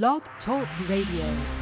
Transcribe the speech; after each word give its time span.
Blog 0.00 0.22
Talk 0.42 0.66
Radio. 0.88 1.61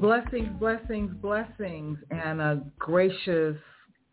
Blessings, 0.00 0.48
blessings, 0.58 1.12
blessings, 1.20 1.98
and 2.10 2.40
a 2.40 2.62
gracious 2.78 3.56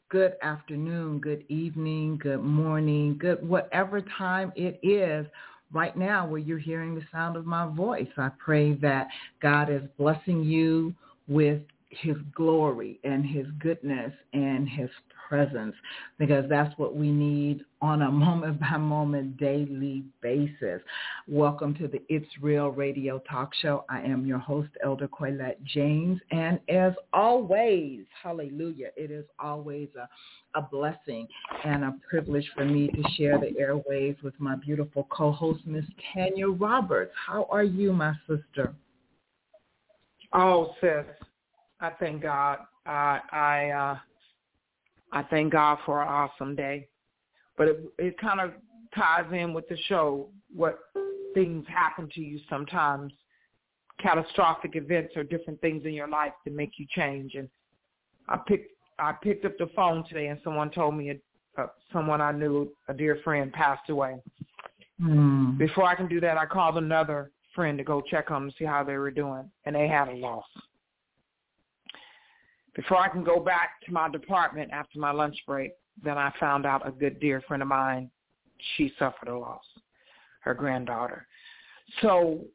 good 0.09 0.33
afternoon, 0.41 1.19
good 1.19 1.45
evening, 1.47 2.19
good 2.21 2.43
morning, 2.43 3.17
good 3.17 3.47
whatever 3.47 4.02
time 4.17 4.52
it 4.58 4.80
is 4.83 5.25
right 5.71 5.95
now 5.95 6.27
where 6.27 6.39
you're 6.39 6.58
hearing 6.58 6.93
the 6.93 7.03
sound 7.11 7.38
of 7.38 7.45
my 7.45 7.67
voice. 7.73 8.08
I 8.17 8.30
pray 8.38 8.73
that 8.75 9.08
God 9.41 9.69
is 9.69 9.81
blessing 9.97 10.43
you 10.43 10.93
with 11.30 11.61
his 11.89 12.17
glory 12.35 12.99
and 13.05 13.25
his 13.25 13.45
goodness 13.59 14.11
and 14.33 14.67
his 14.67 14.89
presence 15.28 15.75
because 16.17 16.45
that's 16.50 16.78
what 16.78 16.95
we 16.95 17.11
need 17.11 17.66
on 17.81 18.03
a 18.03 18.11
moment 18.28 18.59
by 18.59 18.78
moment 18.78 19.38
daily 19.38 20.03
basis. 20.22 20.81
Welcome 21.28 21.75
to 21.75 21.88
the 21.88 22.02
It's 22.09 22.28
Real 22.42 22.70
Radio 22.70 23.20
Talk 23.30 23.53
Show. 23.61 23.83
I 23.89 24.02
am 24.02 24.25
your 24.25 24.39
host, 24.39 24.70
Elder 24.83 25.08
Quaylette 25.08 25.61
James. 25.66 26.20
And 26.31 26.59
as 26.70 26.94
always, 27.14 28.05
hallelujah, 28.23 28.89
it 28.95 29.11
is 29.11 29.25
always 29.39 29.89
a, 30.00 30.08
a 30.58 30.61
blessing 30.61 31.28
and 31.66 31.83
a 31.83 31.95
privilege 32.09 32.50
for 32.55 32.66
me 32.66 32.88
to 32.88 33.03
share 33.17 33.38
the 33.38 33.53
airwaves 33.59 34.22
with 34.23 34.33
my 34.39 34.55
beautiful 34.55 35.08
co-host, 35.11 35.61
Miss 35.66 35.86
Tanya 36.14 36.48
Roberts. 36.48 37.11
How 37.28 37.48
are 37.52 37.64
you, 37.64 37.92
my 37.92 38.14
sister? 38.28 38.73
Oh, 40.33 40.73
sis, 40.81 41.05
I 41.80 41.92
thank 42.00 42.22
God. 42.22 42.59
I 42.86 43.20
I 43.31 43.70
uh, 43.70 43.98
I 45.11 45.23
thank 45.23 45.53
God 45.53 45.80
for 45.86 46.02
an 46.02 46.08
awesome 46.08 46.55
day. 46.55 46.88
But 47.58 47.67
it 47.69 47.80
it 47.97 48.17
kind 48.19 48.39
of 48.39 48.52
ties 48.95 49.25
in 49.31 49.53
with 49.53 49.67
the 49.67 49.77
show. 49.88 50.30
What 50.53 50.80
things 51.33 51.66
happen 51.67 52.09
to 52.16 52.22
you 52.22 52.39
sometimes, 52.49 53.14
catastrophic 53.99 54.75
events 54.75 55.14
or 55.16 55.23
different 55.23 55.59
things 55.61 55.86
in 55.86 55.93
your 55.93 56.08
life 56.08 56.33
that 56.45 56.54
make 56.54 56.71
you 56.77 56.86
change. 56.95 57.36
And 57.36 57.49
I 58.30 58.37
picked 58.37 58.71
I 58.99 59.14
picked 59.14 59.45
up 59.45 59.58
the 59.58 59.70
phone 59.76 60.04
today, 60.08 60.27
and 60.27 60.39
someone 60.43 60.71
told 60.71 60.95
me 60.95 61.11
a, 61.11 61.61
uh, 61.61 61.67
someone 61.93 62.21
I 62.21 62.31
knew, 62.31 62.71
a 62.87 62.93
dear 62.93 63.20
friend, 63.23 63.52
passed 63.52 63.89
away. 63.89 64.17
Hmm. 64.99 65.58
Before 65.58 65.83
I 65.83 65.95
can 65.95 66.08
do 66.08 66.20
that, 66.21 66.37
I 66.37 66.45
called 66.45 66.77
another 66.77 67.31
friend 67.54 67.77
to 67.77 67.83
go 67.83 68.02
check 68.02 68.31
on 68.31 68.43
them, 68.43 68.54
see 68.58 68.65
how 68.65 68.83
they 68.83 68.98
were 68.98 69.11
doing, 69.11 69.49
and 69.65 69.76
they 69.76 69.87
had 69.87 70.08
a 70.10 70.14
loss. 70.14 70.45
Before 72.77 72.98
I 72.98 73.10
can 73.10 73.23
go 73.23 73.39
back 73.39 73.82
to 73.86 73.92
my 73.92 74.08
department 74.08 74.71
after 74.71 74.99
my 74.99 75.11
lunch 75.11 75.36
break, 75.48 75.71
then 76.02 76.17
I 76.17 76.32
found 76.39 76.65
out 76.65 76.88
a 76.88 76.92
good 76.92 77.20
dear 77.20 77.42
friend 77.42 77.64
of 77.64 77.67
mine, 77.67 78.11
she 78.76 78.93
suffered 78.99 79.30
a 79.30 79.38
loss, 79.38 79.64
her 80.42 80.54
granddaughter. 80.54 81.27
So 82.04 82.45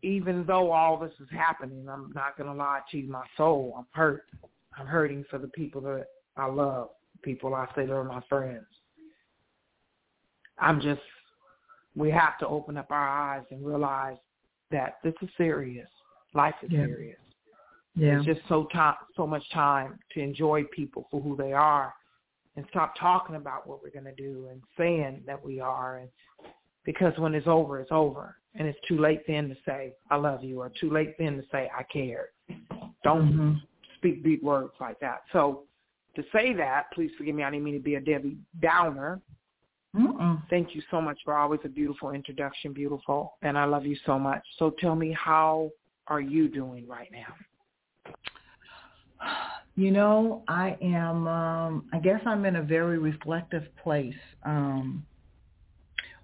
even 0.00 0.46
though 0.46 0.72
all 0.72 0.98
this 0.98 1.12
is 1.20 1.28
happening, 1.30 1.86
I'm 1.86 2.12
not 2.14 2.38
going 2.38 2.48
to 2.50 2.56
lie 2.56 2.80
to 2.90 2.96
you, 2.96 3.10
my 3.10 3.26
soul, 3.36 3.74
I'm 3.76 3.86
hurt. 3.92 4.24
I'm 4.78 4.86
hurting 4.86 5.26
for 5.28 5.38
the 5.38 5.48
people 5.48 5.82
that 5.82 6.06
I 6.38 6.46
love, 6.46 6.88
people 7.20 7.54
I 7.54 7.66
say 7.74 7.84
they're 7.84 8.04
my 8.04 8.22
friends. 8.26 8.66
I'm 10.58 10.80
just, 10.80 11.00
we 11.94 12.10
have 12.10 12.38
to 12.38 12.48
open 12.48 12.78
up 12.78 12.90
our 12.90 13.08
eyes 13.08 13.44
and 13.50 13.66
realize 13.66 14.16
that 14.70 14.98
this 15.04 15.14
is 15.20 15.28
serious. 15.36 15.88
Life 16.32 16.54
is 16.62 16.70
Yeah. 16.70 16.86
serious. 16.86 17.18
Yeah. 17.96 18.18
It's 18.18 18.26
just 18.26 18.40
so 18.46 18.64
time, 18.72 18.94
so 19.16 19.26
much 19.26 19.42
time 19.52 19.98
to 20.12 20.20
enjoy 20.20 20.64
people 20.64 21.08
for 21.10 21.20
who 21.20 21.34
they 21.34 21.52
are, 21.52 21.94
and 22.56 22.66
stop 22.68 22.94
talking 22.98 23.36
about 23.36 23.66
what 23.66 23.82
we're 23.82 23.90
going 23.90 24.04
to 24.04 24.14
do 24.14 24.48
and 24.50 24.62
saying 24.76 25.22
that 25.26 25.42
we 25.42 25.60
are. 25.60 25.98
And 25.98 26.10
because 26.84 27.14
when 27.18 27.34
it's 27.34 27.46
over, 27.46 27.80
it's 27.80 27.90
over, 27.90 28.36
and 28.54 28.68
it's 28.68 28.78
too 28.86 28.98
late 28.98 29.22
then 29.26 29.48
to 29.48 29.56
say 29.66 29.94
I 30.10 30.16
love 30.16 30.44
you, 30.44 30.60
or 30.60 30.70
too 30.78 30.90
late 30.90 31.16
then 31.18 31.36
to 31.36 31.42
say 31.50 31.70
I 31.76 31.82
care. 31.84 32.28
Don't 33.02 33.32
Mhm. 33.32 33.62
speak 33.96 34.22
big 34.22 34.42
words 34.42 34.74
like 34.78 34.98
that. 35.00 35.22
So 35.32 35.64
to 36.16 36.22
say 36.32 36.52
that, 36.52 36.90
please 36.92 37.14
forgive 37.16 37.34
me. 37.34 37.44
I 37.44 37.50
didn't 37.50 37.64
mean 37.64 37.74
to 37.74 37.80
be 37.80 37.94
a 37.94 38.00
Debbie 38.00 38.36
Downer. 38.60 39.20
Mm-mm. 39.94 40.42
Thank 40.50 40.74
you 40.74 40.82
so 40.90 41.00
much 41.00 41.18
for 41.24 41.34
always 41.34 41.60
a 41.64 41.68
beautiful 41.68 42.10
introduction, 42.10 42.74
beautiful, 42.74 43.36
and 43.40 43.56
I 43.56 43.64
love 43.64 43.86
you 43.86 43.96
so 44.04 44.18
much. 44.18 44.42
So 44.58 44.70
tell 44.70 44.94
me, 44.94 45.12
how 45.12 45.70
are 46.08 46.20
you 46.20 46.48
doing 46.48 46.86
right 46.86 47.10
now? 47.10 47.34
You 49.78 49.90
know, 49.90 50.42
I 50.48 50.76
am, 50.80 51.28
um, 51.28 51.84
I 51.92 51.98
guess 51.98 52.20
I'm 52.24 52.46
in 52.46 52.56
a 52.56 52.62
very 52.62 52.98
reflective 52.98 53.64
place. 53.82 54.14
Um, 54.42 55.04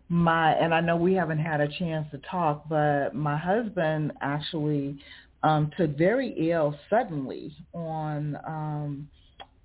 my, 0.08 0.52
and 0.52 0.72
I 0.72 0.80
know 0.80 0.96
we 0.96 1.12
haven't 1.12 1.38
had 1.38 1.60
a 1.60 1.68
chance 1.68 2.06
to 2.12 2.18
talk, 2.30 2.66
but 2.68 3.14
my 3.14 3.36
husband 3.36 4.12
actually 4.22 4.98
um, 5.42 5.70
took 5.76 5.96
very 5.98 6.50
ill 6.50 6.74
suddenly 6.88 7.54
on 7.74 8.38
um, 8.46 9.08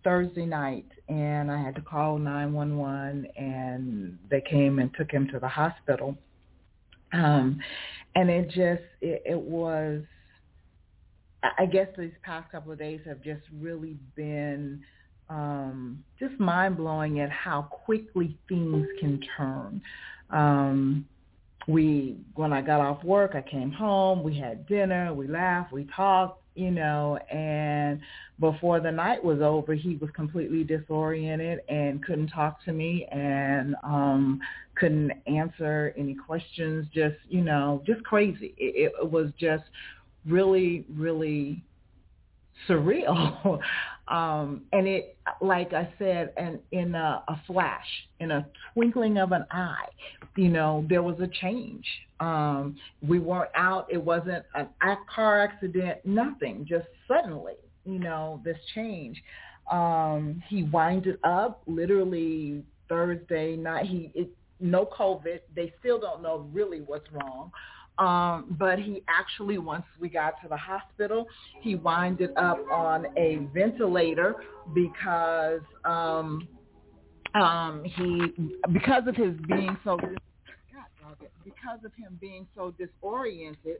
Thursday 0.04 0.46
night, 0.46 0.86
and 1.10 1.52
I 1.52 1.62
had 1.62 1.76
to 1.76 1.82
call 1.82 2.18
911, 2.18 3.28
and 3.38 4.18
they 4.30 4.42
came 4.42 4.80
and 4.80 4.90
took 4.98 5.12
him 5.12 5.28
to 5.34 5.40
the 5.40 5.48
hospital. 5.48 6.18
Um, 7.14 7.60
and 8.16 8.30
it 8.30 8.48
just, 8.48 8.84
it, 9.02 9.22
it 9.26 9.40
was, 9.40 10.02
I 11.44 11.66
guess 11.66 11.88
these 11.98 12.12
past 12.24 12.52
couple 12.52 12.72
of 12.72 12.80
days 12.80 13.02
have 13.06 13.22
just 13.22 13.44
really 13.60 13.98
been 14.16 14.82
um, 15.30 16.04
just 16.20 16.40
mind 16.40 16.78
blowing 16.78 17.20
at 17.20 17.30
how 17.30 17.64
quickly 17.64 18.38
things 18.48 18.88
can 19.00 19.22
turn. 19.36 19.82
Um, 20.30 21.06
we, 21.68 22.18
when 22.36 22.54
I 22.54 22.62
got 22.62 22.80
off 22.80 23.04
work, 23.04 23.36
I 23.36 23.42
came 23.42 23.72
home. 23.72 24.24
We 24.24 24.38
had 24.38 24.66
dinner. 24.68 25.14
We 25.14 25.28
laughed. 25.28 25.72
We 25.72 25.88
talked. 25.96 26.44
You 26.56 26.72
know, 26.72 27.18
and 27.32 28.00
before 28.40 28.80
the 28.80 28.92
night 28.92 29.24
was 29.24 29.42
over, 29.42 29.76
he 29.76 29.96
was 29.98 30.10
completely 30.16 30.64
disoriented 30.64 31.60
and 31.70 32.04
couldn't 32.04 32.30
talk 32.30 32.66
to 32.66 32.74
me 32.74 33.06
and 33.12 33.76
um, 33.84 34.40
couldn't 34.74 35.12
answer 35.28 35.94
any 35.96 36.16
questions. 36.16 36.88
Just, 36.92 37.18
you 37.30 37.42
know, 37.42 37.84
just 37.86 38.04
crazy. 38.04 38.56
It, 38.58 38.92
it 39.00 39.12
was 39.12 39.30
just 39.40 39.66
really, 40.28 40.86
really 40.94 41.64
surreal. 42.68 43.60
um, 44.08 44.62
and 44.74 44.88
it, 44.88 45.18
like 45.42 45.74
I 45.74 45.90
said, 46.00 46.34
and 46.38 46.60
in 46.72 46.96
a, 46.96 47.24
a 47.28 47.42
flash, 47.48 47.86
in 48.20 48.32
a 48.32 48.46
twinkling 48.74 49.18
of 49.18 49.32
an 49.32 49.46
eye, 49.52 49.88
you 50.36 50.50
know, 50.50 50.86
there 50.90 51.04
was 51.04 51.20
a 51.20 51.28
change. 51.42 51.86
Um, 52.20 52.78
we 53.06 53.20
weren't 53.20 53.52
out. 53.56 53.88
It 53.92 54.02
wasn't 54.02 54.44
a 54.56 54.96
car 55.14 55.42
accident, 55.42 56.00
nothing. 56.06 56.66
Just 56.68 56.88
suddenly, 57.08 57.56
you 57.86 58.00
know, 58.00 58.42
this 58.44 58.58
change. 58.74 59.22
Um, 59.72 60.42
he 60.48 60.64
winded 60.64 61.20
up 61.24 61.62
literally 61.68 62.64
Thursday 62.88 63.56
night. 63.56 63.86
He 63.86 64.12
it, 64.16 64.30
no 64.60 64.86
COVID. 64.86 65.40
They 65.56 65.74
still 65.80 66.00
don't 66.00 66.24
know 66.24 66.48
really 66.52 66.82
what's 66.82 67.12
wrong. 67.12 67.52
Um, 68.00 68.56
but 68.60 68.78
he 68.78 69.02
actually, 69.08 69.58
once 69.58 69.86
we 70.00 70.08
got 70.10 70.40
to 70.44 70.48
the 70.48 70.58
hospital, 70.58 71.26
he 71.62 71.76
winded 71.76 72.30
up 72.38 72.60
on 72.72 73.08
a 73.18 73.48
ventilator 73.54 74.36
because 74.74 75.62
um, 75.84 76.48
um, 77.34 77.84
he 77.84 78.34
because 78.72 79.04
of 79.08 79.16
his 79.16 79.34
being 79.48 79.76
so 79.84 79.98
because 81.44 81.84
of 81.86 81.92
him 81.96 82.18
being 82.22 82.46
so 82.56 82.74
disoriented, 82.78 83.78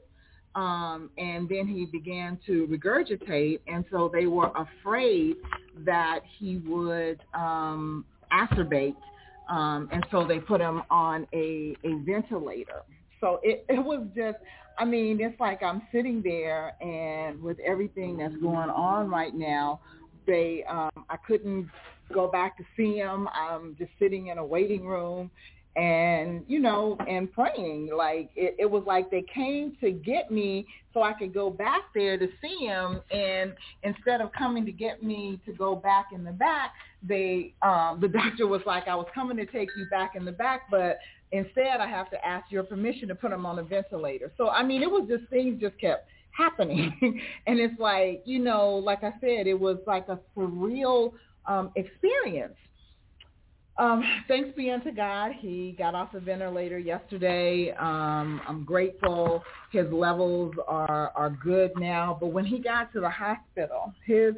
um, 0.54 1.10
and 1.18 1.48
then 1.48 1.66
he 1.66 1.86
began 1.86 2.38
to 2.46 2.66
regurgitate, 2.66 3.60
and 3.66 3.84
so 3.90 4.10
they 4.12 4.26
were 4.26 4.50
afraid 4.56 5.36
that 5.84 6.20
he 6.38 6.58
would 6.66 7.20
um, 7.34 8.04
acerbate, 8.32 8.96
um, 9.48 9.88
and 9.92 10.04
so 10.10 10.26
they 10.26 10.38
put 10.38 10.60
him 10.60 10.82
on 10.90 11.26
a, 11.32 11.76
a 11.84 11.94
ventilator. 12.04 12.82
So 13.20 13.40
it, 13.42 13.64
it 13.68 13.84
was 13.84 14.06
just, 14.14 14.38
I 14.78 14.84
mean, 14.84 15.20
it's 15.20 15.38
like 15.40 15.62
I'm 15.62 15.82
sitting 15.92 16.22
there, 16.22 16.74
and 16.80 17.42
with 17.42 17.58
everything 17.60 18.16
that's 18.16 18.36
going 18.36 18.70
on 18.70 19.10
right 19.10 19.34
now, 19.34 19.80
they, 20.26 20.64
um, 20.68 20.90
I 21.08 21.16
couldn't 21.26 21.68
go 22.12 22.28
back 22.28 22.56
to 22.58 22.64
see 22.76 22.96
him. 22.96 23.28
I'm 23.28 23.76
just 23.78 23.90
sitting 23.98 24.28
in 24.28 24.38
a 24.38 24.44
waiting 24.44 24.86
room, 24.86 25.30
and 25.78 26.44
you 26.48 26.58
know 26.58 26.96
and 27.08 27.32
praying 27.32 27.88
like 27.96 28.30
it, 28.34 28.56
it 28.58 28.68
was 28.68 28.82
like 28.86 29.10
they 29.10 29.24
came 29.32 29.76
to 29.80 29.92
get 29.92 30.28
me 30.30 30.66
so 30.92 31.02
i 31.02 31.12
could 31.12 31.32
go 31.32 31.50
back 31.50 31.82
there 31.94 32.18
to 32.18 32.26
see 32.42 32.66
him 32.66 33.00
and 33.12 33.54
instead 33.84 34.20
of 34.20 34.32
coming 34.32 34.66
to 34.66 34.72
get 34.72 35.02
me 35.04 35.38
to 35.46 35.52
go 35.52 35.76
back 35.76 36.06
in 36.12 36.24
the 36.24 36.32
back 36.32 36.72
they 37.02 37.54
um 37.62 37.98
the 38.00 38.08
doctor 38.20 38.46
was 38.46 38.62
like 38.66 38.88
i 38.88 38.94
was 38.94 39.06
coming 39.14 39.36
to 39.36 39.46
take 39.46 39.68
you 39.76 39.86
back 39.90 40.14
in 40.14 40.24
the 40.24 40.32
back 40.32 40.62
but 40.70 40.98
instead 41.32 41.80
i 41.80 41.86
have 41.86 42.10
to 42.10 42.26
ask 42.26 42.50
your 42.50 42.62
permission 42.62 43.08
to 43.08 43.14
put 43.14 43.32
him 43.32 43.46
on 43.46 43.58
a 43.58 43.62
ventilator 43.62 44.32
so 44.36 44.48
i 44.48 44.62
mean 44.62 44.82
it 44.82 44.90
was 44.90 45.06
just 45.08 45.28
things 45.30 45.60
just 45.60 45.78
kept 45.80 46.08
happening 46.30 46.92
and 47.46 47.58
it's 47.58 47.78
like 47.78 48.22
you 48.24 48.38
know 48.38 48.70
like 48.70 49.02
i 49.04 49.12
said 49.20 49.46
it 49.46 49.58
was 49.58 49.78
like 49.86 50.08
a 50.08 50.18
surreal 50.36 51.12
um 51.46 51.70
experience 51.76 52.54
um, 53.78 54.02
thanks 54.26 54.50
be 54.56 54.70
unto 54.72 54.90
God. 54.90 55.32
He 55.38 55.76
got 55.78 55.94
off 55.94 56.10
the 56.12 56.18
ventilator 56.18 56.80
yesterday. 56.80 57.72
Um, 57.78 58.40
I'm 58.46 58.64
grateful. 58.64 59.44
His 59.70 59.86
levels 59.92 60.52
are 60.66 61.12
are 61.14 61.30
good 61.30 61.70
now. 61.76 62.16
But 62.20 62.28
when 62.28 62.44
he 62.44 62.58
got 62.58 62.92
to 62.94 63.00
the 63.00 63.08
hospital, 63.08 63.92
his 64.04 64.34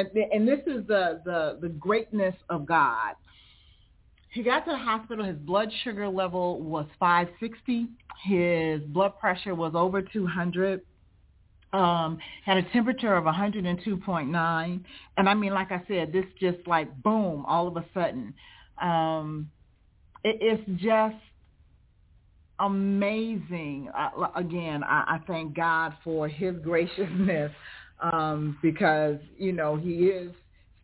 and 0.00 0.48
this 0.48 0.60
is 0.66 0.86
the 0.86 1.20
the 1.24 1.58
the 1.60 1.68
greatness 1.68 2.34
of 2.48 2.66
God. 2.66 3.14
He 4.30 4.42
got 4.42 4.64
to 4.64 4.70
the 4.70 4.78
hospital. 4.78 5.24
His 5.24 5.36
blood 5.36 5.70
sugar 5.84 6.08
level 6.08 6.60
was 6.60 6.86
560. 6.98 7.88
His 8.24 8.80
blood 8.88 9.18
pressure 9.18 9.54
was 9.54 9.72
over 9.74 10.00
200 10.00 10.80
um, 11.72 12.18
had 12.44 12.58
a 12.58 12.62
temperature 12.72 13.14
of 13.14 13.24
102.9. 13.24 14.80
And 15.16 15.28
I 15.28 15.34
mean, 15.34 15.54
like 15.54 15.72
I 15.72 15.82
said, 15.88 16.12
this 16.12 16.24
just 16.38 16.66
like 16.66 16.94
boom, 17.02 17.44
all 17.46 17.66
of 17.66 17.76
a 17.76 17.84
sudden. 17.94 18.34
Um, 18.80 19.50
it, 20.24 20.38
it's 20.40 20.82
just 20.82 21.16
amazing. 22.58 23.90
Uh, 23.96 24.28
again, 24.36 24.84
I, 24.84 25.16
I 25.16 25.20
thank 25.26 25.56
God 25.56 25.94
for 26.04 26.28
his 26.28 26.56
graciousness 26.62 27.52
um, 28.02 28.58
because, 28.62 29.16
you 29.38 29.52
know, 29.52 29.76
he 29.76 30.06
is 30.06 30.32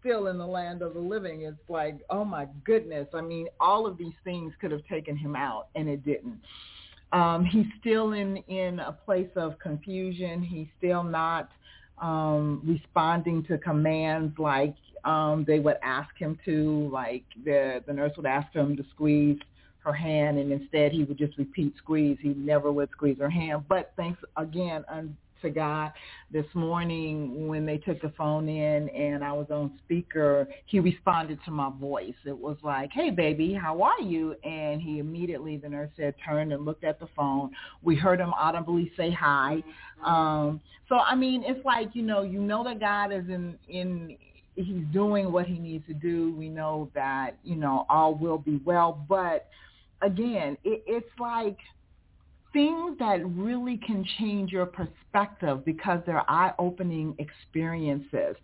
still 0.00 0.28
in 0.28 0.38
the 0.38 0.46
land 0.46 0.82
of 0.82 0.94
the 0.94 1.00
living. 1.00 1.42
It's 1.42 1.56
like, 1.68 1.96
oh 2.10 2.24
my 2.24 2.46
goodness. 2.64 3.08
I 3.14 3.20
mean, 3.20 3.48
all 3.60 3.86
of 3.86 3.98
these 3.98 4.14
things 4.24 4.52
could 4.60 4.70
have 4.70 4.86
taken 4.86 5.16
him 5.16 5.34
out 5.34 5.68
and 5.74 5.88
it 5.88 6.04
didn't. 6.04 6.38
Um, 7.12 7.44
he's 7.44 7.66
still 7.80 8.12
in, 8.12 8.36
in 8.48 8.80
a 8.80 8.92
place 8.92 9.30
of 9.36 9.58
confusion. 9.58 10.42
He's 10.42 10.68
still 10.78 11.02
not 11.02 11.50
um, 12.00 12.62
responding 12.64 13.44
to 13.44 13.58
commands 13.58 14.38
like 14.38 14.74
um, 15.04 15.44
they 15.46 15.58
would 15.58 15.76
ask 15.82 16.10
him 16.16 16.38
to, 16.44 16.88
like 16.92 17.24
the 17.44 17.82
the 17.86 17.92
nurse 17.92 18.12
would 18.16 18.26
ask 18.26 18.52
him 18.52 18.76
to 18.76 18.84
squeeze 18.90 19.38
her 19.80 19.92
hand, 19.92 20.38
and 20.38 20.52
instead 20.52 20.92
he 20.92 21.04
would 21.04 21.16
just 21.16 21.38
repeat 21.38 21.74
squeeze. 21.78 22.18
He 22.20 22.30
never 22.30 22.70
would 22.72 22.90
squeeze 22.90 23.18
her 23.18 23.30
hand. 23.30 23.64
But 23.68 23.92
thanks 23.96 24.20
again 24.36 24.84
to 25.42 25.50
God, 25.50 25.92
this 26.30 26.46
morning 26.54 27.48
when 27.48 27.64
they 27.64 27.78
took 27.78 28.00
the 28.00 28.12
phone 28.16 28.48
in 28.48 28.88
and 28.90 29.24
I 29.24 29.32
was 29.32 29.46
on 29.50 29.78
speaker, 29.84 30.48
he 30.66 30.80
responded 30.80 31.38
to 31.44 31.50
my 31.50 31.70
voice. 31.80 32.14
It 32.24 32.36
was 32.36 32.56
like, 32.62 32.90
"Hey, 32.92 33.10
baby, 33.10 33.54
how 33.54 33.82
are 33.82 34.00
you?" 34.00 34.34
And 34.44 34.80
he 34.80 34.98
immediately, 34.98 35.56
the 35.56 35.68
nurse 35.68 35.90
said, 35.96 36.14
turned 36.24 36.52
and 36.52 36.64
looked 36.64 36.84
at 36.84 37.00
the 37.00 37.08
phone. 37.16 37.50
We 37.82 37.96
heard 37.96 38.20
him 38.20 38.32
audibly 38.34 38.92
say 38.96 39.10
hi. 39.10 39.62
Um, 40.04 40.60
so 40.88 40.96
I 40.96 41.14
mean, 41.14 41.44
it's 41.46 41.64
like 41.64 41.94
you 41.94 42.02
know, 42.02 42.22
you 42.22 42.40
know 42.40 42.64
that 42.64 42.80
God 42.80 43.12
is 43.12 43.28
in 43.28 43.58
in 43.68 44.16
he's 44.64 44.84
doing 44.92 45.30
what 45.30 45.46
he 45.46 45.58
needs 45.58 45.86
to 45.86 45.94
do. 45.94 46.34
We 46.36 46.48
know 46.48 46.90
that, 46.94 47.36
you 47.44 47.56
know, 47.56 47.86
all 47.88 48.14
will 48.14 48.38
be 48.38 48.60
well. 48.64 49.04
But 49.08 49.46
again, 50.02 50.56
it, 50.64 50.82
it's 50.86 51.20
like 51.20 51.58
things 52.52 52.98
that 52.98 53.20
really 53.24 53.76
can 53.78 54.04
change 54.18 54.52
your 54.52 54.66
perspective 54.66 55.64
because 55.64 56.00
they're 56.06 56.28
eye-opening 56.30 57.14
experiences. 57.18 58.36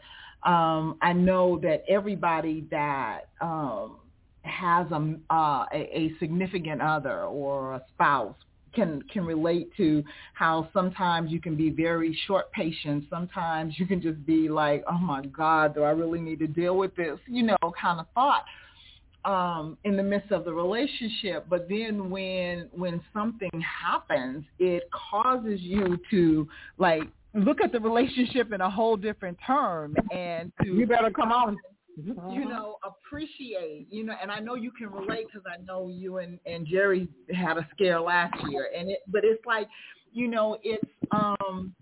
Um, 0.44 0.98
I 1.00 1.12
know 1.12 1.58
that 1.60 1.84
everybody 1.88 2.66
that 2.70 3.28
um, 3.40 3.96
has 4.42 4.86
a, 4.90 5.16
uh, 5.30 5.64
a, 5.72 5.98
a 5.98 6.12
significant 6.18 6.82
other 6.82 7.22
or 7.22 7.74
a 7.74 7.82
spouse 7.94 8.36
can 8.74 9.02
can 9.02 9.24
relate 9.24 9.70
to 9.76 10.02
how 10.34 10.68
sometimes 10.72 11.30
you 11.30 11.40
can 11.40 11.56
be 11.56 11.70
very 11.70 12.16
short 12.26 12.50
patient. 12.52 13.04
Sometimes 13.08 13.74
you 13.78 13.86
can 13.86 14.02
just 14.02 14.24
be 14.26 14.48
like, 14.48 14.84
oh 14.90 14.98
my 14.98 15.24
God, 15.26 15.74
do 15.74 15.82
I 15.82 15.90
really 15.90 16.20
need 16.20 16.40
to 16.40 16.46
deal 16.46 16.76
with 16.76 16.94
this? 16.96 17.18
You 17.26 17.44
know, 17.44 17.56
kind 17.80 18.00
of 18.00 18.06
thought 18.14 18.44
um, 19.24 19.78
in 19.84 19.96
the 19.96 20.02
midst 20.02 20.32
of 20.32 20.44
the 20.44 20.52
relationship. 20.52 21.46
But 21.48 21.68
then 21.68 22.10
when 22.10 22.68
when 22.72 23.00
something 23.12 23.50
happens, 23.60 24.44
it 24.58 24.84
causes 25.10 25.60
you 25.60 25.98
to 26.10 26.48
like 26.78 27.02
look 27.34 27.60
at 27.62 27.72
the 27.72 27.80
relationship 27.80 28.52
in 28.52 28.60
a 28.60 28.70
whole 28.70 28.96
different 28.96 29.36
term 29.44 29.96
and 30.12 30.52
to 30.62 30.68
you 30.68 30.86
better 30.86 31.10
come 31.10 31.32
on 31.32 31.56
you 31.96 32.44
know, 32.48 32.78
appreciate, 32.84 33.86
you 33.90 34.04
know, 34.04 34.14
and 34.20 34.30
I 34.30 34.40
know 34.40 34.56
you 34.56 34.72
can 34.72 34.90
relate 34.90 35.26
because 35.32 35.46
I 35.46 35.62
know 35.62 35.88
you 35.88 36.18
and, 36.18 36.38
and 36.44 36.66
Jerry 36.66 37.08
had 37.32 37.56
a 37.56 37.66
scare 37.72 38.00
last 38.00 38.34
year 38.50 38.68
and 38.76 38.90
it, 38.90 39.00
but 39.06 39.24
it's 39.24 39.44
like, 39.46 39.68
you 40.12 40.28
know, 40.28 40.58
it's, 40.62 40.84
um, 41.12 41.74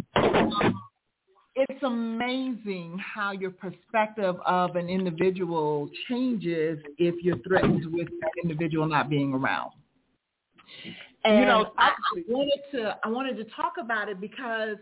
it's 1.55 1.83
amazing 1.83 2.99
how 2.99 3.33
your 3.33 3.51
perspective 3.51 4.37
of 4.47 4.77
an 4.77 4.89
individual 4.89 5.91
changes 6.09 6.79
if 6.99 7.15
you're 7.23 7.39
threatened 7.47 7.93
with 7.93 8.09
that 8.21 8.31
individual 8.43 8.87
not 8.87 9.11
being 9.11 9.35
around. 9.35 9.73
And 11.25 11.41
you 11.41 11.45
know, 11.45 11.73
I, 11.79 11.89
I 11.89 12.23
wanted 12.29 12.61
to 12.73 12.97
I 13.05 13.09
wanted 13.09 13.37
to 13.37 13.45
talk 13.55 13.75
about 13.79 14.09
it 14.09 14.21
because 14.21 14.77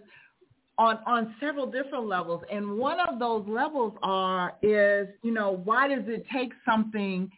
on 0.78 0.98
on 1.06 1.34
several 1.40 1.66
different 1.66 2.06
levels 2.06 2.42
and 2.50 2.78
one 2.78 2.98
of 3.00 3.18
those 3.18 3.44
levels 3.46 3.92
are 4.02 4.54
is 4.62 5.08
you 5.22 5.32
know 5.32 5.60
why 5.64 5.86
does 5.88 6.04
it 6.06 6.24
take 6.32 6.52
something 6.64 7.30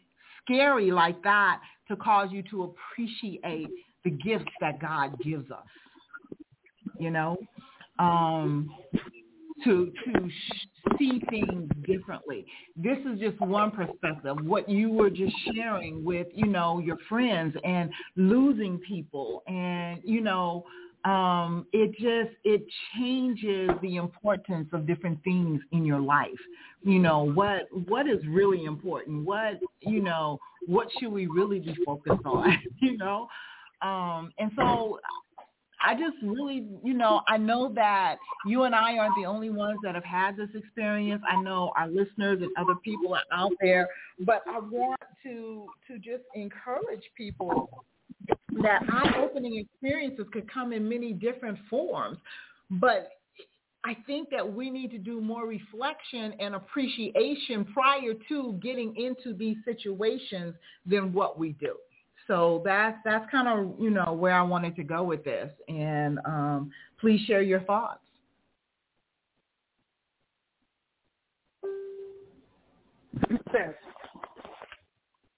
scary 0.45 0.93
like 0.93 1.21
that 1.23 1.61
to 1.89 1.97
cause 1.97 2.29
you 2.31 2.43
to 2.45 2.63
appreciate 2.65 3.69
the 4.05 4.11
gifts 4.11 4.53
that 4.61 4.81
God 4.81 5.19
gives 5.25 5.51
us 5.51 5.67
you 7.01 7.11
know 7.11 7.37
um 7.99 8.71
to 9.65 9.93
to 10.05 10.29
see 10.99 11.21
things 11.31 11.71
differently 11.87 12.47
this 12.77 12.99
is 13.07 13.19
just 13.21 13.41
one 13.41 13.71
perspective 13.71 14.37
what 14.45 14.69
you 14.69 14.91
were 14.91 15.11
just 15.11 15.35
sharing 15.55 16.05
with 16.05 16.27
you 16.35 16.47
know 16.47 16.79
your 16.79 16.99
friends 17.09 17.55
and 17.65 17.91
losing 18.17 18.79
people 18.79 19.43
and 19.47 20.01
you 20.05 20.21
know 20.21 20.65
um, 21.05 21.67
it 21.73 21.93
just 21.93 22.37
it 22.45 22.65
changes 22.95 23.71
the 23.83 23.97
importance 23.97 24.69
of 24.73 24.87
different 24.87 25.23
things 25.25 25.61
in 25.73 25.85
your 25.85 26.01
life. 26.01 26.29
You 26.85 27.01
know 27.01 27.25
what 27.33 27.67
what 27.89 28.07
is 28.07 28.25
really 28.29 28.65
important. 28.65 29.25
What 29.25 29.59
you 29.81 30.01
know 30.01 30.39
what 30.67 30.87
should 30.99 31.11
we 31.11 31.27
really 31.27 31.59
be 31.59 31.77
focused 31.85 32.25
on? 32.25 32.57
you 32.81 32.97
know, 32.97 33.27
um, 33.83 34.31
and 34.39 34.53
so 34.57 35.01
I 35.85 35.95
just 35.95 36.17
really, 36.23 36.67
you 36.85 36.95
know, 36.95 37.23
I 37.29 37.37
know 37.37 37.73
that 37.75 38.17
you 38.47 38.63
and 38.65 38.75
I 38.75 38.99
aren't 38.99 39.15
the 39.17 39.27
only 39.27 39.51
ones 39.51 39.79
that 39.83 39.95
have 39.95 40.05
had 40.05 40.37
this 40.37 40.51
experience. 40.55 41.23
I 41.29 41.41
know 41.43 41.73
our 41.77 41.89
listeners 41.89 42.41
and 42.41 42.51
other 42.57 42.75
people 42.85 43.15
are 43.15 43.23
out 43.33 43.53
there, 43.61 43.89
but 44.21 44.43
I 44.49 44.59
want 44.59 45.01
to 45.25 45.67
to 45.89 45.99
just 45.99 46.25
encourage 46.35 47.03
people 47.17 47.85
that 48.63 48.83
eye-opening 48.89 49.57
experiences 49.57 50.27
could 50.33 50.51
come 50.53 50.73
in 50.73 50.89
many 50.89 51.13
different 51.13 51.59
forms. 51.69 52.19
But 52.71 53.11
I 53.85 53.97
think 54.07 54.31
that 54.31 54.51
we 54.51 54.71
need 54.71 54.93
to 54.93 54.99
do 54.99 55.21
more 55.21 55.47
reflection 55.47 56.35
and 56.39 56.55
appreciation 56.55 57.65
prior 57.73 58.15
to 58.29 58.59
getting 58.63 58.95
into 58.97 59.37
these 59.37 59.57
situations 59.65 60.55
than 60.87 61.13
what 61.13 61.39
we 61.39 61.53
do. 61.53 61.75
So 62.27 62.63
that's 62.65 62.97
that's 63.05 63.29
kind 63.31 63.49
of 63.49 63.81
you 63.81 63.91
know 63.91 64.13
where 64.13 64.35
I 64.35 64.43
wanted 64.43 64.77
to 64.77 64.85
go 64.85 65.03
with 65.03 65.25
this, 65.25 65.51
and 65.69 66.19
um, 66.25 66.71
please 67.01 67.21
share 67.27 67.43
your 67.43 67.61
thoughts. 67.61 68.01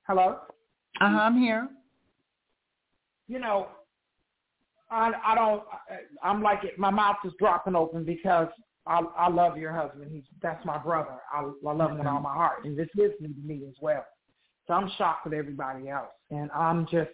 Hello? 0.06 0.38
Uh-huh, 1.00 1.16
I'm 1.16 1.38
here. 1.38 1.68
You 3.26 3.38
know, 3.38 3.68
I 4.90 5.12
I 5.24 5.34
don't 5.34 5.62
I'm 6.22 6.42
like 6.42 6.64
it 6.64 6.78
my 6.78 6.90
mouth 6.90 7.16
is 7.24 7.32
dropping 7.38 7.74
open 7.74 8.04
because 8.04 8.48
I 8.86 9.00
I 9.16 9.28
love 9.28 9.56
your 9.56 9.72
husband. 9.72 10.10
He's 10.12 10.24
that's 10.42 10.64
my 10.64 10.78
brother. 10.78 11.16
I 11.32 11.40
I 11.40 11.72
love 11.72 11.92
him 11.92 11.98
with 11.98 12.06
all 12.06 12.20
my 12.20 12.34
heart. 12.34 12.64
And 12.64 12.78
this 12.78 12.88
is 12.98 13.12
new 13.20 13.28
to 13.28 13.40
me 13.40 13.62
as 13.66 13.74
well. 13.80 14.04
So 14.66 14.75
I'm 14.75 14.90
shocked 14.97 15.25
with 15.25 15.35
everybody 15.35 15.88
else. 15.88 16.09
And 16.30 16.50
I'm 16.52 16.87
just 16.87 17.11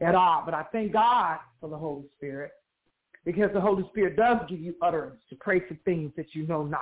at 0.00 0.14
awe. 0.14 0.42
But 0.44 0.54
I 0.54 0.64
thank 0.72 0.92
God 0.92 1.38
for 1.60 1.68
the 1.68 1.76
Holy 1.76 2.04
Spirit 2.16 2.52
because 3.24 3.50
the 3.52 3.60
Holy 3.60 3.84
Spirit 3.90 4.16
does 4.16 4.38
give 4.48 4.60
you 4.60 4.74
utterance 4.82 5.20
to 5.30 5.36
pray 5.36 5.60
for 5.60 5.74
things 5.84 6.12
that 6.16 6.34
you 6.34 6.46
know 6.46 6.64
not. 6.64 6.80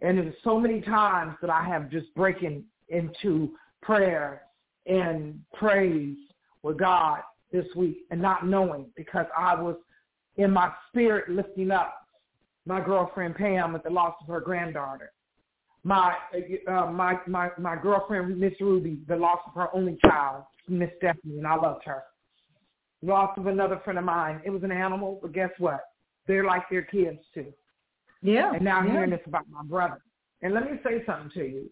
And 0.00 0.18
there's 0.18 0.34
so 0.44 0.60
many 0.60 0.80
times 0.80 1.36
that 1.40 1.50
I 1.50 1.64
have 1.64 1.90
just 1.90 2.14
breaking 2.14 2.64
into 2.88 3.50
prayer 3.82 4.42
and 4.86 5.40
praise 5.54 6.16
with 6.62 6.78
God 6.78 7.20
this 7.52 7.66
week 7.74 7.98
and 8.10 8.20
not 8.20 8.46
knowing 8.46 8.86
because 8.96 9.26
I 9.36 9.60
was 9.60 9.76
in 10.36 10.50
my 10.50 10.70
spirit 10.88 11.28
lifting 11.28 11.70
up 11.70 11.94
my 12.66 12.80
girlfriend 12.80 13.36
Pam 13.36 13.74
at 13.74 13.84
the 13.84 13.90
loss 13.90 14.14
of 14.20 14.26
her 14.28 14.40
granddaughter. 14.40 15.12
My 15.86 16.16
uh, 16.66 16.90
my 16.90 17.16
my 17.28 17.48
my 17.60 17.76
girlfriend 17.80 18.40
Miss 18.40 18.54
Ruby, 18.60 18.98
the 19.06 19.14
loss 19.14 19.38
of 19.46 19.54
her 19.54 19.68
only 19.72 19.96
child, 20.04 20.42
Miss 20.68 20.90
Stephanie, 20.98 21.38
and 21.38 21.46
I 21.46 21.54
loved 21.54 21.84
her. 21.84 22.02
Loss 23.02 23.38
of 23.38 23.46
another 23.46 23.80
friend 23.84 23.96
of 23.96 24.04
mine. 24.04 24.40
It 24.44 24.50
was 24.50 24.64
an 24.64 24.72
animal, 24.72 25.20
but 25.22 25.32
guess 25.32 25.50
what? 25.58 25.82
They're 26.26 26.44
like 26.44 26.68
their 26.72 26.82
kids 26.82 27.20
too. 27.32 27.52
Yeah. 28.20 28.52
And 28.52 28.64
now 28.64 28.78
I'm 28.78 28.86
yeah. 28.86 28.92
hearing 28.94 29.10
this 29.10 29.20
about 29.26 29.44
my 29.48 29.62
brother. 29.62 30.00
And 30.42 30.54
let 30.54 30.64
me 30.64 30.80
say 30.82 31.04
something 31.06 31.30
to 31.34 31.44
you. 31.44 31.70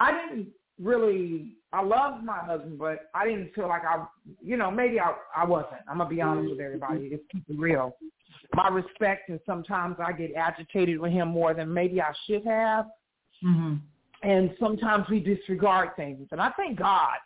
I 0.00 0.12
didn't 0.12 0.48
really 0.80 1.58
I 1.74 1.82
loved 1.82 2.24
my 2.24 2.38
husband, 2.38 2.78
but 2.78 3.10
I 3.14 3.26
didn't 3.26 3.52
feel 3.54 3.68
like 3.68 3.82
I 3.84 4.06
you 4.40 4.56
know, 4.56 4.70
maybe 4.70 4.98
I 4.98 5.12
I 5.36 5.44
wasn't. 5.44 5.82
I'm 5.90 5.98
gonna 5.98 6.08
be 6.08 6.22
honest 6.22 6.52
with 6.52 6.60
everybody. 6.60 7.10
Just 7.10 7.24
keep 7.30 7.44
it 7.50 7.58
real. 7.58 7.94
My 8.54 8.68
respect 8.68 9.28
and 9.28 9.40
sometimes 9.46 9.96
I 9.98 10.12
get 10.12 10.34
agitated 10.34 10.98
with 10.98 11.12
him 11.12 11.28
more 11.28 11.54
than 11.54 11.72
maybe 11.72 12.00
I 12.00 12.12
should 12.26 12.44
have. 12.44 12.90
Mhm. 13.42 13.80
And 14.22 14.56
sometimes 14.58 15.08
we 15.08 15.20
disregard 15.20 15.96
things. 15.96 16.28
And 16.32 16.40
I 16.40 16.50
thank 16.50 16.78
God 16.78 17.18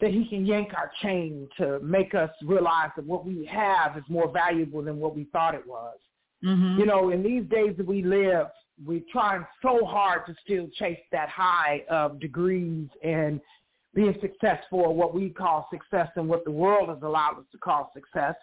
that 0.00 0.10
he 0.10 0.26
can 0.26 0.46
yank 0.46 0.72
our 0.74 0.90
chain 1.02 1.48
to 1.58 1.78
make 1.80 2.14
us 2.14 2.30
realize 2.42 2.90
that 2.96 3.04
what 3.04 3.24
we 3.24 3.44
have 3.44 3.98
is 3.98 4.04
more 4.08 4.28
valuable 4.28 4.82
than 4.82 4.98
what 4.98 5.14
we 5.14 5.24
thought 5.24 5.54
it 5.54 5.66
was. 5.66 5.98
Mhm. 6.42 6.78
You 6.78 6.86
know, 6.86 7.10
in 7.10 7.22
these 7.22 7.44
days 7.44 7.76
that 7.76 7.86
we 7.86 8.02
live, 8.02 8.50
we're 8.82 9.04
trying 9.12 9.46
so 9.60 9.84
hard 9.84 10.24
to 10.26 10.34
still 10.36 10.66
chase 10.68 11.00
that 11.12 11.28
high 11.28 11.84
of 11.90 12.18
degrees 12.18 12.88
and 13.02 13.40
being 13.92 14.18
successful 14.20 14.94
what 14.94 15.12
we 15.12 15.28
call 15.28 15.68
success 15.70 16.08
and 16.16 16.28
what 16.28 16.44
the 16.44 16.50
world 16.50 16.88
has 16.88 17.02
allowed 17.02 17.38
us 17.38 17.44
to 17.52 17.58
call 17.58 17.90
success 17.92 18.36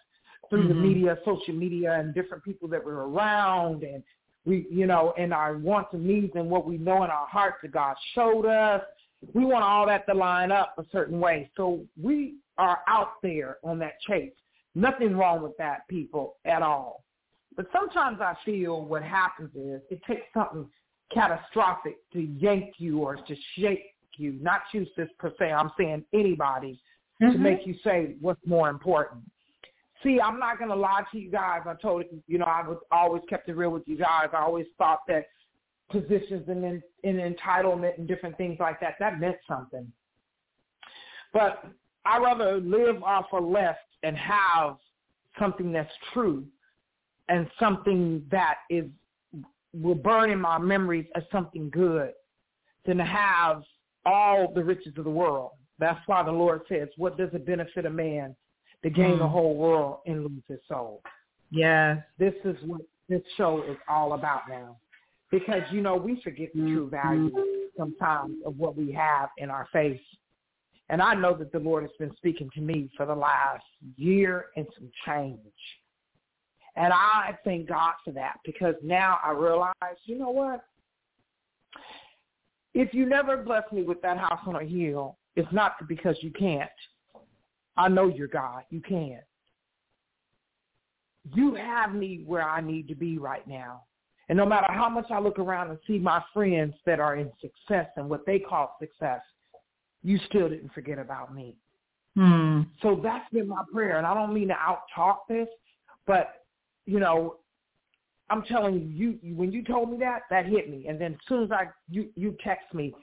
through 0.49 0.67
the 0.67 0.73
Mhm. 0.73 0.81
media, 0.81 1.17
social 1.25 1.53
media 1.53 1.93
and 1.93 2.13
different 2.13 2.43
people 2.43 2.67
that 2.69 2.83
we're 2.83 3.07
around 3.07 3.83
and 3.83 4.03
we 4.45 4.65
you 4.71 4.87
know, 4.87 5.13
and 5.17 5.33
our 5.33 5.57
wants 5.57 5.93
and 5.93 6.05
needs 6.05 6.33
and 6.35 6.49
what 6.49 6.65
we 6.65 6.77
know 6.77 7.03
in 7.03 7.09
our 7.09 7.27
hearts 7.27 7.57
that 7.61 7.71
God 7.71 7.97
showed 8.13 8.45
us. 8.45 8.81
We 9.33 9.43
want 9.43 9.63
all 9.63 9.85
that 9.87 10.05
to 10.07 10.13
line 10.13 10.51
up 10.51 10.75
a 10.77 10.85
certain 10.91 11.19
way. 11.19 11.49
So 11.57 11.85
we 12.01 12.35
are 12.57 12.79
out 12.87 13.21
there 13.21 13.57
on 13.63 13.77
that 13.79 13.99
chase. 14.01 14.33
Nothing 14.73 15.17
wrong 15.17 15.41
with 15.41 15.57
that, 15.57 15.87
people, 15.89 16.37
at 16.45 16.61
all. 16.61 17.03
But 17.55 17.67
sometimes 17.73 18.21
I 18.21 18.35
feel 18.45 18.85
what 18.85 19.03
happens 19.03 19.53
is 19.55 19.81
it 19.89 20.01
takes 20.05 20.31
something 20.33 20.69
catastrophic 21.11 21.97
to 22.13 22.21
yank 22.21 22.75
you 22.77 22.99
or 22.99 23.15
to 23.15 23.35
shake 23.55 23.95
you, 24.15 24.33
not 24.41 24.61
you 24.71 24.85
per 25.17 25.33
se, 25.37 25.51
I'm 25.51 25.71
saying 25.77 26.05
anybody, 26.13 26.79
to 27.19 27.25
Mhm. 27.27 27.39
make 27.39 27.65
you 27.65 27.73
say 27.83 28.15
what's 28.21 28.45
more 28.45 28.69
important. 28.69 29.23
See, 30.03 30.19
I'm 30.21 30.39
not 30.39 30.59
to 30.69 30.75
lie 30.75 31.03
to 31.11 31.17
you 31.17 31.31
guys. 31.31 31.61
I 31.65 31.73
told 31.81 32.05
you, 32.11 32.21
you 32.27 32.37
know, 32.37 32.45
I 32.45 32.67
was 32.67 32.77
always 32.91 33.23
kept 33.29 33.49
it 33.49 33.55
real 33.55 33.71
with 33.71 33.87
you 33.87 33.97
guys. 33.97 34.27
I 34.31 34.41
always 34.41 34.67
thought 34.77 34.99
that 35.07 35.25
positions 35.89 36.47
and 36.47 36.81
in, 37.03 37.15
entitlement 37.35 37.97
and 37.97 38.07
different 38.07 38.37
things 38.37 38.57
like 38.59 38.79
that, 38.81 38.95
that 38.99 39.19
meant 39.19 39.37
something. 39.47 39.91
But 41.33 41.65
I 42.05 42.19
rather 42.19 42.59
live 42.59 43.01
off 43.03 43.25
of 43.31 43.43
less 43.43 43.77
and 44.03 44.15
have 44.17 44.77
something 45.39 45.71
that's 45.71 45.91
true 46.13 46.45
and 47.29 47.49
something 47.59 48.23
that 48.31 48.59
is 48.69 48.85
will 49.73 49.95
burn 49.95 50.31
in 50.31 50.39
my 50.39 50.57
memories 50.57 51.05
as 51.15 51.23
something 51.31 51.69
good 51.69 52.11
than 52.85 52.97
to 52.97 53.05
have 53.05 53.61
all 54.05 54.51
the 54.53 54.63
riches 54.63 54.93
of 54.97 55.03
the 55.03 55.09
world. 55.09 55.51
That's 55.77 55.99
why 56.07 56.23
the 56.23 56.31
Lord 56.31 56.61
says, 56.69 56.87
what 56.97 57.17
does 57.17 57.29
it 57.33 57.45
benefit 57.45 57.85
a 57.85 57.89
man 57.89 58.35
to 58.83 58.89
gain 58.89 59.17
the 59.17 59.25
Mm. 59.25 59.29
whole 59.29 59.55
world 59.55 60.01
and 60.05 60.23
lose 60.23 60.45
his 60.47 60.63
soul? 60.67 61.01
Yes. 61.49 62.03
This 62.17 62.35
is 62.43 62.61
what 62.63 62.81
this 63.07 63.25
show 63.35 63.61
is 63.63 63.77
all 63.87 64.13
about 64.13 64.47
now. 64.49 64.77
Because, 65.31 65.69
you 65.71 65.81
know, 65.81 65.95
we 65.95 66.21
forget 66.21 66.53
the 66.53 66.61
true 66.61 66.89
value 66.89 67.31
sometimes 67.75 68.41
of 68.45 68.57
what 68.57 68.75
we 68.75 68.91
have 68.91 69.29
in 69.37 69.49
our 69.49 69.65
face. 69.67 70.01
And 70.89 71.01
I 71.01 71.13
know 71.13 71.33
that 71.33 71.51
the 71.51 71.59
Lord 71.59 71.83
has 71.83 71.91
been 71.99 72.15
speaking 72.15 72.49
to 72.51 72.61
me 72.61 72.89
for 72.95 73.05
the 73.05 73.15
last 73.15 73.65
year 73.97 74.47
and 74.55 74.65
some 74.77 74.89
change. 75.05 75.39
And 76.75 76.93
I 76.93 77.37
thank 77.43 77.67
God 77.67 77.93
for 78.05 78.11
that 78.11 78.39
because 78.45 78.75
now 78.81 79.19
I 79.23 79.31
realize, 79.31 79.73
you 80.05 80.17
know 80.17 80.29
what? 80.29 80.63
If 82.73 82.93
you 82.93 83.05
never 83.05 83.35
bless 83.37 83.69
me 83.71 83.83
with 83.83 84.01
that 84.03 84.17
house 84.17 84.39
on 84.45 84.55
a 84.55 84.63
hill, 84.63 85.17
it's 85.35 85.51
not 85.51 85.87
because 85.87 86.15
you 86.21 86.31
can't. 86.31 86.69
I 87.77 87.87
know 87.87 88.07
you're 88.07 88.27
God. 88.27 88.63
You 88.69 88.81
can. 88.81 89.19
You 91.35 91.55
have 91.55 91.93
me 91.93 92.23
where 92.25 92.47
I 92.47 92.61
need 92.61 92.87
to 92.87 92.95
be 92.95 93.17
right 93.17 93.47
now. 93.47 93.83
And 94.29 94.37
no 94.37 94.45
matter 94.45 94.71
how 94.71 94.89
much 94.89 95.05
I 95.09 95.19
look 95.19 95.39
around 95.39 95.69
and 95.69 95.79
see 95.87 95.97
my 95.97 96.21
friends 96.33 96.73
that 96.85 96.99
are 96.99 97.15
in 97.15 97.31
success 97.41 97.87
and 97.95 98.09
what 98.09 98.25
they 98.25 98.39
call 98.39 98.75
success, 98.79 99.21
you 100.03 100.19
still 100.27 100.49
didn't 100.49 100.73
forget 100.73 100.99
about 100.99 101.33
me. 101.33 101.55
Hmm. 102.15 102.61
So 102.81 102.99
that's 103.01 103.29
been 103.31 103.47
my 103.47 103.63
prayer. 103.71 103.97
And 103.97 104.07
I 104.07 104.13
don't 104.13 104.33
mean 104.33 104.47
to 104.49 104.55
out 104.55 104.81
talk 104.93 105.27
this, 105.27 105.47
but 106.05 106.43
you 106.85 106.99
know, 106.99 107.37
I'm 108.29 108.43
telling 108.43 108.91
you, 108.95 109.17
you, 109.21 109.35
when 109.35 109.51
you 109.51 109.63
told 109.63 109.91
me 109.91 109.97
that, 109.99 110.21
that 110.29 110.45
hit 110.45 110.69
me. 110.69 110.87
And 110.87 110.99
then 110.99 111.13
as 111.13 111.19
soon 111.29 111.43
as 111.43 111.51
I 111.51 111.67
you 111.89 112.09
you 112.15 112.35
text 112.43 112.73
me, 112.73 112.93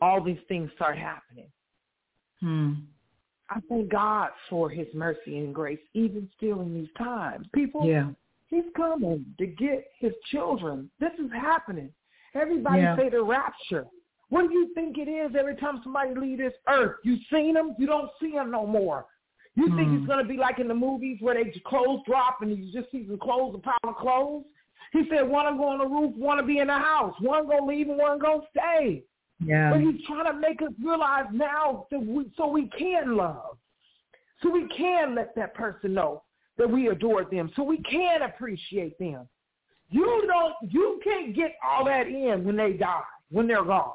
all 0.00 0.22
these 0.22 0.38
things 0.48 0.70
start 0.74 0.98
happening. 0.98 1.48
Hmm. 2.40 2.72
I 3.48 3.60
thank 3.68 3.88
God 3.90 4.30
for 4.50 4.68
His 4.68 4.86
mercy 4.94 5.38
and 5.38 5.54
grace, 5.54 5.78
even 5.94 6.28
still 6.36 6.60
in 6.62 6.74
these 6.74 6.92
times. 6.98 7.46
People, 7.54 7.86
Yeah. 7.86 8.10
He's 8.48 8.64
coming 8.76 9.24
to 9.38 9.46
get 9.46 9.90
His 9.98 10.12
children. 10.30 10.88
This 11.00 11.12
is 11.18 11.30
happening. 11.32 11.92
Everybody 12.34 12.82
Yeah. 12.82 12.96
say 12.96 13.08
the 13.08 13.22
rapture. 13.22 13.86
What 14.28 14.48
do 14.48 14.54
you 14.54 14.68
think 14.74 14.98
it 14.98 15.08
is 15.08 15.34
every 15.36 15.56
time 15.56 15.80
somebody 15.82 16.14
leave 16.14 16.38
this 16.38 16.54
earth? 16.68 16.96
You 17.04 17.16
seen 17.30 17.54
them? 17.54 17.74
You 17.78 17.86
don't 17.86 18.10
see 18.20 18.32
them 18.32 18.50
no 18.50 18.66
more. 18.66 19.06
You 19.54 19.70
think 19.70 19.90
Hmm. 19.90 19.96
it's 19.96 20.06
going 20.06 20.18
to 20.18 20.28
be 20.28 20.36
like 20.36 20.58
in 20.58 20.68
the 20.68 20.74
movies 20.74 21.20
where 21.20 21.34
they 21.34 21.50
clothes 21.60 22.02
drop 22.04 22.42
and 22.42 22.56
you 22.56 22.72
just 22.72 22.90
see 22.90 23.06
some 23.06 23.18
clothes, 23.18 23.54
a 23.54 23.58
pile 23.58 23.78
of 23.84 23.96
clothes? 23.96 24.44
He 24.92 25.08
said 25.08 25.28
one 25.28 25.46
will 25.46 25.64
go 25.64 25.68
on 25.70 25.78
the 25.78 25.86
roof, 25.86 26.14
one 26.14 26.36
will 26.38 26.44
be 26.44 26.58
in 26.58 26.66
the 26.66 26.78
house. 26.78 27.18
One 27.20 27.46
going 27.46 27.60
to 27.60 27.64
leave 27.64 27.88
and 27.88 27.98
one 27.98 28.18
going 28.18 28.42
to 28.42 28.46
stay. 28.50 29.04
Yeah. 29.44 29.70
But 29.70 29.80
he's 29.80 30.04
trying 30.06 30.32
to 30.32 30.38
make 30.38 30.62
us 30.62 30.72
realize 30.82 31.26
now 31.32 31.86
that 31.90 32.04
we, 32.04 32.30
so 32.36 32.46
we 32.46 32.68
can 32.78 33.16
love. 33.16 33.58
So 34.42 34.50
we 34.50 34.66
can 34.68 35.14
let 35.14 35.34
that 35.36 35.54
person 35.54 35.94
know 35.94 36.22
that 36.58 36.70
we 36.70 36.88
adore 36.88 37.24
them. 37.24 37.50
So 37.56 37.62
we 37.62 37.78
can 37.82 38.22
appreciate 38.22 38.98
them. 38.98 39.28
You 39.90 40.24
don't, 40.26 40.54
you 40.72 41.00
can't 41.04 41.34
get 41.34 41.56
all 41.66 41.84
that 41.84 42.06
in 42.06 42.44
when 42.44 42.56
they 42.56 42.72
die, 42.72 43.00
when 43.30 43.46
they're 43.46 43.64
gone. 43.64 43.92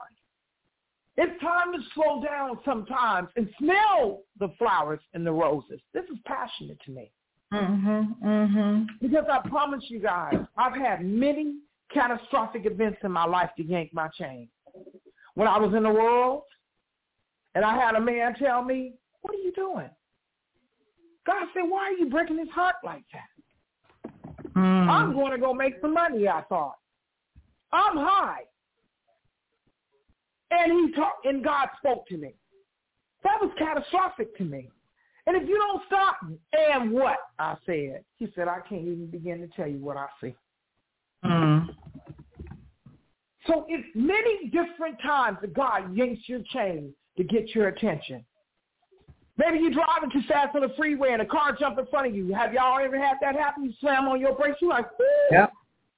It's 1.17 1.41
time 1.41 1.73
to 1.73 1.79
slow 1.93 2.23
down 2.23 2.59
sometimes 2.63 3.27
and 3.35 3.49
smell 3.59 4.21
the 4.39 4.49
flowers 4.57 5.01
and 5.13 5.27
the 5.27 5.31
roses. 5.31 5.81
This 5.93 6.05
is 6.05 6.17
passionate 6.25 6.79
to 6.85 6.91
me. 6.91 7.11
Mhm. 7.51 8.17
Mhm. 8.21 8.87
Because 9.01 9.25
I 9.29 9.39
promise 9.49 9.83
you 9.89 9.99
guys, 9.99 10.37
I've 10.55 10.73
had 10.73 11.03
many 11.03 11.57
catastrophic 11.93 12.65
events 12.65 12.99
in 13.03 13.11
my 13.11 13.25
life 13.25 13.49
to 13.57 13.63
yank 13.63 13.93
my 13.93 14.07
chain. 14.17 14.47
When 15.41 15.47
I 15.47 15.57
was 15.57 15.73
in 15.73 15.81
the 15.81 15.89
world, 15.89 16.43
and 17.55 17.65
I 17.65 17.75
had 17.75 17.95
a 17.95 17.99
man 17.99 18.35
tell 18.35 18.63
me, 18.63 18.93
what 19.21 19.33
are 19.33 19.39
you 19.39 19.51
doing? 19.53 19.89
God 21.25 21.47
said, 21.55 21.63
why 21.67 21.85
are 21.85 21.93
you 21.93 22.11
breaking 22.11 22.37
his 22.37 22.49
heart 22.49 22.75
like 22.85 23.01
that? 23.11 24.11
Hmm. 24.53 24.87
I'm 24.87 25.13
going 25.13 25.31
to 25.31 25.39
go 25.39 25.51
make 25.51 25.81
some 25.81 25.95
money, 25.95 26.27
I 26.27 26.43
thought. 26.43 26.75
I'm 27.73 27.97
high. 27.97 28.41
And 30.51 30.71
he 30.73 30.95
talked, 30.95 31.25
and 31.25 31.43
God 31.43 31.69
spoke 31.79 32.07
to 32.09 32.17
me. 32.17 32.35
That 33.23 33.41
was 33.41 33.49
catastrophic 33.57 34.37
to 34.37 34.43
me. 34.43 34.69
And 35.25 35.35
if 35.35 35.49
you 35.49 35.57
don't 35.57 35.81
stop, 35.87 36.17
and 36.53 36.91
what? 36.91 37.17
I 37.39 37.55
said. 37.65 38.03
He 38.19 38.31
said, 38.35 38.47
I 38.47 38.59
can't 38.69 38.83
even 38.83 39.07
begin 39.07 39.39
to 39.39 39.47
tell 39.55 39.67
you 39.67 39.79
what 39.79 39.97
I 39.97 40.05
see. 40.21 40.35
Hmm. 41.23 41.61
So 43.51 43.65
it's 43.67 43.87
many 43.95 44.49
different 44.49 45.01
times 45.01 45.37
that 45.41 45.53
God 45.53 45.95
yanks 45.95 46.21
your 46.27 46.41
chain 46.53 46.93
to 47.17 47.23
get 47.23 47.53
your 47.53 47.67
attention. 47.67 48.23
Maybe 49.37 49.57
you're 49.59 49.71
driving 49.71 50.09
too 50.11 50.21
fast 50.27 50.55
on 50.55 50.61
the 50.61 50.71
freeway 50.77 51.11
and 51.11 51.21
a 51.21 51.25
car 51.25 51.55
jumped 51.59 51.79
in 51.79 51.85
front 51.87 52.07
of 52.07 52.15
you. 52.15 52.33
Have 52.33 52.53
y'all 52.53 52.79
ever 52.79 52.97
had 52.97 53.17
that 53.21 53.35
happen? 53.35 53.65
You 53.65 53.73
slam 53.81 54.07
on 54.07 54.21
your 54.21 54.35
brakes, 54.35 54.57
you're 54.61 54.69
like, 54.69 54.87
whoo, 54.97 55.05
Yep. 55.31 55.51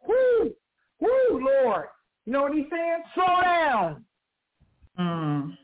whoo, 0.08 0.56
whoo, 1.00 1.50
Lord. 1.64 1.88
You 2.26 2.34
know 2.34 2.44
what 2.44 2.54
he's 2.54 2.70
saying? 2.72 3.04
Slow 3.14 3.42
down. 3.42 4.06
Mm. 4.98 5.58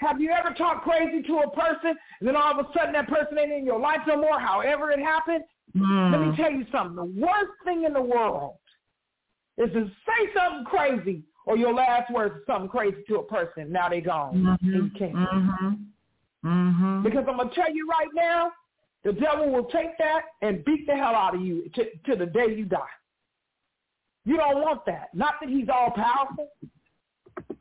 Have 0.00 0.20
you 0.20 0.30
ever 0.30 0.52
talked 0.54 0.82
crazy 0.82 1.22
to 1.22 1.38
a 1.38 1.50
person 1.50 1.96
and 2.18 2.28
then 2.28 2.36
all 2.36 2.58
of 2.58 2.66
a 2.66 2.72
sudden 2.76 2.92
that 2.94 3.08
person 3.08 3.38
ain't 3.38 3.52
in 3.52 3.64
your 3.64 3.78
life 3.78 4.00
no 4.06 4.16
more, 4.16 4.38
however 4.38 4.90
it 4.90 4.98
happened? 4.98 5.44
Let 5.74 6.20
me 6.20 6.28
Mm. 6.28 6.36
tell 6.36 6.50
you 6.50 6.66
something. 6.70 6.96
The 6.96 7.20
worst 7.20 7.52
thing 7.64 7.84
in 7.84 7.92
the 7.92 8.02
world 8.02 8.56
is 9.58 9.72
to 9.72 9.86
say 10.06 10.32
something 10.34 10.64
crazy 10.64 11.22
or 11.46 11.56
your 11.56 11.72
last 11.74 12.10
words 12.12 12.36
is 12.36 12.42
something 12.46 12.68
crazy 12.68 12.96
to 13.08 13.16
a 13.16 13.22
person. 13.22 13.70
Now 13.70 13.88
they 13.88 14.00
gone. 14.00 14.58
And 14.60 14.74
you 14.74 14.90
can't. 14.98 15.14
Mhm. 15.14 15.86
Mhm. 16.44 17.02
Because 17.02 17.24
I'm 17.28 17.36
going 17.36 17.48
to 17.48 17.54
tell 17.54 17.72
you 17.72 17.88
right 17.88 18.08
now, 18.14 18.52
the 19.02 19.12
devil 19.12 19.50
will 19.50 19.64
take 19.66 19.96
that 19.98 20.22
and 20.42 20.64
beat 20.64 20.86
the 20.86 20.94
hell 20.94 21.14
out 21.14 21.34
of 21.34 21.42
you 21.42 21.68
to, 21.74 21.84
to 22.06 22.16
the 22.16 22.26
day 22.26 22.54
you 22.54 22.64
die. 22.64 22.78
You 24.24 24.36
don't 24.38 24.62
want 24.62 24.86
that. 24.86 25.14
Not 25.14 25.34
that 25.40 25.50
he's 25.50 25.68
all 25.68 25.90
powerful. 25.90 26.48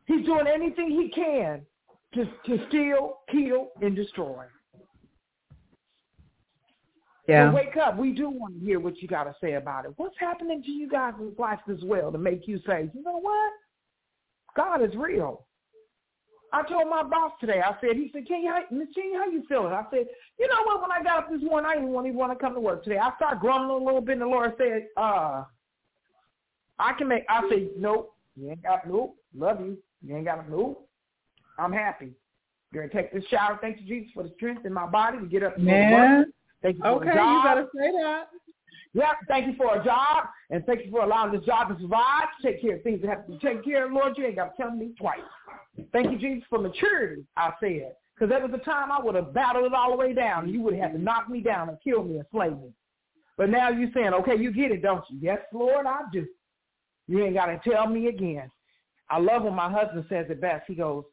He's 0.05 0.25
doing 0.25 0.47
anything 0.47 0.89
he 0.89 1.09
can 1.09 1.65
to, 2.13 2.25
to 2.45 2.67
steal, 2.69 3.19
kill, 3.29 3.71
and 3.81 3.95
destroy. 3.95 4.45
Yeah. 7.27 7.49
So 7.49 7.55
wake 7.55 7.77
up. 7.77 7.97
We 7.97 8.11
do 8.11 8.29
want 8.29 8.59
to 8.59 8.65
hear 8.65 8.79
what 8.79 9.01
you 9.01 9.07
got 9.07 9.23
to 9.23 9.35
say 9.41 9.53
about 9.53 9.85
it. 9.85 9.93
What's 9.97 10.15
happening 10.19 10.61
to 10.63 10.71
you 10.71 10.89
guys' 10.89 11.13
life 11.37 11.59
as 11.71 11.81
well 11.83 12.11
to 12.11 12.17
make 12.17 12.47
you 12.47 12.59
say, 12.67 12.89
you 12.93 13.03
know 13.03 13.19
what? 13.19 13.53
God 14.55 14.83
is 14.83 14.95
real. 14.95 15.45
I 16.51 16.61
told 16.63 16.87
my 16.87 17.01
boss 17.01 17.31
today, 17.39 17.61
I 17.65 17.75
said, 17.81 17.95
he 17.95 18.11
said, 18.13 18.27
King, 18.27 18.45
how, 18.47 18.61
Miss 18.69 18.87
Jean, 18.93 19.15
how 19.15 19.25
you 19.25 19.43
feeling? 19.49 19.73
I 19.73 19.85
said, 19.89 20.05
you 20.37 20.47
know 20.47 20.61
what, 20.65 20.81
when 20.81 20.91
I 20.91 21.01
got 21.01 21.23
up 21.23 21.31
this 21.31 21.41
morning, 21.41 21.67
I 21.67 21.73
didn't 21.73 21.89
even 21.89 22.15
want 22.15 22.31
to 22.31 22.37
come 22.37 22.53
to 22.53 22.59
work 22.59 22.83
today. 22.83 22.99
I 22.99 23.09
started 23.15 23.39
grumbling 23.39 23.81
a 23.81 23.85
little 23.85 24.01
bit, 24.01 24.13
and 24.13 24.21
the 24.21 24.27
Lord 24.27 24.53
said, 24.59 24.85
uh, 24.95 25.45
I 26.77 26.93
can 26.93 27.07
make, 27.07 27.23
I 27.27 27.41
said, 27.49 27.69
nope, 27.75 28.13
you 28.35 28.51
ain't 28.51 28.61
got, 28.61 28.87
nope, 28.87 29.15
love 29.35 29.61
you. 29.61 29.79
You 30.05 30.15
ain't 30.15 30.25
got, 30.25 30.47
nope, 30.47 30.87
I'm 31.57 31.71
happy. 31.73 32.11
You're 32.71 32.87
going 32.87 32.91
to 32.91 33.01
take 33.01 33.13
this 33.13 33.27
shower. 33.31 33.57
Thank 33.59 33.81
you, 33.81 33.87
Jesus, 33.87 34.11
for 34.13 34.21
the 34.21 34.31
strength 34.35 34.63
in 34.63 34.73
my 34.73 34.85
body 34.85 35.17
to 35.19 35.25
get 35.25 35.41
up 35.41 35.57
and 35.57 35.65
go 35.65 35.71
to 35.71 35.91
work. 35.91 36.27
Thank 36.63 36.77
you 36.77 36.83
for 36.83 37.03
Okay, 37.03 37.09
a 37.09 37.13
you 37.13 37.19
job. 37.19 37.43
better 37.43 37.67
say 37.75 37.91
that. 37.91 38.23
Yep, 38.95 39.15
thank 39.27 39.47
you 39.47 39.55
for 39.55 39.75
a 39.79 39.83
job, 39.83 40.27
and 40.49 40.63
thank 40.65 40.85
you 40.85 40.91
for 40.91 41.01
allowing 41.03 41.33
this 41.33 41.43
job 41.45 41.67
to 41.69 41.81
survive, 41.81 42.27
take 42.43 42.61
care 42.61 42.75
of 42.75 42.83
things 42.83 43.01
that 43.01 43.09
have 43.09 43.25
to 43.25 43.33
be 43.33 43.39
taken 43.39 43.63
care 43.63 43.85
of. 43.85 43.91
Lord, 43.91 44.17
you 44.17 44.25
ain't 44.25 44.35
got 44.35 44.55
to 44.55 44.61
tell 44.61 44.71
me 44.71 44.93
twice. 44.99 45.19
Thank 45.91 46.11
you, 46.11 46.17
Jesus, 46.19 46.43
for 46.49 46.59
maturity, 46.59 47.25
I 47.35 47.51
said. 47.59 47.95
Because 48.13 48.29
there 48.29 48.45
was 48.45 48.51
a 48.53 48.63
time 48.63 48.91
I 48.91 49.01
would 49.01 49.15
have 49.15 49.33
battled 49.33 49.65
it 49.65 49.73
all 49.73 49.91
the 49.91 49.97
way 49.97 50.13
down, 50.13 50.45
and 50.45 50.53
you 50.53 50.61
would 50.61 50.75
have 50.75 50.83
had 50.83 50.93
to 50.93 51.03
knock 51.03 51.27
me 51.27 51.41
down 51.41 51.69
and 51.69 51.77
kill 51.83 52.03
me 52.03 52.17
and 52.17 52.25
slay 52.31 52.49
me. 52.49 52.71
But 53.35 53.49
now 53.49 53.69
you're 53.69 53.89
saying, 53.95 54.13
okay, 54.13 54.35
you 54.37 54.51
get 54.51 54.71
it, 54.71 54.83
don't 54.83 55.03
you? 55.09 55.17
Yes, 55.19 55.39
Lord, 55.51 55.87
I 55.87 56.01
do. 56.11 56.27
You 57.07 57.25
ain't 57.25 57.33
got 57.33 57.47
to 57.47 57.59
tell 57.67 57.87
me 57.87 58.07
again. 58.07 58.51
I 59.09 59.19
love 59.19 59.43
when 59.43 59.55
my 59.55 59.71
husband 59.71 60.05
says 60.07 60.27
it 60.29 60.39
best. 60.39 60.65
He 60.67 60.75
goes, 60.75 61.03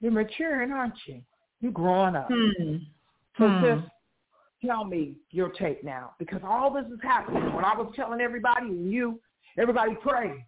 you're 0.00 0.10
maturing, 0.10 0.72
aren't 0.72 0.94
you? 1.06 1.20
You're 1.60 1.72
growing 1.72 2.16
up. 2.16 2.28
Hmm. 2.32 2.76
So 3.38 3.50
Hmm. 3.50 3.62
sis, 3.62 3.90
tell 4.66 4.84
me 4.84 5.14
your 5.30 5.50
take 5.50 5.82
now, 5.84 6.12
because 6.18 6.40
all 6.44 6.72
this 6.72 6.86
is 6.86 6.98
happening. 7.02 7.54
When 7.54 7.64
I 7.64 7.76
was 7.76 7.92
telling 7.96 8.20
everybody 8.20 8.66
and 8.66 8.92
you, 8.92 9.20
everybody 9.58 9.96
pray. 10.02 10.44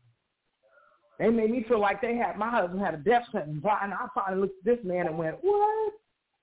They 1.18 1.30
made 1.30 1.50
me 1.50 1.64
feel 1.66 1.80
like 1.80 2.00
they 2.00 2.16
had 2.16 2.38
my 2.38 2.50
husband 2.50 2.80
had 2.80 2.94
a 2.94 2.98
death 2.98 3.24
sentence. 3.32 3.62
And 3.64 3.92
I 3.92 4.06
finally 4.14 4.42
looked 4.42 4.58
at 4.60 4.76
this 4.76 4.84
man 4.84 5.06
and 5.06 5.18
went, 5.18 5.36
"What? 5.42 5.94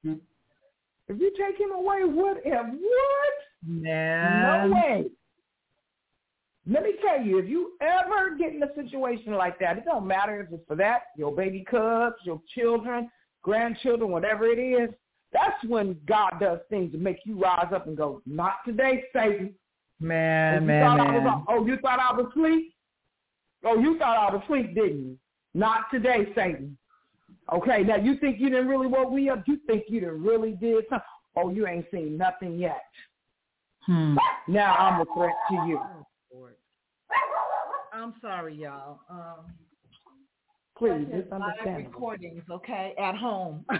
If 0.04 1.20
you 1.20 1.32
take 1.38 1.58
him 1.60 1.72
away, 1.72 2.04
what? 2.04 2.42
If 2.44 2.66
what? 2.66 3.34
Man. 3.66 4.70
No 4.70 4.76
way." 4.76 5.12
Let 6.68 6.84
me 6.84 6.94
tell 7.06 7.22
you, 7.22 7.38
if 7.38 7.48
you 7.48 7.74
ever 7.80 8.36
get 8.36 8.54
in 8.54 8.64
a 8.64 8.74
situation 8.74 9.34
like 9.34 9.60
that, 9.60 9.78
it 9.78 9.86
don't 9.86 10.08
matter 10.08 10.42
if 10.42 10.52
it's 10.52 10.66
for 10.68 10.76
that, 10.78 11.04
your 11.16 11.32
baby 11.34 11.64
cubs, 11.70 12.16
your 12.24 12.42
children, 12.56 13.12
grandchildren, 13.44 14.10
whatever 14.10 14.48
it 14.48 14.58
is, 14.58 14.90
that's 15.36 15.64
when 15.68 15.98
God 16.08 16.32
does 16.40 16.60
things 16.70 16.94
to 16.94 16.98
make 16.98 17.18
you 17.26 17.38
rise 17.38 17.68
up 17.74 17.88
and 17.88 17.98
go, 17.98 18.22
not 18.26 18.56
today, 18.66 19.04
Satan. 19.14 19.54
Oh, 19.54 20.06
Man, 20.06 20.62
you 20.62 20.68
man, 20.68 20.86
thought 20.86 21.00
I 21.00 21.12
man. 21.12 21.24
was, 21.24 21.46
oh, 21.50 21.66
you 21.66 21.78
thought 21.78 22.00
I 22.00 22.14
was 22.16 22.32
asleep? 22.32 22.74
Oh, 23.66 23.80
you 23.80 23.98
thought 23.98 24.18
I 24.18 24.34
was 24.34 24.42
asleep, 24.44 24.76
didn't 24.76 25.00
you? 25.00 25.18
Not 25.54 25.82
today, 25.92 26.28
Satan. 26.36 26.78
Okay, 27.52 27.84
now 27.84 27.96
you 27.98 28.18
think 28.18 28.40
you 28.40 28.50
didn't 28.50 28.68
really 28.68 28.88
woke 28.88 29.12
me 29.12 29.30
up? 29.30 29.44
You 29.48 29.58
think 29.68 29.84
you 29.88 30.00
didn't 30.00 30.24
really 30.24 30.52
did 30.52 30.84
something? 30.90 31.06
Oh, 31.36 31.50
you 31.50 31.68
ain't 31.68 31.86
seen 31.92 32.18
nothing 32.18 32.58
yet. 32.58 32.82
Hmm. 33.86 34.16
Now 34.48 34.74
I'm 34.76 35.02
a 35.02 35.06
threat 35.14 35.36
to 35.50 35.56
you. 35.68 35.80
I'm 37.94 38.14
sorry, 38.22 38.56
y'all. 38.56 39.00
Um, 39.10 39.46
Please, 40.78 41.08
it's 41.10 41.32
understandable. 41.32 41.90
recordings, 41.90 42.44
okay, 42.52 42.94
at 42.98 43.16
home. 43.16 43.66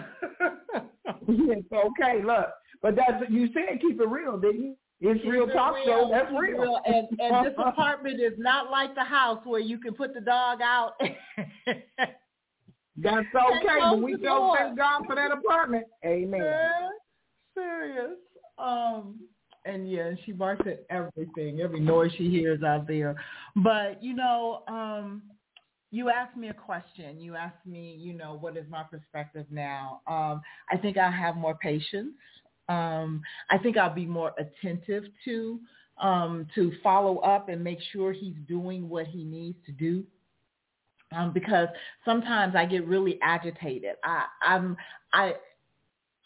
It's 1.28 1.72
okay, 1.72 2.24
look. 2.24 2.48
But 2.82 2.96
that's 2.96 3.24
you 3.30 3.48
said 3.54 3.80
keep 3.82 4.00
it 4.00 4.08
real, 4.08 4.38
didn't 4.38 4.62
you? 4.62 4.76
It's 5.02 5.26
real 5.26 5.46
Keep 5.46 5.54
it 5.54 5.58
talk 5.58 5.76
show. 5.86 6.10
That's 6.12 6.32
it 6.32 6.36
real. 6.36 6.80
And, 6.86 7.08
and 7.20 7.46
this 7.46 7.54
apartment 7.58 8.20
is 8.20 8.34
not 8.38 8.72
like 8.72 8.96
the 8.96 9.04
house 9.04 9.40
where 9.44 9.60
you 9.60 9.78
can 9.78 9.94
put 9.94 10.14
the 10.14 10.22
dog 10.22 10.62
out. 10.62 10.94
That's 11.68 13.26
okay. 13.36 13.80
But 13.80 14.02
we 14.02 14.18
go 14.18 14.56
thank 14.58 14.78
God 14.78 15.04
for 15.06 15.16
that 15.16 15.32
apartment. 15.32 15.86
Amen. 16.06 16.90
Serious. 17.54 18.18
Um, 18.58 19.20
and 19.66 19.92
yeah, 19.92 20.12
she 20.26 20.32
barks 20.32 20.66
at 20.68 20.86
everything, 20.90 21.60
every 21.60 21.80
noise 21.80 22.12
she 22.18 22.30
hears 22.30 22.64
out 22.64 22.88
there. 22.88 23.16
But 23.56 24.02
you 24.02 24.14
know, 24.14 24.64
um, 24.68 25.24
you 25.96 26.10
asked 26.10 26.36
me 26.36 26.50
a 26.50 26.54
question. 26.54 27.22
You 27.22 27.36
asked 27.36 27.66
me, 27.66 27.96
you 27.98 28.12
know, 28.12 28.38
what 28.38 28.58
is 28.58 28.66
my 28.70 28.84
perspective 28.84 29.46
now? 29.50 30.02
Um, 30.08 30.42
I 30.70 30.76
think 30.76 30.98
I'll 30.98 31.10
have 31.10 31.38
more 31.38 31.56
patience. 31.56 32.12
Um, 32.68 33.22
I 33.50 33.58
think 33.58 33.78
I'll 33.78 33.96
be 33.96 34.06
more 34.06 34.34
attentive 34.38 35.06
to 35.24 35.60
um, 36.02 36.48
to 36.56 36.74
follow 36.84 37.20
up 37.20 37.48
and 37.48 37.64
make 37.64 37.80
sure 37.94 38.12
he's 38.12 38.36
doing 38.46 38.90
what 38.90 39.08
he 39.08 39.24
needs 39.24 39.58
to 39.68 39.72
do. 39.72 40.04
Um, 41.16 41.32
because 41.32 41.70
sometimes 42.04 42.56
I 42.58 42.66
get 42.66 42.86
really 42.86 43.18
agitated. 43.22 43.96
I, 44.04 44.26
I'm 44.42 44.76
I 45.14 45.36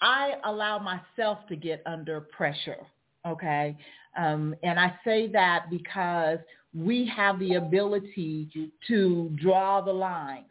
I 0.02 0.32
allow 0.46 0.80
myself 0.80 1.40
to 1.48 1.56
get 1.56 1.84
under 1.86 2.22
pressure. 2.22 2.88
Okay. 3.28 3.78
Um, 4.18 4.56
and 4.64 4.80
I 4.80 4.96
say 5.06 5.28
that 5.34 5.66
because 5.70 6.40
we 6.74 7.12
have 7.16 7.40
the 7.40 7.56
ability 7.56 8.50
to 8.88 9.30
draw 9.42 9.82
the 9.82 9.92
lines, 9.92 10.46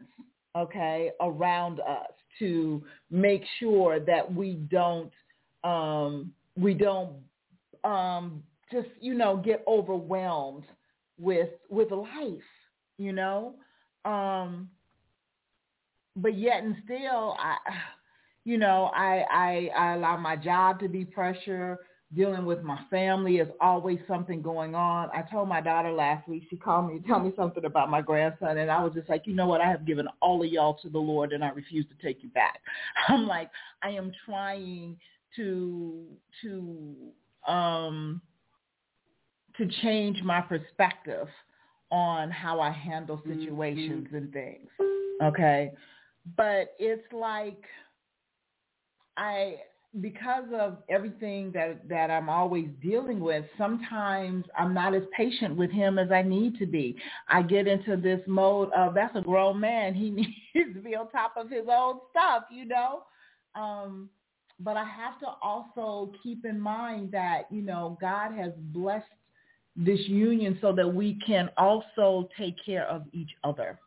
okay, 0.57 1.12
around 1.20 1.81
us 1.81 2.11
to 2.38 2.83
make 3.11 3.42
sure 3.59 4.00
that 4.00 4.33
we 4.33 4.54
don't, 4.70 5.12
um, 5.64 6.33
we 6.57 6.74
don't 6.74 7.12
um, 7.85 8.42
just, 8.70 8.88
you 9.00 9.14
know, 9.14 9.37
get 9.37 9.62
overwhelmed 9.66 10.64
with, 11.18 11.50
with 11.68 11.90
life, 11.90 12.42
you 12.98 13.12
know? 13.12 13.54
Um, 14.04 14.68
but 16.16 16.37
yet 16.37 16.62
and 16.62 16.76
still, 16.85 17.37
I, 17.38 17.57
you 18.44 18.59
know, 18.59 18.90
I, 18.94 19.24
I, 19.31 19.70
I 19.76 19.94
allow 19.94 20.16
my 20.16 20.35
job 20.37 20.81
to 20.81 20.88
be 20.88 21.04
pressure. 21.04 21.78
Dealing 22.14 22.47
with 22.47 22.62
my 22.62 22.79
family 22.88 23.37
is 23.37 23.49
always 23.61 23.99
something 24.09 24.40
going 24.40 24.75
on. 24.75 25.11
I 25.12 25.23
told 25.31 25.47
my 25.47 25.61
daughter 25.61 25.92
last 25.92 26.27
week, 26.27 26.44
she 26.49 26.57
called 26.57 26.90
me 26.90 26.99
to 27.01 27.07
tell 27.07 27.21
me 27.21 27.33
something 27.37 27.66
about 27.66 27.90
my 27.90 28.01
grandson, 28.01 28.57
and 28.57 28.71
I 28.71 28.83
was 28.83 28.94
just 28.94 29.11
like, 29.11 29.27
you 29.27 29.35
know 29.35 29.47
what, 29.47 29.61
I 29.61 29.68
have 29.68 29.85
given 29.85 30.09
all 30.23 30.42
of 30.42 30.51
y'all 30.51 30.75
to 30.83 30.88
the 30.88 30.99
Lord, 30.99 31.33
and 31.33 31.44
I 31.44 31.51
refuse 31.51 31.85
to 31.87 32.07
take 32.07 32.23
you 32.23 32.31
back. 32.31 32.61
I'm 33.09 33.27
like, 33.27 33.51
I 33.83 33.90
am 33.90 34.11
trying 34.25 34.97
to 35.37 36.07
to 36.42 36.94
um 37.47 38.23
to 39.59 39.66
change 39.83 40.23
my 40.23 40.40
perspective 40.40 41.29
on 41.90 42.31
how 42.31 42.61
I 42.61 42.71
handle 42.71 43.21
situations 43.27 44.09
and 44.12 44.33
things. 44.33 44.68
Okay. 45.23 45.73
But 46.37 46.75
it's 46.79 47.12
like 47.12 47.62
I 49.16 49.57
because 50.01 50.44
of 50.55 50.79
everything 50.88 51.51
that 51.53 51.88
that 51.88 52.11
I'm 52.11 52.29
always 52.29 52.68
dealing 52.83 53.20
with, 53.20 53.44
sometimes 53.57 54.44
I'm 54.57 54.74
not 54.74 54.94
as 54.94 55.03
patient 55.16 55.57
with 55.57 55.70
him 55.70 55.98
as 55.98 56.12
I 56.12 56.22
need 56.22 56.59
to 56.59 56.66
be. 56.66 56.96
I 57.29 57.42
get 57.42 57.66
into 57.66 57.96
this 57.96 58.20
mode 58.27 58.70
of 58.77 58.94
that's 58.94 59.16
a 59.16 59.22
grown 59.22 59.59
man. 59.59 59.94
He 59.94 60.11
needs 60.55 60.74
to 60.74 60.81
be 60.81 60.94
on 60.94 61.11
top 61.11 61.35
of 61.37 61.51
his 61.51 61.66
own 61.70 62.01
stuff, 62.11 62.44
you 62.51 62.66
know. 62.66 63.05
Um 63.55 64.11
but 64.61 64.77
I 64.77 64.85
have 64.85 65.18
to 65.20 65.29
also 65.40 66.12
keep 66.22 66.44
in 66.44 66.61
mind 66.61 67.12
that, 67.12 67.42
you 67.51 67.62
know, 67.62 67.96
God 68.01 68.33
has 68.33 68.53
blessed 68.57 69.07
this 69.77 70.01
union 70.09 70.59
so 70.61 70.72
that 70.72 70.92
we 70.92 71.18
can 71.24 71.48
also 71.57 72.29
take 72.37 72.57
care 72.64 72.87
of 72.88 73.05
each 73.12 73.31
other. 73.44 73.79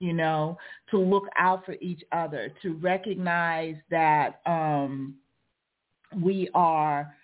You 0.00 0.12
know, 0.12 0.56
to 0.90 0.98
look 0.98 1.24
out 1.36 1.64
for 1.64 1.74
each 1.80 2.02
other, 2.12 2.52
to 2.62 2.74
recognize 2.74 3.76
that 3.90 4.40
um, 4.46 5.14
we 6.16 6.48
are 6.54 7.14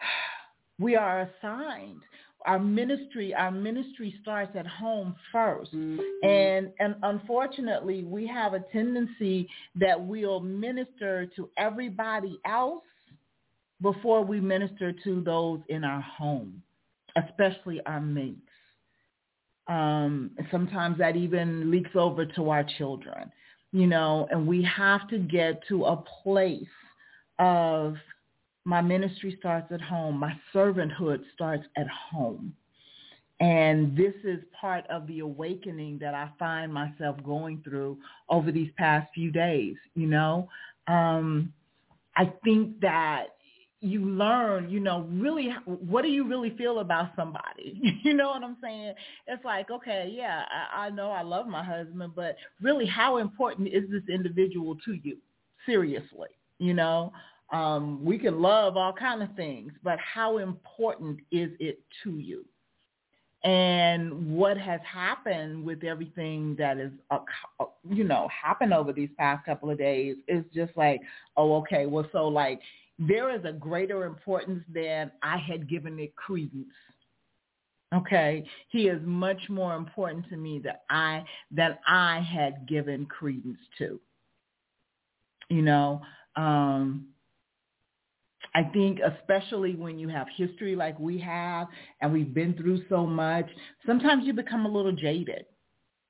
we 0.78 0.96
are 0.96 1.22
assigned. 1.22 2.02
Our 2.44 2.60
ministry 2.60 3.34
our 3.34 3.50
ministry 3.50 4.14
starts 4.22 4.54
at 4.56 4.68
home 4.68 5.16
1st 5.34 5.74
mm-hmm. 5.74 6.28
and 6.28 6.70
and 6.78 6.94
unfortunately 7.02 8.04
we 8.04 8.24
have 8.28 8.54
a 8.54 8.60
tendency 8.72 9.48
that 9.74 10.00
we'll 10.00 10.38
minister 10.38 11.26
to 11.34 11.50
everybody 11.58 12.38
else 12.46 12.84
before 13.82 14.24
we 14.24 14.40
minister 14.40 14.92
to 15.02 15.22
those 15.22 15.58
in 15.68 15.82
our 15.82 16.00
home 16.02 16.62
especially 17.16 17.80
our 17.84 18.00
mates 18.00 18.45
um, 19.68 20.30
sometimes 20.50 20.98
that 20.98 21.16
even 21.16 21.70
leaks 21.70 21.90
over 21.94 22.24
to 22.24 22.50
our 22.50 22.64
children, 22.78 23.30
you 23.72 23.86
know, 23.86 24.28
and 24.30 24.46
we 24.46 24.62
have 24.62 25.08
to 25.08 25.18
get 25.18 25.62
to 25.68 25.84
a 25.84 25.96
place 26.22 26.66
of 27.38 27.96
my 28.64 28.80
ministry 28.80 29.36
starts 29.38 29.70
at 29.72 29.80
home. 29.80 30.18
My 30.18 30.34
servanthood 30.54 31.20
starts 31.34 31.64
at 31.76 31.86
home. 31.88 32.52
And 33.38 33.96
this 33.96 34.14
is 34.24 34.40
part 34.58 34.86
of 34.88 35.06
the 35.06 35.20
awakening 35.20 35.98
that 36.00 36.14
I 36.14 36.30
find 36.38 36.72
myself 36.72 37.16
going 37.22 37.60
through 37.62 37.98
over 38.30 38.50
these 38.50 38.70
past 38.78 39.08
few 39.14 39.30
days, 39.30 39.76
you 39.94 40.06
know. 40.06 40.48
Um, 40.88 41.52
I 42.16 42.32
think 42.44 42.80
that 42.80 43.35
you 43.86 44.04
learn, 44.04 44.68
you 44.70 44.80
know, 44.80 45.06
really 45.10 45.50
what 45.66 46.02
do 46.02 46.08
you 46.08 46.26
really 46.28 46.50
feel 46.56 46.80
about 46.80 47.10
somebody? 47.16 47.80
you 48.02 48.14
know 48.14 48.28
what 48.30 48.42
I'm 48.42 48.56
saying? 48.62 48.94
It's 49.26 49.44
like, 49.44 49.70
okay, 49.70 50.12
yeah, 50.14 50.44
I, 50.74 50.86
I 50.86 50.90
know 50.90 51.10
I 51.10 51.22
love 51.22 51.46
my 51.46 51.62
husband, 51.64 52.12
but 52.14 52.36
really 52.60 52.86
how 52.86 53.18
important 53.18 53.68
is 53.68 53.84
this 53.90 54.02
individual 54.08 54.76
to 54.84 54.94
you? 55.02 55.18
Seriously, 55.64 56.28
you 56.58 56.74
know? 56.74 57.12
Um, 57.52 58.04
we 58.04 58.18
can 58.18 58.40
love 58.42 58.76
all 58.76 58.92
kind 58.92 59.22
of 59.22 59.28
things, 59.36 59.72
but 59.84 59.98
how 60.00 60.38
important 60.38 61.20
is 61.30 61.50
it 61.60 61.78
to 62.02 62.18
you? 62.18 62.44
And 63.44 64.34
what 64.34 64.58
has 64.58 64.80
happened 64.82 65.64
with 65.64 65.84
everything 65.84 66.56
that 66.58 66.78
is, 66.78 66.90
uh, 67.12 67.18
you 67.88 68.02
know, 68.02 68.28
happened 68.28 68.74
over 68.74 68.92
these 68.92 69.10
past 69.16 69.46
couple 69.46 69.70
of 69.70 69.78
days 69.78 70.16
is 70.26 70.44
just 70.52 70.76
like, 70.76 71.00
oh, 71.36 71.54
okay, 71.58 71.86
well, 71.86 72.08
so 72.10 72.26
like 72.26 72.60
there 72.98 73.34
is 73.34 73.44
a 73.44 73.52
greater 73.52 74.04
importance 74.04 74.62
than 74.72 75.10
I 75.22 75.36
had 75.38 75.68
given 75.68 75.98
it 75.98 76.14
credence. 76.16 76.72
Okay, 77.94 78.44
he 78.68 78.88
is 78.88 79.00
much 79.04 79.40
more 79.48 79.76
important 79.76 80.28
to 80.30 80.36
me 80.36 80.60
that 80.64 80.82
I 80.90 81.24
than 81.50 81.78
I 81.86 82.20
had 82.20 82.66
given 82.66 83.06
credence 83.06 83.58
to. 83.78 84.00
You 85.48 85.62
know, 85.62 86.00
um, 86.34 87.06
I 88.54 88.64
think 88.64 88.98
especially 89.00 89.76
when 89.76 89.98
you 89.98 90.08
have 90.08 90.26
history 90.36 90.74
like 90.74 90.98
we 90.98 91.18
have 91.18 91.68
and 92.00 92.12
we've 92.12 92.32
been 92.34 92.54
through 92.54 92.82
so 92.88 93.06
much, 93.06 93.46
sometimes 93.84 94.26
you 94.26 94.32
become 94.32 94.66
a 94.66 94.68
little 94.68 94.92
jaded. 94.92 95.44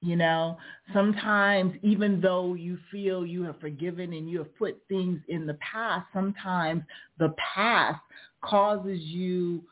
You 0.02 0.16
know, 0.16 0.58
sometimes 0.92 1.74
even 1.82 2.20
though 2.20 2.54
you 2.54 2.78
feel 2.92 3.24
you 3.26 3.42
have 3.44 3.58
forgiven 3.60 4.12
and 4.12 4.28
you 4.28 4.38
have 4.38 4.54
put 4.56 4.80
things 4.88 5.20
in 5.28 5.46
the 5.46 5.54
past, 5.54 6.06
sometimes 6.12 6.82
the 7.18 7.34
past 7.54 8.00
causes 8.42 9.00
you 9.00 9.62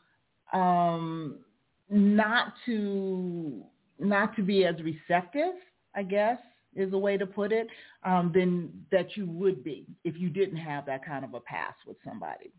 um, 0.51 1.37
not 1.89 2.53
to 2.65 3.63
not 3.99 4.35
to 4.35 4.41
be 4.41 4.65
as 4.65 4.75
receptive, 4.81 5.53
I 5.95 6.03
guess 6.03 6.37
is 6.75 6.91
a 6.91 6.97
way 6.97 7.17
to 7.17 7.25
put 7.25 7.53
it, 7.53 7.67
um, 8.03 8.31
than 8.35 8.69
that 8.91 9.15
you 9.15 9.25
would 9.27 9.63
be 9.63 9.85
if 10.03 10.17
you 10.17 10.29
didn't 10.29 10.57
have 10.57 10.85
that 10.85 11.05
kind 11.05 11.23
of 11.23 11.33
a 11.33 11.39
past 11.39 11.77
with 11.87 11.95
somebody. 12.05 12.51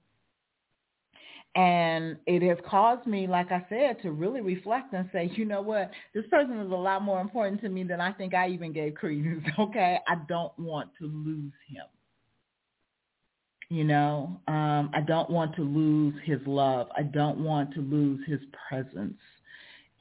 And 1.54 2.18
it 2.26 2.42
has 2.42 2.58
caused 2.68 3.06
me, 3.06 3.26
like 3.26 3.50
I 3.50 3.64
said, 3.70 4.02
to 4.02 4.10
really 4.10 4.42
reflect 4.42 4.92
and 4.92 5.08
say, 5.12 5.30
you 5.34 5.46
know 5.46 5.62
what, 5.62 5.90
this 6.14 6.24
person 6.30 6.58
is 6.60 6.70
a 6.70 6.74
lot 6.74 7.02
more 7.02 7.20
important 7.20 7.62
to 7.62 7.68
me 7.70 7.82
than 7.82 8.00
I 8.00 8.12
think 8.12 8.34
I 8.34 8.48
even 8.48 8.72
gave 8.72 8.94
credence. 8.94 9.44
Okay, 9.58 9.98
I 10.06 10.16
don't 10.28 10.56
want 10.58 10.90
to 11.00 11.06
lose 11.06 11.52
him. 11.68 11.86
You 13.68 13.84
know, 13.84 14.40
um, 14.46 14.90
I 14.94 15.00
don't 15.06 15.28
want 15.30 15.56
to 15.56 15.62
lose 15.62 16.14
his 16.24 16.38
love. 16.46 16.88
I 16.96 17.02
don't 17.02 17.38
want 17.38 17.74
to 17.74 17.80
lose 17.80 18.20
his 18.26 18.40
presence. 18.68 19.18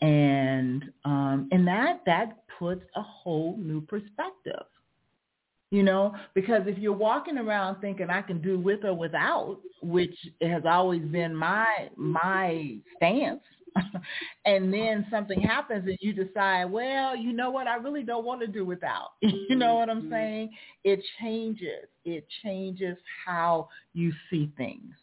And 0.02 0.84
um, 1.06 1.48
and 1.52 1.66
that 1.68 2.02
that 2.06 2.44
puts 2.60 2.84
a 2.96 3.02
whole 3.02 3.58
new 3.58 3.82
perspective 3.82 4.66
you 5.72 5.84
know 5.84 6.14
because 6.34 6.62
if 6.66 6.78
you're 6.78 6.94
walking 6.94 7.38
around 7.38 7.80
thinking 7.82 8.10
i 8.10 8.22
can 8.22 8.42
do 8.42 8.60
with 8.60 8.84
or 8.84 8.94
without 8.94 9.60
which 9.82 10.16
has 10.42 10.64
always 10.66 11.02
been 11.04 11.36
my 11.36 11.90
my 11.96 12.76
stance 12.96 13.42
and 14.46 14.74
then 14.74 15.06
something 15.10 15.42
happens 15.42 15.86
and 15.86 15.98
you 16.02 16.14
decide 16.14 16.66
well 16.66 17.16
you 17.16 17.34
know 17.34 17.50
what? 17.50 17.68
I 17.68 17.76
really 17.76 18.04
don't 18.04 18.26
want 18.26 18.42
to 18.42 18.48
do 18.48 18.66
without. 18.66 19.12
You 19.22 19.56
know 19.56 19.76
what 19.76 19.90
i'm 19.90 20.04
mm-hmm. 20.04 20.12
saying? 20.12 20.50
It 20.84 21.04
changes. 21.22 21.88
It 22.04 22.26
changes 22.44 22.98
how 23.26 23.70
you 23.94 24.12
see 24.30 24.52
things. 24.58 24.94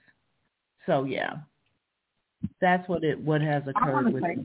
So 0.86 1.04
yeah. 1.04 1.34
That's 2.60 2.88
what 2.88 3.04
it 3.04 3.20
what 3.20 3.40
has 3.40 3.62
occurred 3.68 4.12
with 4.12 4.22
me 4.22 4.44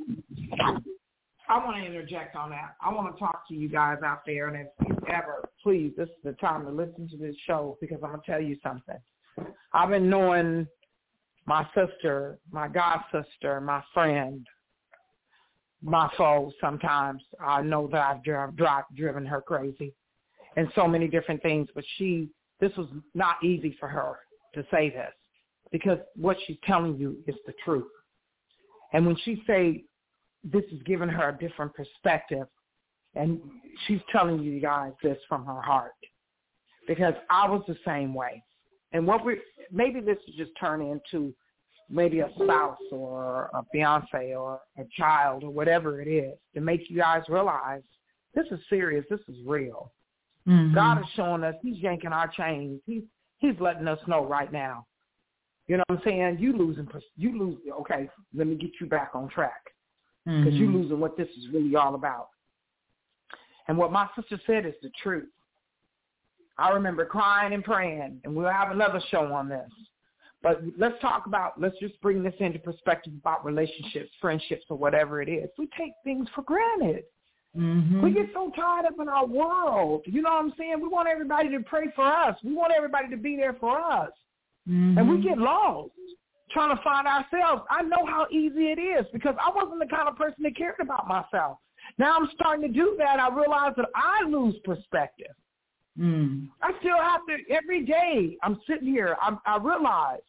I 1.49 1.63
want 1.63 1.77
to 1.77 1.85
interject 1.85 2.35
on 2.35 2.49
that. 2.49 2.75
I 2.81 2.93
want 2.93 3.13
to 3.13 3.19
talk 3.19 3.47
to 3.47 3.53
you 3.53 3.69
guys 3.69 3.99
out 4.03 4.21
there, 4.25 4.47
and 4.47 4.67
if 4.67 4.87
you 4.87 4.97
ever, 5.07 5.47
please, 5.63 5.93
this 5.97 6.09
is 6.09 6.15
the 6.23 6.33
time 6.33 6.65
to 6.65 6.71
listen 6.71 7.07
to 7.09 7.17
this 7.17 7.35
show 7.45 7.77
because 7.79 7.99
I'm 8.03 8.19
to 8.19 8.25
tell 8.25 8.41
you 8.41 8.57
something. 8.61 8.97
I've 9.73 9.89
been 9.89 10.09
knowing 10.09 10.67
my 11.45 11.65
sister, 11.73 12.39
my 12.51 12.67
god 12.67 12.99
sister, 13.11 13.61
my 13.61 13.81
friend, 13.93 14.45
my 15.81 16.11
foe. 16.17 16.51
Sometimes 16.59 17.23
I 17.39 17.61
know 17.61 17.87
that 17.91 18.01
I've 18.01 18.23
driven, 18.23 18.55
driven 18.95 19.25
her 19.25 19.41
crazy, 19.41 19.93
and 20.57 20.67
so 20.75 20.87
many 20.87 21.07
different 21.07 21.41
things. 21.41 21.69
But 21.73 21.85
she, 21.97 22.29
this 22.59 22.75
was 22.75 22.89
not 23.13 23.41
easy 23.41 23.77
for 23.79 23.87
her 23.87 24.19
to 24.53 24.65
say 24.69 24.89
this 24.89 25.13
because 25.71 25.99
what 26.15 26.35
she's 26.45 26.57
telling 26.65 26.97
you 26.97 27.17
is 27.25 27.35
the 27.45 27.53
truth. 27.63 27.87
And 28.93 29.05
when 29.05 29.17
she 29.23 29.43
say 29.47 29.85
this 30.43 30.63
is 30.71 30.81
giving 30.85 31.09
her 31.09 31.29
a 31.29 31.37
different 31.37 31.73
perspective. 31.73 32.47
And 33.15 33.39
she's 33.85 34.01
telling 34.11 34.39
you 34.39 34.59
guys 34.59 34.93
this 35.01 35.17
from 35.27 35.45
her 35.45 35.61
heart. 35.61 35.93
Because 36.87 37.13
I 37.29 37.49
was 37.49 37.63
the 37.67 37.77
same 37.85 38.13
way. 38.13 38.43
And 38.93 39.05
what 39.05 39.25
we 39.25 39.37
maybe 39.71 39.99
this 39.99 40.17
will 40.25 40.45
just 40.45 40.57
turn 40.59 40.81
into 40.81 41.33
maybe 41.89 42.19
a 42.19 42.29
spouse 42.41 42.77
or 42.91 43.49
a 43.53 43.63
fiance 43.71 44.33
or 44.33 44.59
a 44.77 44.83
child 44.97 45.43
or 45.43 45.49
whatever 45.49 46.01
it 46.01 46.07
is 46.07 46.37
to 46.53 46.61
make 46.61 46.89
you 46.89 46.97
guys 46.97 47.23
realize 47.27 47.81
this 48.33 48.45
is 48.51 48.59
serious, 48.69 49.05
this 49.09 49.19
is 49.27 49.35
real. 49.45 49.91
Mm-hmm. 50.47 50.75
God 50.75 50.99
is 50.99 51.05
showing 51.15 51.43
us 51.43 51.55
he's 51.61 51.77
yanking 51.77 52.13
our 52.13 52.27
chains. 52.29 52.79
He's 52.85 53.03
he's 53.39 53.55
letting 53.59 53.87
us 53.87 53.99
know 54.07 54.25
right 54.25 54.51
now. 54.51 54.85
You 55.67 55.77
know 55.77 55.83
what 55.87 55.99
I'm 55.99 56.03
saying? 56.05 56.37
You 56.39 56.53
losing 56.55 56.87
you 57.17 57.37
lose 57.37 57.57
okay, 57.81 58.09
let 58.33 58.47
me 58.47 58.55
get 58.55 58.71
you 58.79 58.87
back 58.87 59.11
on 59.13 59.27
track 59.27 59.61
because 60.27 60.53
mm-hmm. 60.53 60.57
you're 60.57 60.71
losing 60.71 60.99
what 60.99 61.15
this 61.15 61.29
is 61.37 61.47
really 61.53 61.73
all 61.77 61.95
about. 61.95 62.27
And 63.69 63.77
what 63.77 63.93
my 63.93 64.09
sister 64.13 64.39
said 64.45 64.65
is 64.65 64.73
the 64.81 64.91
truth. 65.01 65.29
I 66.57 66.71
remember 66.71 67.05
crying 67.05 67.53
and 67.53 67.63
praying, 67.63 68.19
and 68.25 68.35
we'll 68.35 68.51
have 68.51 68.71
another 68.71 68.99
show 69.09 69.31
on 69.33 69.47
this. 69.47 69.69
But 70.43 70.61
let's 70.77 70.99
talk 71.01 71.27
about, 71.27 71.59
let's 71.61 71.77
just 71.79 71.99
bring 72.01 72.23
this 72.23 72.33
into 72.39 72.59
perspective 72.59 73.13
about 73.17 73.45
relationships, 73.45 74.09
friendships, 74.19 74.65
or 74.69 74.77
whatever 74.77 75.21
it 75.21 75.29
is. 75.29 75.49
We 75.57 75.69
take 75.77 75.93
things 76.03 76.27
for 76.35 76.41
granted. 76.41 77.05
Mm-hmm. 77.57 78.01
We 78.01 78.11
get 78.11 78.27
so 78.33 78.51
tied 78.53 78.85
up 78.85 78.99
in 78.99 79.07
our 79.07 79.25
world. 79.25 80.03
You 80.05 80.21
know 80.21 80.31
what 80.31 80.43
I'm 80.43 80.53
saying? 80.57 80.81
We 80.81 80.89
want 80.89 81.07
everybody 81.07 81.49
to 81.51 81.61
pray 81.61 81.85
for 81.95 82.05
us. 82.05 82.35
We 82.43 82.53
want 82.53 82.73
everybody 82.75 83.09
to 83.11 83.17
be 83.17 83.37
there 83.37 83.55
for 83.59 83.79
us. 83.79 84.11
Mm-hmm. 84.69 84.97
And 84.97 85.09
we 85.09 85.21
get 85.21 85.37
lost 85.37 85.91
trying 86.51 86.75
to 86.75 86.81
find 86.83 87.07
ourselves. 87.07 87.63
I 87.69 87.81
know 87.83 88.05
how 88.05 88.27
easy 88.31 88.71
it 88.71 88.79
is 88.79 89.05
because 89.13 89.35
I 89.39 89.51
wasn't 89.53 89.79
the 89.79 89.93
kind 89.93 90.07
of 90.07 90.15
person 90.15 90.43
that 90.43 90.55
cared 90.55 90.75
about 90.79 91.07
myself. 91.07 91.57
Now 91.97 92.15
I'm 92.17 92.29
starting 92.35 92.61
to 92.61 92.73
do 92.73 92.95
that. 92.97 93.19
I 93.19 93.29
realize 93.29 93.73
that 93.77 93.87
I 93.95 94.27
lose 94.27 94.55
perspective. 94.63 95.35
Mm. 95.99 96.47
I 96.61 96.71
still 96.79 96.97
have 97.01 97.21
to 97.27 97.53
every 97.53 97.85
day. 97.85 98.37
I'm 98.43 98.59
sitting 98.67 98.87
here. 98.87 99.15
I, 99.21 99.35
I 99.45 99.57
realize 99.57 100.21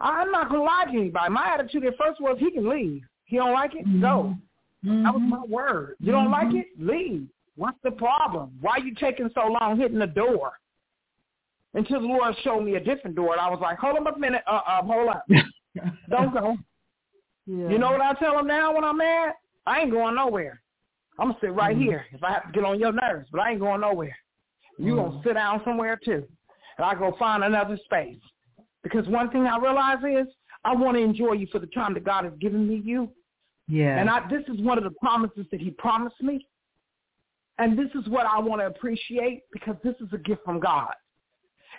I'm 0.00 0.30
not 0.30 0.48
gonna 0.48 0.62
lie 0.62 0.84
to 0.90 0.90
anybody. 0.90 1.32
My 1.32 1.54
attitude 1.54 1.84
at 1.84 1.96
first 1.98 2.20
was 2.20 2.36
he 2.38 2.50
can 2.50 2.68
leave. 2.68 3.02
He 3.26 3.36
don't 3.36 3.52
like 3.52 3.74
it, 3.74 3.86
mm-hmm. 3.86 4.00
go. 4.00 4.34
Mm-hmm. 4.84 5.02
That 5.02 5.14
was 5.14 5.22
my 5.26 5.44
word. 5.44 5.96
You 6.00 6.12
don't 6.12 6.30
like 6.30 6.48
mm-hmm. 6.48 6.58
it, 6.58 6.66
leave. 6.78 7.26
What's 7.56 7.78
the 7.84 7.90
problem? 7.90 8.52
Why 8.60 8.72
are 8.72 8.80
you 8.80 8.94
taking 8.94 9.30
so 9.34 9.56
long 9.60 9.78
hitting 9.78 9.98
the 9.98 10.06
door? 10.06 10.52
Until 11.74 12.00
the 12.00 12.06
Lord 12.06 12.34
showed 12.42 12.60
me 12.62 12.76
a 12.76 12.80
different 12.80 13.16
door. 13.16 13.32
And 13.32 13.40
I 13.40 13.50
was 13.50 13.60
like, 13.60 13.78
hold 13.78 13.96
up 13.98 14.16
a 14.16 14.18
minute. 14.18 14.42
Uh, 14.46 14.60
uh, 14.66 14.82
hold 14.82 15.08
up. 15.08 15.24
Don't 16.10 16.32
go. 16.32 16.56
Yeah. 17.46 17.68
You 17.68 17.78
know 17.78 17.90
what 17.90 18.00
I 18.00 18.14
tell 18.14 18.38
him 18.38 18.46
now 18.46 18.74
when 18.74 18.84
I'm 18.84 18.96
mad? 18.96 19.34
I 19.66 19.80
ain't 19.80 19.90
going 19.90 20.14
nowhere. 20.14 20.60
I'm 21.18 21.28
gonna 21.28 21.38
sit 21.40 21.52
right 21.52 21.76
Mhm. 21.76 21.82
here 21.82 22.06
if 22.12 22.22
I 22.24 22.32
have 22.32 22.46
to 22.46 22.52
get 22.52 22.64
on 22.64 22.80
your 22.80 22.92
nerves, 22.92 23.28
but 23.30 23.40
I 23.40 23.50
ain't 23.50 23.60
going 23.60 23.80
nowhere. 23.80 24.16
You 24.78 24.96
gonna 24.96 25.10
Mhm. 25.10 25.22
sit 25.22 25.34
down 25.34 25.62
somewhere 25.64 25.96
too, 25.96 26.26
and 26.78 26.84
I 26.84 26.94
go 26.94 27.12
find 27.12 27.44
another 27.44 27.76
space. 27.76 28.20
Because 28.82 29.06
one 29.08 29.30
thing 29.30 29.46
I 29.46 29.58
realize 29.58 30.02
is 30.04 30.34
I 30.64 30.74
want 30.74 30.96
to 30.96 31.02
enjoy 31.02 31.32
you 31.32 31.46
for 31.48 31.58
the 31.60 31.66
time 31.68 31.94
that 31.94 32.04
God 32.04 32.24
has 32.24 32.34
given 32.38 32.66
me 32.66 32.76
you, 32.76 33.12
Yeah. 33.68 33.98
and 33.98 34.10
I 34.10 34.26
this 34.28 34.46
is 34.48 34.60
one 34.60 34.76
of 34.78 34.84
the 34.84 34.90
promises 34.90 35.48
that 35.50 35.60
He 35.60 35.70
promised 35.70 36.20
me, 36.22 36.46
and 37.58 37.78
this 37.78 37.94
is 37.94 38.08
what 38.08 38.26
I 38.26 38.38
want 38.40 38.60
to 38.60 38.66
appreciate 38.66 39.42
because 39.52 39.76
this 39.82 39.94
is 40.00 40.12
a 40.12 40.18
gift 40.18 40.44
from 40.44 40.58
God. 40.60 40.94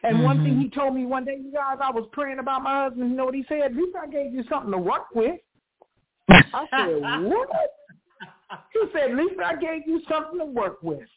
And 0.03 0.23
one 0.23 0.43
thing 0.43 0.55
Mhm. 0.55 0.62
He 0.62 0.69
told 0.69 0.95
me 0.95 1.05
one 1.05 1.25
day, 1.25 1.38
you 1.38 1.51
guys, 1.51 1.77
I 1.81 1.91
was 1.91 2.08
praying 2.12 2.39
about 2.39 2.62
my 2.63 2.84
husband. 2.84 3.10
You 3.10 3.15
know 3.15 3.25
what 3.25 3.36
He 3.36 3.43
said? 3.47 3.62
At 3.62 3.75
least 3.75 3.95
I 3.95 4.08
gave 4.08 4.34
you 4.34 4.43
something 4.43 4.71
to 4.71 4.77
work 4.77 5.13
with. 5.13 5.39
I 6.29 6.67
said, 6.71 7.01
what? 7.29 7.49
He 8.73 8.79
said, 8.93 9.12
at 9.12 9.15
least 9.15 9.39
I 9.39 9.55
gave 9.55 9.88
you 9.88 10.01
something 10.08 10.39
to 10.39 10.45
work 10.45 10.81
with. 10.81 11.08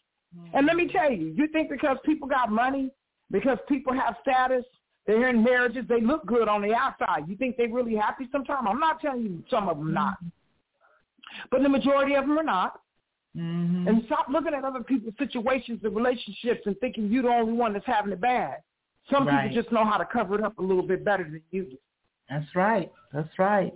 And 0.52 0.66
let 0.66 0.76
me 0.76 0.88
tell 0.88 1.10
you, 1.10 1.34
you 1.36 1.48
think 1.48 1.70
because 1.70 1.98
people 2.04 2.28
got 2.28 2.50
money, 2.50 2.90
because 3.30 3.58
people 3.68 3.92
have 3.92 4.16
status, 4.22 4.64
they're 5.06 5.28
in 5.28 5.42
marriages, 5.42 5.86
they 5.88 6.00
look 6.00 6.26
good 6.26 6.48
on 6.48 6.60
the 6.60 6.74
outside. 6.74 7.28
You 7.28 7.36
think 7.36 7.56
they're 7.56 7.68
really 7.68 7.94
happy 7.96 8.28
sometimes? 8.30 8.66
I'm 8.68 8.78
not 8.78 9.00
telling 9.00 9.22
you 9.22 9.42
some 9.50 9.68
of 9.68 9.78
them 9.78 9.94
not. 9.94 10.18
But 11.50 11.62
the 11.62 11.68
majority 11.68 12.14
of 12.14 12.26
them 12.26 12.38
are 12.38 12.42
not. 12.42 12.80
Mhm. 13.36 13.86
And 13.88 14.04
stop 14.06 14.28
looking 14.28 14.54
at 14.54 14.64
other 14.64 14.82
people's 14.82 15.14
situations 15.18 15.80
and 15.84 15.94
relationships 15.94 16.62
and 16.66 16.78
thinking 16.80 17.10
you're 17.10 17.22
the 17.24 17.28
only 17.28 17.52
one 17.52 17.72
that's 17.72 17.86
having 17.86 18.12
it 18.12 18.20
bad. 18.20 18.62
Some 19.10 19.26
Right. 19.26 19.48
people 19.50 19.62
just 19.62 19.72
know 19.72 19.84
how 19.84 19.96
to 19.96 20.04
cover 20.06 20.34
it 20.34 20.42
up 20.42 20.58
a 20.58 20.62
little 20.62 20.82
bit 20.82 21.04
better 21.04 21.24
than 21.24 21.42
you 21.50 21.64
do. 21.66 21.78
That's 22.28 22.54
right. 22.54 22.90
That's 23.12 23.38
right. 23.38 23.72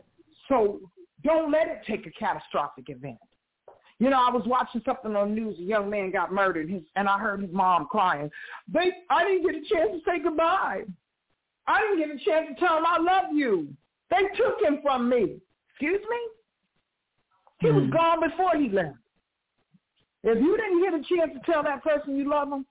So 0.48 0.80
don't 1.22 1.50
let 1.50 1.68
it 1.68 1.82
take 1.84 2.06
a 2.06 2.10
catastrophic 2.10 2.88
event. 2.88 3.18
You 3.98 4.10
know, 4.10 4.20
I 4.20 4.30
was 4.30 4.44
watching 4.46 4.82
something 4.84 5.14
on 5.14 5.34
the 5.34 5.40
news. 5.40 5.58
A 5.58 5.62
young 5.62 5.88
man 5.88 6.10
got 6.10 6.32
murdered, 6.32 6.68
his, 6.68 6.82
and 6.96 7.08
I 7.08 7.18
heard 7.18 7.40
his 7.40 7.52
mom 7.52 7.86
crying. 7.86 8.30
They, 8.66 8.90
I 9.08 9.24
didn't 9.24 9.42
get 9.46 9.54
a 9.54 9.64
chance 9.74 9.92
to 9.92 10.00
say 10.04 10.18
goodbye. 10.18 10.84
I 11.68 11.80
didn't 11.80 11.98
get 11.98 12.10
a 12.10 12.18
chance 12.24 12.48
to 12.48 12.54
tell 12.56 12.78
him 12.78 12.84
I 12.86 12.98
love 12.98 13.32
you. 13.32 13.68
They 14.10 14.22
took 14.34 14.60
him 14.60 14.80
from 14.82 15.08
me. 15.08 15.40
Excuse 15.70 16.00
me? 16.10 16.28
He 17.60 17.70
was 17.70 17.84
Hmm. 17.84 17.90
gone 17.90 18.20
before 18.20 18.56
he 18.56 18.68
left. 18.68 18.96
If 20.24 20.40
you 20.40 20.56
didn't 20.56 20.82
get 20.82 20.94
a 20.94 21.02
chance 21.16 21.32
to 21.38 21.52
tell 21.52 21.62
that 21.64 21.82
person 21.82 22.16
you 22.16 22.28
love 22.28 22.48
them, 22.50 22.64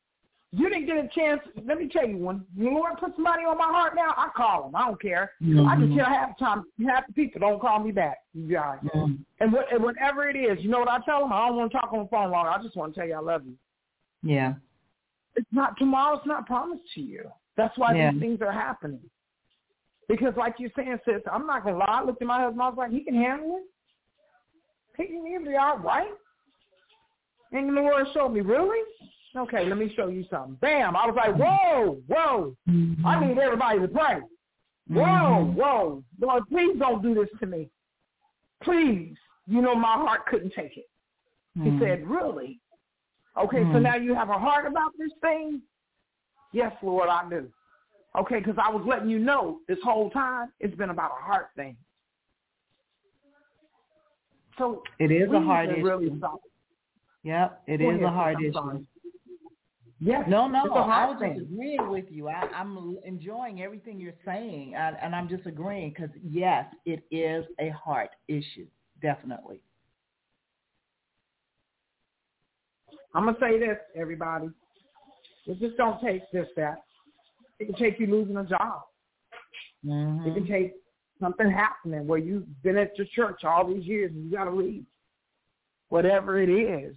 you 0.54 0.70
didn't 0.70 0.86
get 0.86 0.98
a 0.98 1.08
chance. 1.14 1.42
Let 1.66 1.78
me 1.80 1.88
tell 1.88 2.08
you, 2.08 2.18
one 2.18 2.46
the 2.58 2.66
Lord 2.66 2.98
puts 3.00 3.16
somebody 3.16 3.44
on 3.44 3.58
my 3.58 3.66
heart 3.68 3.94
now, 3.96 4.14
I 4.18 4.30
call 4.36 4.64
them. 4.64 4.76
I 4.76 4.86
don't 4.88 5.02
care. 5.02 5.32
I 5.42 5.46
can 5.46 5.90
Mhm. 5.90 5.96
tell 5.96 6.06
half 6.06 6.38
the 6.38 6.46
time, 6.46 6.64
half 6.86 7.08
the 7.08 7.14
people 7.14 7.40
don't 7.40 7.60
call 7.60 7.80
me 7.80 7.92
back. 7.92 8.20
You 8.34 8.48
guys. 8.54 8.80
Mhm. 8.84 9.20
And, 9.40 9.54
what, 9.54 9.72
and 9.72 9.82
whatever 9.82 10.28
it 10.28 10.36
is, 10.36 10.62
you 10.64 10.70
know 10.70 10.80
what 10.80 10.90
I 10.90 11.00
tell 11.00 11.22
them? 11.22 11.32
I 11.32 11.48
don't 11.48 11.58
want 11.58 11.72
to 11.72 11.78
talk 11.78 11.94
on 11.94 12.00
the 12.00 12.10
phone 12.10 12.32
long. 12.32 12.48
I 12.48 12.62
just 12.62 12.76
want 12.76 12.94
to 12.94 13.00
tell 13.00 13.08
you 13.08 13.16
I 13.16 13.20
love 13.20 13.46
you. 13.46 13.58
Yeah. 14.24 14.56
It's 15.36 15.48
not 15.54 15.78
tomorrow's 15.78 16.26
not 16.26 16.46
promised 16.46 16.84
to 16.96 17.02
you. 17.02 17.32
That's 17.56 17.78
why 17.78 17.94
Yeah. 17.94 18.12
these 18.12 18.20
things 18.20 18.42
are 18.42 18.52
happening. 18.52 19.10
Because 20.10 20.36
like 20.36 20.60
you're 20.60 20.72
saying, 20.76 21.00
sis, 21.06 21.22
I'm 21.32 21.48
not 21.48 21.64
gonna 21.64 21.78
lie. 21.78 21.86
I 21.86 22.04
looked 22.04 22.22
at 22.22 22.28
my 22.28 22.42
husband. 22.42 22.62
I 22.62 22.68
was 22.68 22.78
like, 22.78 22.92
he 22.92 23.02
can 23.06 23.16
handle 23.16 23.58
it. 23.58 23.64
He 24.98 25.08
can 25.08 25.26
he'll 25.26 25.46
be 25.46 25.56
all 25.56 25.78
right. 25.78 26.12
And 27.52 27.70
the 27.76 27.82
Lord 27.82 28.06
showed 28.14 28.30
me, 28.30 28.42
really? 28.42 28.80
Okay, 29.36 29.66
let 29.66 29.78
me 29.78 29.94
show 29.96 30.08
you 30.08 30.26
something. 30.30 30.56
Bam! 30.62 30.96
I 30.96 31.06
was 31.06 31.16
like, 31.16 31.36
whoa, 31.36 32.02
whoa! 32.08 32.56
I 33.06 33.26
need 33.26 33.38
everybody 33.38 33.80
to 33.80 33.88
pray. 33.88 34.22
Whoa, 34.90 35.46
Mhm. 35.46 35.54
whoa. 35.56 36.04
Lord, 36.20 36.44
please 36.50 36.78
don't 36.80 37.02
do 37.02 37.14
this 37.14 37.30
to 37.40 37.46
me. 37.46 37.70
Please. 38.62 39.16
You 39.48 39.62
know 39.62 39.74
my 39.76 39.94
heart 39.94 40.26
couldn't 40.28 40.52
take 40.54 40.78
it. 40.78 40.90
He 41.56 41.72
Mhm. 41.72 41.80
said, 41.80 42.08
really? 42.08 42.60
Okay, 43.38 43.64
so 43.64 43.78
Hmm. 43.78 43.84
now 43.84 43.96
you 43.96 44.14
have 44.14 44.30
a 44.30 44.38
heart 44.38 44.66
about 44.66 44.92
this 44.98 45.14
thing? 45.22 45.62
Yes, 46.52 46.76
Lord, 46.84 47.08
I 47.10 47.28
do. 47.30 47.52
Okay, 48.16 48.40
because 48.40 48.58
I 48.58 48.70
was 48.70 48.86
letting 48.86 49.10
you 49.10 49.20
know 49.20 49.62
this 49.68 49.82
whole 49.82 50.10
time 50.12 50.52
it's 50.60 50.76
been 50.76 50.90
about 50.90 51.12
a 51.12 51.22
heart 51.24 51.52
thing. 51.56 51.78
So 54.58 54.84
It 55.00 55.12
is 55.12 55.32
a 55.32 55.40
heart 55.40 55.70
issue. 55.70 55.84
really 55.86 56.18
stop. 56.18 56.40
Yep. 57.24 57.62
It 57.68 57.78
Go 57.80 57.90
is 57.92 57.96
ahead, 57.98 58.04
a 58.04 58.08
sis, 58.08 58.14
hard 58.14 58.36
I'm 58.38 58.44
issue. 58.46 58.54
sorry. 58.54 58.86
Yes, 60.04 60.24
No, 60.28 60.48
no, 60.48 60.66
it's 60.66 60.74
a 60.74 60.80
I 60.80 60.84
hard 60.84 61.10
was 61.12 61.20
thing. 61.20 61.34
just 61.40 61.52
agreeing 61.52 61.90
with 61.92 62.06
you. 62.10 62.28
I, 62.28 62.48
I'm 62.56 62.98
enjoying 63.06 63.62
everything 63.62 64.00
you're 64.00 64.14
saying, 64.26 64.74
and, 64.76 64.98
and 65.00 65.16
I'm 65.16 65.30
just 65.30 65.46
agreeing 65.46 65.90
because 65.92 66.10
yes, 66.28 66.66
it 66.86 67.04
is 67.12 67.46
a 67.60 67.70
heart 67.70 68.10
issue, 68.28 68.66
definitely. 69.00 69.60
I'm 73.14 73.26
gonna 73.26 73.38
say 73.40 73.60
this, 73.60 73.78
everybody. 73.96 74.50
It 75.46 75.60
just 75.60 75.78
don't 75.78 76.02
take 76.02 76.24
this 76.32 76.48
that. 76.56 76.78
It 77.60 77.66
can 77.66 77.76
take 77.76 78.00
you 78.00 78.08
losing 78.08 78.38
a 78.38 78.44
job. 78.46 78.82
Mm-hmm. 79.86 80.30
It 80.30 80.34
can 80.34 80.48
take 80.48 80.74
something 81.20 81.52
happening 81.52 82.08
where 82.08 82.18
you've 82.20 82.46
been 82.64 82.78
at 82.78 82.98
your 82.98 83.08
church 83.16 83.44
all 83.44 83.68
these 83.68 83.86
years 83.86 84.12
and 84.12 84.26
you 84.26 84.32
got 84.36 84.46
to 84.46 84.52
leave. 84.52 84.84
Whatever 85.90 86.42
it 86.42 86.50
is, 86.50 86.96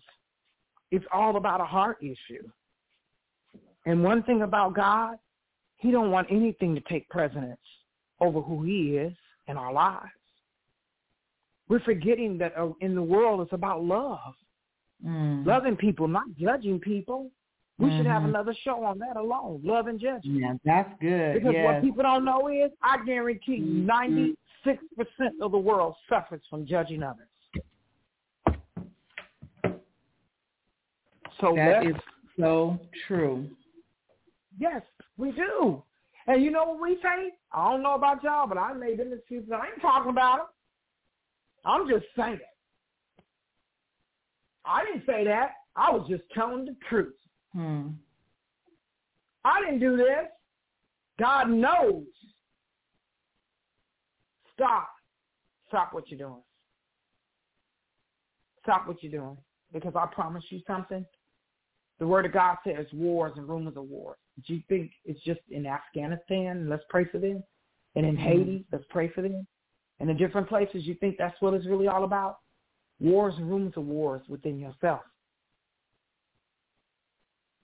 it's 0.90 1.04
all 1.12 1.36
about 1.36 1.60
a 1.60 1.64
heart 1.64 1.98
issue. 2.02 2.48
And 3.86 4.02
one 4.02 4.22
thing 4.22 4.42
about 4.42 4.74
God, 4.74 5.16
he 5.76 5.90
don't 5.90 6.10
want 6.10 6.28
anything 6.30 6.74
to 6.74 6.80
take 6.82 7.08
precedence 7.10 7.60
over 8.20 8.40
who 8.40 8.62
he 8.62 8.96
is 8.96 9.12
in 9.48 9.56
our 9.56 9.72
lives. 9.72 10.10
We're 11.68 11.80
forgetting 11.80 12.38
that 12.38 12.54
uh, 12.56 12.70
in 12.80 12.94
the 12.94 13.02
world 13.02 13.40
it's 13.40 13.52
about 13.52 13.84
love, 13.84 14.34
Mm. 15.04 15.44
loving 15.44 15.76
people, 15.76 16.08
not 16.08 16.24
judging 16.38 16.78
people. 16.80 17.30
We 17.78 17.90
should 17.90 18.06
have 18.06 18.22
Mhm. 18.22 18.28
another 18.28 18.54
show 18.62 18.84
on 18.84 18.98
that 19.00 19.16
alone, 19.16 19.60
love 19.64 19.88
and 19.88 19.98
judgment. 19.98 20.40
Yeah, 20.40 20.54
that's 20.64 20.98
good. 21.00 21.34
Because 21.34 21.52
yes. 21.52 21.64
what 21.64 21.82
people 21.82 22.04
don't 22.04 22.24
know 22.24 22.48
is, 22.48 22.70
I 22.80 23.04
guarantee 23.04 23.56
you, 23.56 23.82
Mhm. 23.82 23.84
96% 23.86 25.34
of 25.42 25.50
the 25.52 25.58
world 25.58 25.96
suffers 26.08 26.40
from 26.48 26.64
judging 26.64 27.02
others. 27.02 27.28
So 31.40 31.54
that 31.56 31.86
is 31.86 31.96
so 32.38 32.78
true. 33.06 33.48
yes, 34.58 34.82
we 35.16 35.32
do. 35.32 35.82
And 36.26 36.42
you 36.42 36.50
know 36.50 36.64
what 36.64 36.80
we 36.80 36.96
say? 37.02 37.32
I 37.52 37.70
don't 37.70 37.82
know 37.82 37.94
about 37.94 38.22
y'all, 38.22 38.46
but 38.46 38.56
I 38.56 38.72
made 38.72 38.98
them 38.98 39.12
excuses. 39.12 39.50
I 39.52 39.66
ain't 39.66 39.82
talking 39.82 40.10
about 40.10 40.36
them. 40.38 40.46
I'm 41.64 41.88
just 41.88 42.06
saying. 42.16 42.34
It. 42.34 43.24
I 44.64 44.84
didn't 44.84 45.04
say 45.06 45.24
that. 45.24 45.52
I 45.76 45.90
was 45.90 46.08
just 46.08 46.22
telling 46.34 46.64
the 46.64 46.76
truth. 46.88 47.14
Hmm. 47.52 47.88
I 49.44 49.60
didn't 49.60 49.80
do 49.80 49.96
this. 49.96 50.28
God 51.18 51.50
knows. 51.50 52.04
Stop. 54.54 54.88
Stop 55.68 55.92
what 55.92 56.08
you're 56.10 56.18
doing. 56.18 56.42
Stop 58.62 58.86
what 58.88 59.02
you're 59.02 59.12
doing. 59.12 59.36
Because 59.72 59.92
I 59.96 60.06
promise 60.06 60.44
you 60.48 60.60
something. 60.66 61.04
The 61.98 62.06
word 62.06 62.26
of 62.26 62.32
God 62.32 62.56
says 62.64 62.86
wars 62.92 63.32
and 63.36 63.48
rumors 63.48 63.76
of 63.76 63.84
wars. 63.84 64.18
Do 64.46 64.54
you 64.54 64.62
think 64.68 64.90
it's 65.04 65.20
just 65.22 65.40
in 65.50 65.66
Afghanistan? 65.66 66.68
Let's 66.68 66.82
pray 66.88 67.04
for 67.10 67.18
them. 67.18 67.42
And 67.94 68.04
in 68.04 68.16
mm-hmm. 68.16 68.24
Haiti, 68.24 68.64
let's 68.72 68.84
pray 68.90 69.08
for 69.08 69.22
them. 69.22 69.46
And 70.00 70.10
in 70.10 70.16
different 70.16 70.48
places, 70.48 70.84
you 70.86 70.94
think 70.94 71.16
that's 71.18 71.40
what 71.40 71.54
it's 71.54 71.66
really 71.66 71.86
all 71.86 72.04
about? 72.04 72.38
Wars 72.98 73.34
and 73.36 73.48
rumors 73.48 73.74
of 73.76 73.84
wars 73.86 74.22
within 74.28 74.58
yourself. 74.58 75.02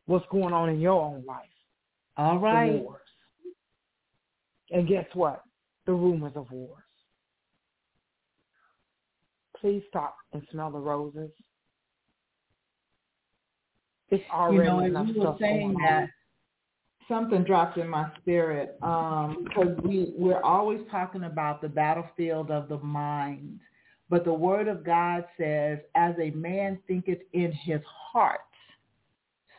What's 0.07 0.27
going 0.31 0.55
on 0.55 0.69
in 0.69 0.81
your 0.81 1.01
own 1.01 1.25
life? 1.27 1.45
All 2.17 2.39
right. 2.39 2.73
the 2.73 2.79
wars. 2.79 3.01
And 4.71 4.89
guess 4.89 5.07
what? 5.15 5.43
The 5.87 5.93
rumors 5.93 6.33
of 6.37 6.51
wars. 6.51 6.83
Please 9.61 9.83
stop 9.89 10.17
and 10.33 10.43
smell 10.51 10.71
the 10.71 10.79
roses. 10.79 11.31
It's 14.11 14.25
already 14.33 14.59
You 14.59 14.65
know, 14.65 14.81
enough 14.81 15.07
you 15.09 15.21
were 15.21 15.37
saying 15.39 15.75
that, 15.83 16.09
something 17.09 17.43
dropped 17.45 17.77
in 17.77 17.89
my 17.89 18.11
spirit 18.21 18.79
um, 18.83 19.45
because 19.45 19.77
we 19.83 20.13
we're 20.17 20.43
always 20.43 20.81
talking 20.91 21.25
about 21.25 21.61
the 21.61 21.69
battlefield 21.69 22.51
of 22.51 22.69
the 22.69 22.79
mind, 22.79 23.61
but 24.09 24.25
the 24.25 24.33
Word 24.33 24.69
of 24.69 24.85
God 24.85 25.25
says, 25.37 25.79
"As 25.95 26.15
a 26.21 26.31
man 26.31 26.79
thinketh 26.87 27.21
in 27.33 27.53
his 27.53 27.81
heart, 27.85 28.41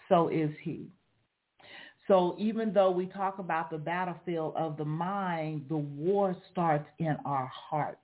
so 0.10 0.30
is 0.30 0.52
he." 0.62 0.88
So 2.08 2.36
even 2.38 2.74
though 2.74 2.92
we 2.92 3.06
talk 3.06 3.40
about 3.40 3.70
the 3.70 3.78
battlefield 3.78 4.56
of 4.58 4.76
the 4.76 4.86
mind, 4.86 5.66
the 5.70 5.78
war 5.78 6.36
starts 6.52 6.90
in 7.00 7.16
our 7.24 7.46
heart. 7.48 8.00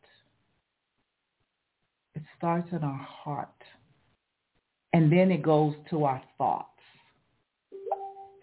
It 2.16 2.24
starts 2.38 2.72
in 2.72 2.84
our 2.84 2.98
heart. 2.98 3.50
And 4.94 5.12
then 5.12 5.32
it 5.32 5.42
goes 5.42 5.76
to 5.90 6.06
our 6.06 6.22
thoughts. 6.38 6.70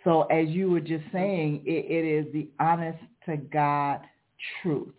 So 0.04 0.22
as 0.24 0.48
you 0.48 0.70
were 0.70 0.80
just 0.80 1.04
saying, 1.12 1.62
it, 1.64 1.86
it 1.88 2.04
is 2.04 2.32
the 2.32 2.48
honest 2.60 3.02
to 3.26 3.38
God 3.38 4.00
truth. 4.62 4.94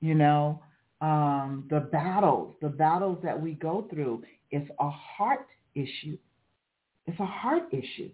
You 0.00 0.14
know, 0.14 0.62
um, 1.00 1.66
the 1.68 1.80
battles, 1.80 2.54
the 2.62 2.68
battles 2.68 3.18
that 3.22 3.40
we 3.40 3.52
go 3.52 3.86
through, 3.90 4.24
It's 4.50 4.70
a 4.80 4.90
heart 4.90 5.46
issue. 5.74 6.16
It's 7.06 7.20
a 7.20 7.26
heart 7.26 7.64
issue. 7.70 8.10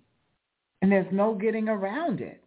And 0.81 0.91
there's 0.91 1.13
no 1.13 1.35
getting 1.35 1.69
around 1.69 2.21
it. 2.21 2.43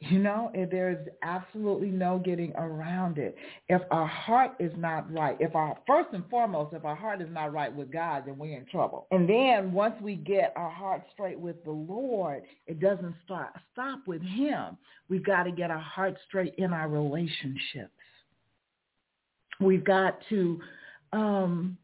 You 0.00 0.18
know, 0.18 0.50
there's 0.54 1.08
absolutely 1.22 1.88
no 1.88 2.18
getting 2.18 2.52
around 2.56 3.16
it. 3.16 3.36
If 3.68 3.80
our 3.90 4.06
heart 4.06 4.52
is 4.60 4.72
not 4.76 5.10
right, 5.10 5.36
if 5.40 5.54
our 5.54 5.78
first 5.86 6.08
and 6.12 6.28
foremost, 6.28 6.74
if 6.74 6.84
our 6.84 6.96
heart 6.96 7.22
is 7.22 7.28
not 7.30 7.54
right 7.54 7.74
with 7.74 7.90
God, 7.90 8.24
then 8.26 8.36
we're 8.36 8.58
in 8.58 8.66
trouble. 8.66 9.06
And 9.10 9.26
then 9.26 9.72
once 9.72 9.94
we 10.02 10.16
get 10.16 10.52
our 10.56 10.68
heart 10.68 11.04
straight 11.14 11.38
with 11.38 11.62
the 11.64 11.70
Lord, 11.70 12.42
it 12.66 12.80
doesn't 12.80 13.14
start 13.24 13.50
stop 13.72 14.00
with 14.06 14.20
Him. 14.20 14.76
We've 15.08 15.24
got 15.24 15.44
to 15.44 15.52
get 15.52 15.70
our 15.70 15.78
heart 15.78 16.16
straight 16.28 16.54
in 16.58 16.72
our 16.72 16.88
relationships. 16.88 17.90
We've 19.60 19.84
got 19.84 20.18
to 20.28 20.60
um, 21.14 21.78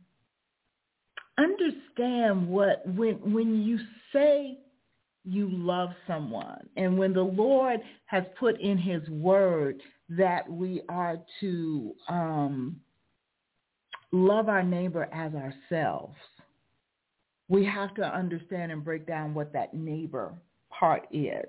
understand 1.39 2.49
what 2.49 2.87
when 2.87 3.15
when 3.33 3.63
you 3.63 3.79
say 4.13 4.59
you 5.31 5.49
love 5.51 5.91
someone. 6.07 6.67
And 6.77 6.99
when 6.99 7.13
the 7.13 7.23
Lord 7.23 7.81
has 8.07 8.25
put 8.39 8.61
in 8.61 8.77
his 8.77 9.09
word 9.09 9.81
that 10.09 10.51
we 10.51 10.83
are 10.89 11.19
to 11.41 11.95
um, 12.09 12.81
love 14.13 14.49
our 14.49 14.63
neighbor 14.63 15.09
as 15.13 15.33
ourselves, 15.35 16.17
we 17.49 17.65
have 17.65 17.95
to 17.95 18.03
understand 18.03 18.73
and 18.73 18.85
break 18.85 19.07
down 19.07 19.35
what 19.35 19.53
that 19.53 19.73
neighbor 19.73 20.35
part 20.71 21.07
is. 21.13 21.47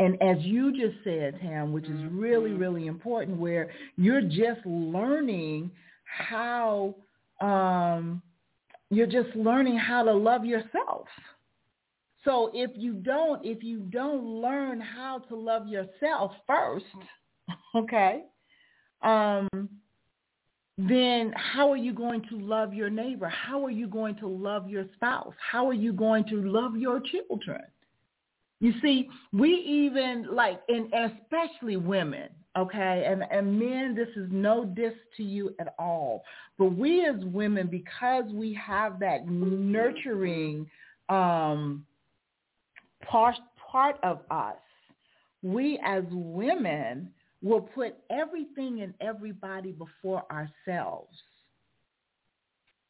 And 0.00 0.20
as 0.22 0.36
you 0.42 0.70
just 0.72 1.02
said, 1.02 1.40
Tam, 1.40 1.72
which 1.72 1.86
is 1.86 2.00
really, 2.10 2.50
Mm-hmm. 2.50 2.60
really 2.60 2.86
important, 2.86 3.36
where 3.36 3.70
you're 3.96 4.22
just 4.22 4.64
learning 4.64 5.72
how, 6.04 6.94
um, 7.40 8.22
you're 8.90 9.06
just 9.08 9.34
learning 9.34 9.76
how 9.76 10.04
to 10.04 10.12
love 10.12 10.44
yourself. 10.44 11.08
So 12.24 12.50
if 12.52 12.70
you 12.74 12.94
don't, 12.94 13.44
if 13.44 13.62
you 13.62 13.80
don't 13.90 14.24
learn 14.24 14.80
how 14.80 15.20
to 15.28 15.36
love 15.36 15.66
yourself 15.68 16.32
first, 16.46 16.84
okay, 17.74 18.24
um, 19.02 19.48
then 20.76 21.32
how 21.36 21.70
are 21.70 21.76
you 21.76 21.92
going 21.92 22.22
to 22.30 22.38
love 22.38 22.72
your 22.72 22.90
neighbor? 22.90 23.28
How 23.28 23.64
are 23.64 23.70
you 23.70 23.88
going 23.88 24.16
to 24.16 24.28
love 24.28 24.68
your 24.68 24.84
spouse? 24.94 25.34
How 25.50 25.66
are 25.66 25.74
you 25.74 25.92
going 25.92 26.24
to 26.26 26.42
love 26.42 26.76
your 26.76 27.00
children? 27.00 27.62
You 28.60 28.72
see, 28.82 29.08
we 29.32 29.50
even 29.50 30.26
like, 30.34 30.60
and, 30.68 30.92
especially 30.92 31.76
women, 31.76 32.28
okay, 32.56 33.04
and, 33.06 33.24
and 33.30 33.58
men, 33.58 33.94
this 33.94 34.08
is 34.16 34.28
no 34.32 34.64
diss 34.64 34.94
to 35.16 35.22
you 35.22 35.54
at 35.60 35.74
all. 35.78 36.24
But 36.58 36.76
we 36.76 37.06
as 37.06 37.24
women, 37.24 37.68
because 37.68 38.24
we 38.32 38.54
have 38.54 38.98
that 38.98 39.28
nurturing 39.28 40.68
um, 41.08 41.84
part, 43.04 43.36
part 43.70 43.96
of 44.02 44.20
us, 44.30 44.56
we 45.42 45.78
as 45.84 46.04
women 46.10 47.10
will 47.42 47.60
put 47.60 47.94
everything 48.10 48.82
and 48.82 48.94
everybody 49.00 49.72
before 49.72 50.24
ourselves 50.30 51.16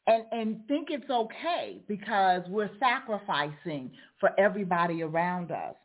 and 0.09 0.25
and 0.31 0.67
think 0.67 0.87
it's 0.89 1.09
okay 1.09 1.81
because 1.87 2.41
we're 2.49 2.71
sacrificing 2.79 3.91
for 4.19 4.31
everybody 4.39 5.03
around 5.03 5.51
us. 5.51 5.75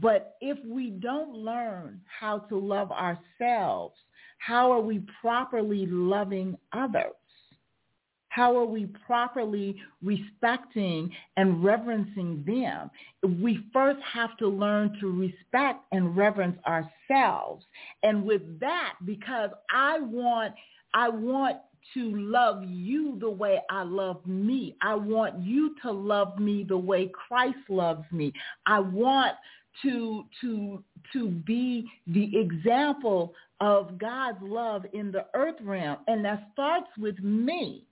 But 0.00 0.36
if 0.40 0.58
we 0.64 0.90
don't 0.90 1.34
learn 1.34 2.00
how 2.06 2.38
to 2.38 2.58
love 2.58 2.90
ourselves, 2.92 3.96
how 4.38 4.70
are 4.72 4.80
we 4.80 5.02
properly 5.20 5.86
loving 5.86 6.56
others? 6.72 7.12
How 8.32 8.56
are 8.56 8.64
we 8.64 8.86
properly 8.86 9.76
respecting 10.02 11.10
and 11.36 11.62
reverencing 11.62 12.42
them? 12.46 12.90
We 13.42 13.66
first 13.74 14.00
have 14.10 14.38
to 14.38 14.48
learn 14.48 14.96
to 15.00 15.10
respect 15.10 15.84
and 15.92 16.16
reverence 16.16 16.56
ourselves. 16.66 17.66
And 18.02 18.24
with 18.24 18.58
that, 18.60 18.94
because 19.04 19.50
I 19.70 20.00
want, 20.00 20.54
I 20.94 21.10
want 21.10 21.58
to 21.92 22.16
love 22.16 22.64
you 22.64 23.18
the 23.20 23.28
way 23.28 23.60
I 23.68 23.82
love 23.82 24.26
me. 24.26 24.76
I 24.80 24.94
want 24.94 25.38
you 25.42 25.74
to 25.82 25.90
love 25.92 26.38
me 26.38 26.64
the 26.66 26.78
way 26.78 27.10
Christ 27.28 27.58
loves 27.68 28.10
me. 28.12 28.32
I 28.64 28.78
want 28.78 29.34
to 29.82 30.24
to 30.40 30.82
to 31.12 31.28
be 31.28 31.86
the 32.06 32.30
example 32.38 33.34
of 33.60 33.98
God's 33.98 34.38
love 34.40 34.86
in 34.94 35.12
the 35.12 35.26
earth 35.34 35.56
realm 35.62 35.98
and 36.06 36.24
that 36.24 36.48
starts 36.54 36.88
with 36.98 37.18
me. 37.18 37.84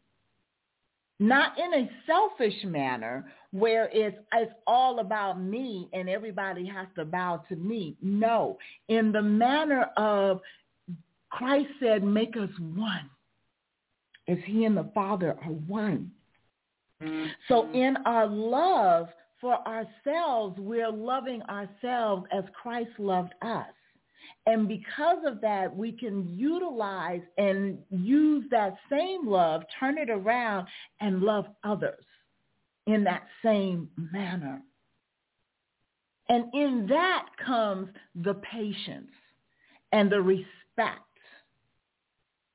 Not 1.20 1.52
in 1.58 1.74
a 1.74 1.90
selfish 2.06 2.64
manner 2.64 3.30
where 3.52 3.90
it's 3.92 4.16
it's 4.32 4.52
all 4.66 5.00
about 5.00 5.40
me 5.40 5.88
and 5.92 6.08
everybody 6.08 6.66
has 6.66 6.86
to 6.96 7.04
bow 7.04 7.44
to 7.50 7.56
me. 7.56 7.94
No, 8.00 8.58
in 8.88 9.12
the 9.12 9.22
manner 9.22 9.90
of 9.98 10.40
Christ 11.28 11.68
said 11.78 12.02
make 12.02 12.36
us 12.36 12.48
one 12.74 13.10
as 14.28 14.38
he 14.46 14.64
and 14.64 14.76
the 14.76 14.90
Father 14.94 15.36
are 15.44 15.52
one. 15.52 16.10
Mm-hmm. 17.02 17.26
So 17.48 17.70
in 17.72 17.96
our 18.06 18.26
love 18.26 19.08
for 19.40 19.58
ourselves, 19.66 20.58
we're 20.58 20.90
loving 20.90 21.42
ourselves 21.42 22.26
as 22.32 22.44
Christ 22.60 22.90
loved 22.98 23.34
us. 23.42 23.66
And 24.50 24.66
because 24.66 25.18
of 25.24 25.40
that, 25.42 25.76
we 25.76 25.92
can 25.92 26.34
utilize 26.36 27.20
and 27.38 27.78
use 27.88 28.44
that 28.50 28.74
same 28.90 29.24
love, 29.24 29.62
turn 29.78 29.96
it 29.96 30.10
around 30.10 30.66
and 30.98 31.22
love 31.22 31.46
others 31.62 32.04
in 32.88 33.04
that 33.04 33.22
same 33.44 33.88
manner. 33.96 34.60
And 36.28 36.52
in 36.52 36.88
that 36.88 37.26
comes 37.46 37.90
the 38.16 38.34
patience 38.34 39.12
and 39.92 40.10
the 40.10 40.20
respect 40.20 40.98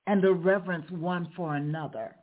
and 0.05 0.21
the 0.21 0.33
reverence 0.33 0.91
one 0.91 1.29
for 1.33 1.55
another. 1.55 2.13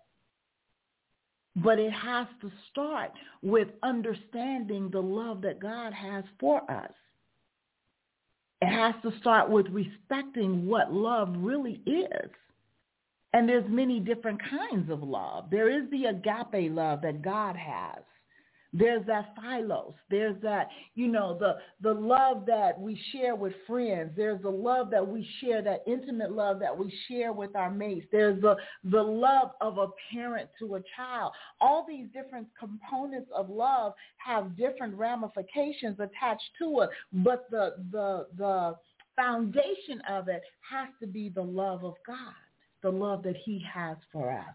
But 1.56 1.78
it 1.78 1.92
has 1.94 2.26
to 2.42 2.52
start 2.70 3.12
with 3.40 3.68
understanding 3.82 4.90
the 4.90 5.00
love 5.00 5.40
that 5.40 5.60
God 5.60 5.94
has 5.94 6.24
for 6.38 6.70
us. 6.70 6.92
It 8.62 8.68
has 8.68 8.94
to 9.02 9.10
start 9.18 9.50
with 9.50 9.66
respecting 9.70 10.68
what 10.68 10.92
love 10.92 11.34
really 11.36 11.82
is. 11.84 12.30
And 13.32 13.48
there's 13.48 13.68
many 13.68 13.98
different 13.98 14.40
kinds 14.48 14.88
of 14.88 15.02
love. 15.02 15.50
There 15.50 15.68
is 15.68 15.90
the 15.90 16.04
agape 16.04 16.70
love 16.72 17.02
that 17.02 17.22
God 17.22 17.56
has. 17.56 18.04
There's 18.74 19.04
that 19.06 19.34
philos. 19.36 19.92
There's 20.08 20.40
that, 20.42 20.68
you 20.94 21.06
know, 21.08 21.36
the, 21.38 21.56
the 21.82 21.92
love 21.92 22.46
that 22.46 22.80
we 22.80 22.98
share 23.12 23.34
with 23.34 23.52
friends. 23.66 24.12
There's 24.16 24.40
the 24.40 24.50
love 24.50 24.90
that 24.90 25.06
we 25.06 25.28
share, 25.40 25.60
that 25.62 25.82
intimate 25.86 26.32
love 26.32 26.58
that 26.60 26.76
we 26.76 26.92
share 27.08 27.32
with 27.32 27.54
our 27.54 27.70
mates. 27.70 28.06
There's 28.10 28.40
the, 28.40 28.56
the 28.84 29.02
love 29.02 29.50
of 29.60 29.76
a 29.76 29.88
parent 30.10 30.48
to 30.60 30.76
a 30.76 30.80
child. 30.96 31.32
All 31.60 31.84
these 31.86 32.06
different 32.14 32.48
components 32.58 33.30
of 33.36 33.50
love 33.50 33.92
have 34.16 34.56
different 34.56 34.94
ramifications 34.94 36.00
attached 36.00 36.42
to 36.60 36.80
it. 36.80 36.90
But 37.12 37.50
the, 37.50 37.74
the, 37.90 38.26
the 38.38 38.76
foundation 39.16 40.00
of 40.08 40.28
it 40.28 40.42
has 40.70 40.88
to 41.00 41.06
be 41.06 41.28
the 41.28 41.42
love 41.42 41.84
of 41.84 41.94
God, 42.06 42.16
the 42.82 42.90
love 42.90 43.22
that 43.24 43.36
he 43.36 43.62
has 43.70 43.98
for 44.10 44.32
us. 44.32 44.54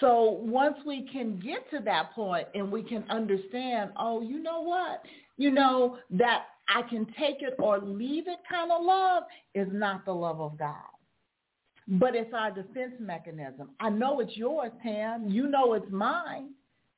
So 0.00 0.40
once 0.42 0.76
we 0.86 1.08
can 1.10 1.38
get 1.38 1.68
to 1.70 1.84
that 1.84 2.12
point 2.14 2.48
and 2.54 2.70
we 2.70 2.82
can 2.82 3.04
understand, 3.10 3.90
oh, 3.96 4.22
you 4.22 4.42
know 4.42 4.60
what? 4.62 5.02
You 5.36 5.50
know, 5.50 5.98
that 6.10 6.44
I 6.68 6.82
can 6.82 7.06
take 7.18 7.42
it 7.42 7.54
or 7.58 7.78
leave 7.78 8.26
it 8.26 8.38
kind 8.50 8.72
of 8.72 8.82
love 8.82 9.24
is 9.54 9.68
not 9.70 10.04
the 10.04 10.12
love 10.12 10.40
of 10.40 10.58
God. 10.58 10.74
But 11.86 12.14
it's 12.14 12.32
our 12.32 12.50
defense 12.50 12.94
mechanism. 12.98 13.70
I 13.78 13.90
know 13.90 14.20
it's 14.20 14.36
yours, 14.36 14.72
Pam. 14.82 15.28
You 15.28 15.46
know 15.48 15.74
it's 15.74 15.90
mine. 15.90 16.50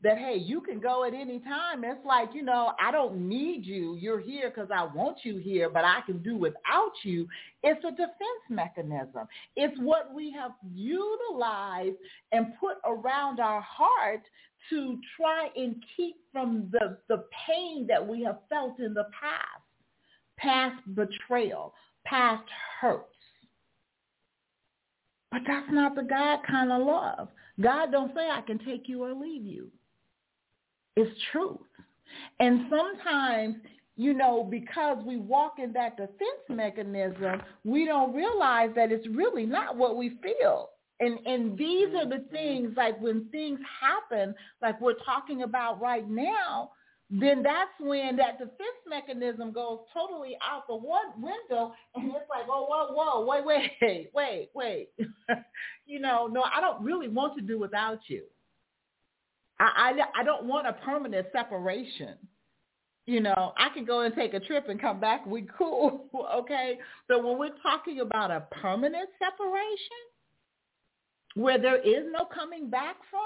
That, 0.02 0.18
hey, 0.18 0.37
you 0.37 0.61
can 0.61 0.78
go 0.78 1.04
at 1.04 1.14
any 1.14 1.40
time. 1.40 1.83
It's 1.83 2.04
like, 2.04 2.29
you 2.35 2.42
know, 2.42 2.73
I 2.79 2.92
don't 2.92 3.16
need 3.29 3.64
you. 3.64 3.96
You're 3.96 4.21
here 4.21 4.52
because 4.54 4.68
I 4.73 4.85
want 4.85 5.18
you 5.23 5.38
here, 5.38 5.71
but 5.71 5.85
I 5.85 6.00
can 6.04 6.23
do 6.23 6.37
without 6.37 6.92
you. 7.02 7.27
It's 7.62 7.83
a 7.83 7.90
defense 7.90 8.44
mechanism. 8.50 9.27
It's 9.56 9.77
what 9.81 10.14
we 10.14 10.31
have 10.33 10.52
utilized 10.75 11.96
and 12.31 12.52
put 12.60 12.77
around 12.85 13.40
our 13.40 13.62
heart 13.62 14.21
to 14.71 14.98
try 15.16 15.48
and 15.56 15.83
keep 15.96 16.16
from 16.31 16.68
the, 16.73 16.98
the 17.08 17.25
pain 17.46 17.87
that 17.88 18.06
we 18.06 18.23
have 18.23 18.40
felt 18.50 18.79
in 18.79 18.92
the 18.92 19.06
past, 19.18 19.62
past 20.37 20.83
betrayal, 20.94 21.73
past 22.04 22.44
hurts. 22.81 23.08
But 25.33 25.40
that's 25.46 25.71
not 25.71 25.94
the 25.94 26.02
God 26.02 26.40
kind 26.48 26.71
of 26.71 26.87
love. 26.87 27.29
God 27.60 27.90
don't 27.92 28.14
say 28.14 28.29
I 28.31 28.42
can 28.42 28.58
take 28.58 28.88
you 28.88 29.02
or 29.02 29.14
leave 29.14 29.44
you. 29.44 29.68
It's 30.97 31.11
truth. 31.33 31.59
And 32.40 32.67
sometimes, 32.71 33.57
you 33.97 34.15
know, 34.15 34.47
because 34.51 34.99
we 35.07 35.17
walk 35.17 35.55
in 35.59 35.73
that 35.75 35.97
defense 35.97 36.42
mechanism, 36.49 37.42
we 37.65 37.85
don't 37.85 38.15
realize 38.15 38.71
that 38.77 38.92
it's 38.92 39.07
really 39.09 39.47
not 39.47 39.77
what 39.77 39.97
we 39.97 40.19
feel. 40.23 40.71
And 40.99 41.19
and 41.27 41.59
these 41.59 41.88
are 41.94 42.09
the 42.09 42.25
things 42.31 42.73
like 42.77 42.99
when 43.01 43.27
things 43.31 43.61
happen, 43.81 44.35
like 44.63 44.81
we're 44.81 44.94
talking 45.05 45.42
about 45.42 45.81
right 45.81 46.09
now, 46.09 46.71
then 47.11 47.42
that's 47.42 47.71
when 47.79 48.17
that 48.17 48.38
defense 48.38 48.81
mechanism 48.88 49.53
goes 49.53 49.81
totally 49.92 50.37
out 50.42 50.67
the 50.67 50.75
one 50.75 51.13
window 51.17 51.73
and 51.94 52.07
it's 52.07 52.29
like, 52.31 52.47
oh, 52.51 52.67
whoa, 52.69 52.94
whoa, 52.94 53.27
wait, 53.27 53.44
wait, 53.81 54.11
wait, 54.15 54.51
wait. 54.55 54.88
you 55.87 56.01
know, 56.01 56.27
no, 56.27 56.42
I 56.42 56.61
don't 56.61 56.83
really 56.83 57.09
want 57.09 57.37
to 57.37 57.42
do 57.42 57.59
without 57.59 58.01
you. 58.09 58.23
I, 59.59 59.92
I, 60.17 60.21
I 60.21 60.25
don't 60.25 60.44
want 60.44 60.67
a 60.67 60.73
permanent 60.73 61.27
separation. 61.33 62.15
You 63.07 63.21
know, 63.21 63.52
I 63.57 63.69
can 63.73 63.85
go 63.85 64.00
and 64.00 64.15
take 64.15 64.35
a 64.35 64.40
trip 64.40 64.69
and 64.69 64.81
come 64.81 65.00
back. 65.00 65.25
We 65.27 65.46
cool, 65.57 66.07
okay? 66.35 66.79
But 67.09 67.23
when 67.23 67.38
we're 67.38 67.57
talking 67.63 68.00
about 68.00 68.31
a 68.31 68.46
permanent 68.61 69.09
separation, 69.19 69.96
where 71.37 71.59
there 71.59 71.77
is 71.77 72.07
no 72.11 72.25
coming 72.25 72.71
back 72.71 72.96
from, 73.11 73.21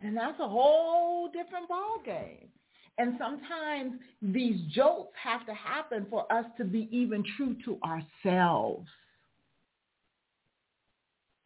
then 0.00 0.14
that's 0.14 0.40
a 0.40 0.48
whole 0.48 1.28
different 1.28 1.68
ball 1.68 2.00
game. 2.04 2.48
And 2.96 3.14
sometimes 3.18 4.00
these 4.22 4.60
jolts 4.74 5.12
have 5.22 5.44
to 5.46 5.54
happen 5.54 6.06
for 6.08 6.30
us 6.32 6.46
to 6.56 6.64
be 6.64 6.88
even 6.90 7.24
true 7.36 7.56
to 7.64 7.78
ourselves. 7.84 8.88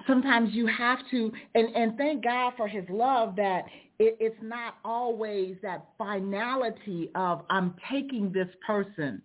Sometimes 0.08 0.54
you 0.54 0.66
have 0.66 0.98
to, 1.12 1.30
and, 1.54 1.68
and 1.76 1.96
thank 1.96 2.24
God 2.24 2.54
for 2.56 2.66
his 2.66 2.84
love 2.88 3.36
that 3.36 3.66
it, 4.00 4.16
it's 4.18 4.42
not 4.42 4.76
always 4.84 5.56
that 5.62 5.86
finality 5.96 7.10
of 7.14 7.42
I'm 7.50 7.74
taking 7.92 8.32
this 8.32 8.48
person 8.66 9.22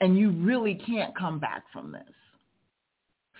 and 0.00 0.16
you 0.16 0.30
really 0.30 0.80
can't 0.86 1.16
come 1.16 1.40
back 1.40 1.64
from 1.72 1.90
this. 1.90 2.02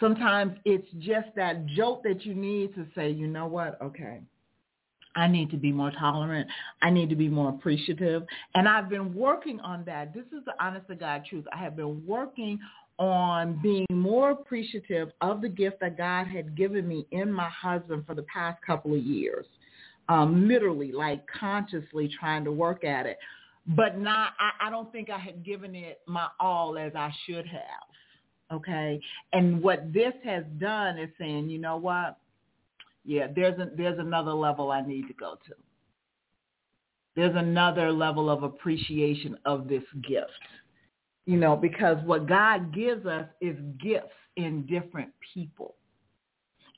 Sometimes 0.00 0.56
it's 0.64 0.88
just 0.98 1.28
that 1.36 1.66
jolt 1.66 2.02
that 2.04 2.24
you 2.24 2.34
need 2.34 2.74
to 2.74 2.86
say, 2.94 3.10
you 3.10 3.26
know 3.26 3.46
what, 3.46 3.80
okay, 3.82 4.20
I 5.16 5.26
need 5.26 5.50
to 5.50 5.56
be 5.56 5.72
more 5.72 5.90
tolerant. 5.90 6.48
I 6.82 6.90
need 6.90 7.10
to 7.10 7.16
be 7.16 7.28
more 7.28 7.50
appreciative. 7.50 8.22
And 8.54 8.68
I've 8.68 8.88
been 8.88 9.14
working 9.14 9.60
on 9.60 9.84
that. 9.84 10.14
This 10.14 10.24
is 10.26 10.44
the 10.46 10.52
honest 10.60 10.86
to 10.88 10.94
God 10.94 11.24
truth. 11.28 11.44
I 11.52 11.58
have 11.58 11.76
been 11.76 12.06
working 12.06 12.58
on 13.00 13.58
being 13.62 13.86
more 13.90 14.30
appreciative 14.30 15.10
of 15.20 15.40
the 15.40 15.48
gift 15.48 15.80
that 15.80 15.96
God 15.96 16.28
had 16.28 16.56
given 16.56 16.86
me 16.86 17.06
in 17.10 17.32
my 17.32 17.48
husband 17.48 18.04
for 18.06 18.14
the 18.14 18.22
past 18.32 18.62
couple 18.64 18.94
of 18.94 19.02
years. 19.02 19.46
Um, 20.08 20.46
literally, 20.46 20.92
like 20.92 21.24
consciously 21.26 22.10
trying 22.18 22.44
to 22.44 22.52
work 22.52 22.84
at 22.84 23.06
it. 23.06 23.18
But 23.66 23.98
not, 23.98 24.32
I, 24.38 24.68
I 24.68 24.70
don't 24.70 24.90
think 24.92 25.10
I 25.10 25.18
had 25.18 25.44
given 25.44 25.74
it 25.74 26.00
my 26.06 26.28
all 26.38 26.78
as 26.78 26.92
I 26.94 27.12
should 27.26 27.46
have. 27.46 28.52
Okay. 28.52 29.00
And 29.32 29.62
what 29.62 29.92
this 29.92 30.14
has 30.24 30.44
done 30.58 30.98
is 30.98 31.08
saying, 31.18 31.50
you 31.50 31.58
know 31.58 31.76
what? 31.76 32.18
yeah, 33.04 33.26
there's 33.34 33.58
a, 33.58 33.70
there's 33.76 33.98
another 33.98 34.32
level 34.32 34.70
I 34.70 34.82
need 34.82 35.08
to 35.08 35.14
go 35.14 35.36
to. 35.46 35.54
There's 37.16 37.34
another 37.34 37.92
level 37.92 38.30
of 38.30 38.42
appreciation 38.42 39.36
of 39.44 39.68
this 39.68 39.82
gift. 40.06 40.30
You 41.26 41.36
know, 41.36 41.56
because 41.56 41.98
what 42.04 42.26
God 42.26 42.74
gives 42.74 43.06
us 43.06 43.26
is 43.40 43.56
gifts 43.82 44.08
in 44.36 44.66
different 44.66 45.10
people. 45.34 45.74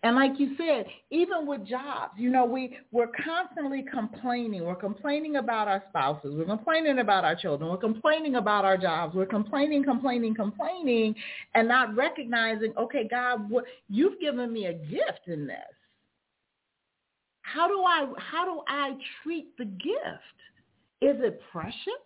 And 0.04 0.16
like 0.16 0.32
you 0.38 0.56
said, 0.58 0.86
even 1.10 1.46
with 1.46 1.64
jobs, 1.64 2.14
you 2.16 2.28
know, 2.28 2.44
we, 2.44 2.76
we're 2.90 3.12
constantly 3.24 3.84
complaining. 3.88 4.64
We're 4.64 4.74
complaining 4.74 5.36
about 5.36 5.68
our 5.68 5.84
spouses. 5.90 6.34
We're 6.36 6.44
complaining 6.44 6.98
about 6.98 7.24
our 7.24 7.36
children. 7.36 7.70
We're 7.70 7.76
complaining 7.76 8.34
about 8.34 8.64
our 8.64 8.76
jobs. 8.76 9.14
We're 9.14 9.26
complaining, 9.26 9.84
complaining, 9.84 10.34
complaining, 10.34 11.14
and 11.54 11.68
not 11.68 11.94
recognizing, 11.94 12.72
okay, 12.76 13.06
God, 13.08 13.48
what, 13.48 13.64
you've 13.88 14.18
given 14.18 14.52
me 14.52 14.66
a 14.66 14.72
gift 14.72 15.28
in 15.28 15.46
this 15.46 15.56
how 17.42 17.68
do 17.68 17.82
I 17.82 18.06
how 18.18 18.44
do 18.44 18.62
I 18.66 18.92
treat 19.22 19.56
the 19.58 19.64
gift? 19.64 20.38
Is 21.00 21.16
it 21.20 21.40
precious? 21.50 22.02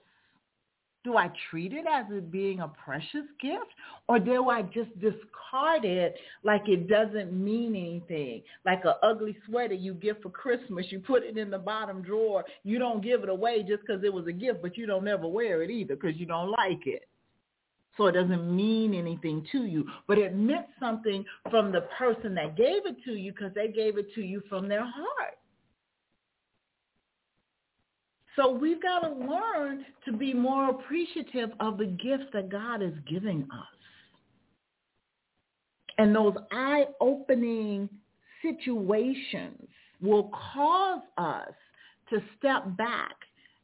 Do 1.07 1.17
I 1.17 1.31
treat 1.51 1.73
it 1.73 1.85
as 1.89 2.07
it 2.11 2.33
being 2.33 2.59
a 2.59 2.67
precious 2.67 3.27
gift? 3.41 3.71
Or 4.09 4.19
do 4.19 4.51
I 4.51 4.63
just 4.63 4.91
discard 4.99 5.85
it 5.85 6.17
like 6.43 6.63
it 6.67 6.89
doesn't 6.89 7.33
mean 7.33 7.77
anything? 7.77 8.43
Like 8.65 8.85
an 8.85 8.95
ugly 9.05 9.37
sweater 9.47 9.75
you 9.75 9.95
give 9.95 10.21
for 10.21 10.31
Christmas, 10.31 10.87
you 10.91 10.99
put 10.99 11.23
it 11.23 11.39
in 11.39 11.49
the 11.49 11.59
bottom 11.59 12.03
drawer. 12.03 12.45
You 12.65 12.81
don't 12.81 13.05
give 13.05 13.23
it 13.23 13.29
away 13.29 13.63
just 13.63 13.83
because 13.87 14.03
it 14.03 14.13
was 14.13 14.27
a 14.27 14.33
gift, 14.33 14.63
but 14.63 14.77
you 14.77 14.85
don't 14.85 15.07
ever 15.07 15.29
wear 15.29 15.63
it 15.63 15.71
either 15.71 15.95
because 15.95 16.17
you 16.17 16.27
don't 16.27 16.51
like 16.51 16.89
it. 16.89 17.07
So 17.97 18.07
it 18.09 18.13
doesn't 18.13 18.57
mean 18.57 18.93
anything 18.93 19.47
to 19.53 19.65
you. 19.65 19.87
But 20.09 20.19
it 20.19 20.35
meant 20.35 20.67
something 20.81 21.25
from 21.53 21.71
the 21.71 21.83
person 21.97 22.35
that 22.35 22.57
gave 22.57 22.85
it 22.85 22.97
to 23.05 23.13
you 23.13 23.31
because 23.31 23.55
they 23.55 23.69
gave 23.69 23.97
it 23.97 24.13
to 24.17 24.23
you 24.23 24.43
from 24.49 24.67
their 24.67 24.85
heart. 24.85 25.39
So 28.37 28.51
we've 28.51 28.83
got 28.83 29.01
to 29.01 29.09
learn 29.09 29.85
to 30.05 30.13
be 30.13 30.35
more 30.35 30.71
appreciative 30.71 31.51
of 31.61 31.79
the 31.79 31.87
gifts 31.87 32.27
that 32.33 32.51
God 32.51 32.83
is 32.83 32.93
giving 33.09 33.43
us. 33.43 33.67
And 35.99 36.15
those 36.15 36.35
eye-opening 36.53 37.89
situations 38.43 39.67
will 40.03 40.31
cause 40.53 41.01
us 41.17 41.53
to 42.11 42.21
step 42.39 42.77
back 42.77 43.15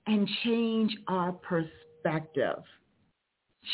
and 0.06 0.26
change 0.42 0.96
our 1.08 1.32
perspective 1.32 2.64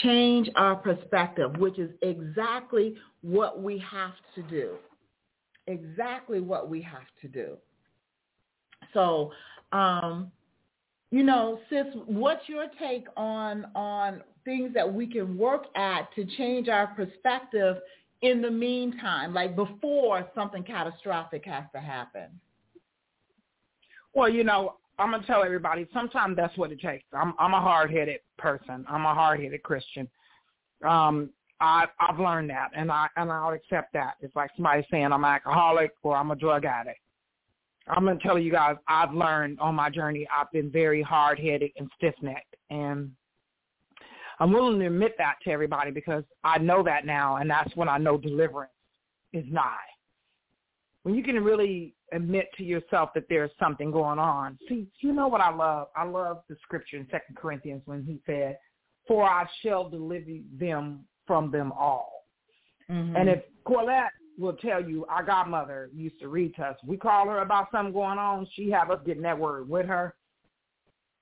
change 0.03 0.49
our 0.57 0.77
perspective, 0.77 1.57
which 1.57 1.79
is 1.79 1.91
exactly 2.03 2.95
what 3.23 3.63
we 3.63 3.79
have 3.79 4.13
to 4.35 4.43
do. 4.43 4.75
Exactly 5.67 6.41
what 6.41 6.69
we 6.69 6.81
have 6.83 7.07
to 7.23 7.29
do. 7.29 7.57
So, 8.95 9.33
um, 9.73 10.31
you 11.11 11.23
know, 11.23 11.59
sis, 11.71 11.87
what's 12.07 12.49
your 12.49 12.67
take 12.79 13.07
on 13.17 13.67
on 13.75 14.23
things 14.45 14.73
that 14.75 14.93
we 14.93 15.07
can 15.07 15.39
work 15.39 15.67
at 15.75 16.15
to 16.15 16.25
change 16.37 16.69
our 16.69 16.89
perspective 16.89 17.77
in 18.23 18.43
the 18.43 18.51
meantime, 18.51 19.33
like 19.33 19.57
before 19.57 20.29
something 20.35 20.63
catastrophic 20.63 21.45
has 21.47 21.65
to 21.75 21.81
happen? 21.81 22.29
Well, 24.15 24.29
you 24.29 24.45
know, 24.45 24.75
I'm 24.99 25.13
gonna 25.13 25.27
tell 25.27 25.45
everybody. 25.45 25.87
Sometimes 25.93 26.37
that's 26.37 26.57
what 26.59 26.73
it 26.73 26.81
takes. 26.81 27.05
I'm 27.13 27.33
I'm 27.39 27.55
a 27.55 27.61
hard 27.61 27.91
headed 27.91 28.21
person. 28.37 28.85
I'm 28.89 29.05
a 29.05 29.15
hard 29.15 29.41
headed 29.41 29.63
Christian. 29.63 30.09
Um, 30.85 31.31
I 31.61 31.87
I've 32.01 32.19
learned 32.19 32.51
that, 32.51 32.71
and 32.77 32.91
I 32.91 33.07
and 33.17 33.31
I'll 33.31 33.53
accept 33.53 33.93
that. 33.93 34.15
It's 34.21 34.35
like 34.35 34.51
somebody 34.57 34.87
saying 34.91 35.07
I'm 35.07 35.25
an 35.25 35.31
alcoholic 35.31 35.93
or 36.03 36.17
I'm 36.17 36.31
a 36.31 36.37
drug 36.37 36.65
addict. 36.65 36.99
I'm 37.91 38.05
gonna 38.05 38.19
tell 38.21 38.39
you 38.39 38.51
guys. 38.51 38.77
I've 38.87 39.13
learned 39.13 39.61
on 39.61 39.75
my 39.75 39.91
journey. 39.91 40.27
I've 40.37 40.51
been 40.53 40.71
very 40.71 41.03
hard 41.03 41.39
headed 41.39 41.71
and 41.77 41.91
stiff 41.97 42.15
necked, 42.23 42.57
and 42.71 43.11
I'm 44.41 44.53
willing 44.53 44.79
to 44.81 44.87
admit 44.87 45.15
that 45.19 45.37
to 45.45 45.51
everybody 45.51 45.91
because 45.91 46.25
I 46.45 46.59
know 46.59 46.83
that 46.85 47.05
now, 47.07 47.37
and 47.37 47.51
that's 47.51 47.75
when 47.77 47.89
I 47.89 47.99
know 47.99 48.17
deliverance 48.17 48.73
is 49.33 49.45
nigh. 49.51 49.77
When 51.03 51.15
you 51.15 51.23
can 51.23 51.43
really 51.43 51.95
admit 52.13 52.49
to 52.57 52.65
yourself 52.65 53.11
that 53.15 53.25
there's 53.29 53.51
something 53.59 53.91
going 53.91 54.19
on. 54.19 54.59
See, 54.69 54.87
you 55.01 55.13
know 55.13 55.29
what 55.29 55.41
I 55.41 55.55
love? 55.55 55.89
I 55.97 56.05
love 56.05 56.43
the 56.49 56.57
scripture 56.63 56.97
in 56.97 57.07
Second 57.11 57.37
Corinthians 57.37 57.83
when 57.87 58.03
he 58.05 58.21
said, 58.27 58.59
"For 59.07 59.25
I 59.25 59.47
shall 59.63 59.89
deliver 59.89 60.39
them 60.59 61.05
from 61.27 61.51
them 61.51 61.73
all." 61.73 62.25
Mm-hmm. 62.91 63.17
And 63.17 63.29
if 63.29 63.43
Colette 63.67 64.13
will 64.39 64.55
tell 64.55 64.83
you, 64.83 65.05
our 65.07 65.25
godmother 65.25 65.91
used 65.95 66.21
to 66.21 66.29
read 66.29 66.55
to 66.57 66.63
us. 66.63 66.77
We 66.87 66.97
call 66.97 67.27
her 67.27 67.41
about 67.41 67.69
something 67.73 67.93
going 67.93 68.19
on. 68.19 68.47
She 68.55 68.71
have 68.71 68.91
us 68.91 69.01
getting 69.05 69.23
that 69.23 69.39
word 69.39 69.69
with 69.69 69.87
her, 69.87 70.15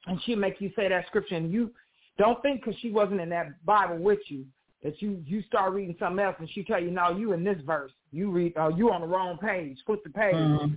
and 0.06 0.20
she 0.24 0.34
make 0.34 0.60
you 0.60 0.70
say 0.76 0.88
that 0.88 1.06
scripture. 1.06 1.36
And 1.36 1.50
you 1.50 1.72
don't 2.18 2.40
think 2.42 2.64
because 2.64 2.78
she 2.80 2.90
wasn't 2.90 3.20
in 3.20 3.28
that 3.30 3.64
Bible 3.64 3.98
with 3.98 4.20
you 4.28 4.44
that 4.82 5.00
you 5.02 5.22
you 5.26 5.42
start 5.42 5.72
reading 5.72 5.96
something 5.98 6.24
else 6.24 6.36
and 6.38 6.48
she 6.50 6.62
tell 6.62 6.80
you, 6.80 6.90
no, 6.90 7.10
you 7.10 7.32
in 7.32 7.42
this 7.42 7.58
verse. 7.66 7.90
You 8.12 8.30
read, 8.30 8.56
uh, 8.56 8.68
you 8.68 8.92
on 8.92 9.00
the 9.00 9.06
wrong 9.06 9.36
page. 9.38 9.78
Flip 9.84 10.02
the 10.04 10.10
page. 10.10 10.34
Mm-hmm. 10.34 10.76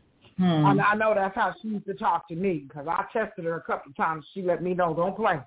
I, 0.65 0.91
I 0.91 0.95
know 0.95 1.13
that's 1.13 1.35
how 1.35 1.53
she 1.61 1.67
used 1.67 1.85
to 1.85 1.93
talk 1.93 2.27
to 2.29 2.35
me 2.35 2.65
because 2.67 2.87
I 2.87 3.05
tested 3.11 3.45
her 3.45 3.57
a 3.57 3.61
couple 3.61 3.91
of 3.91 3.97
times. 3.97 4.25
She 4.33 4.41
let 4.41 4.63
me 4.63 4.73
know, 4.73 4.93
don't 4.93 5.15
play, 5.15 5.37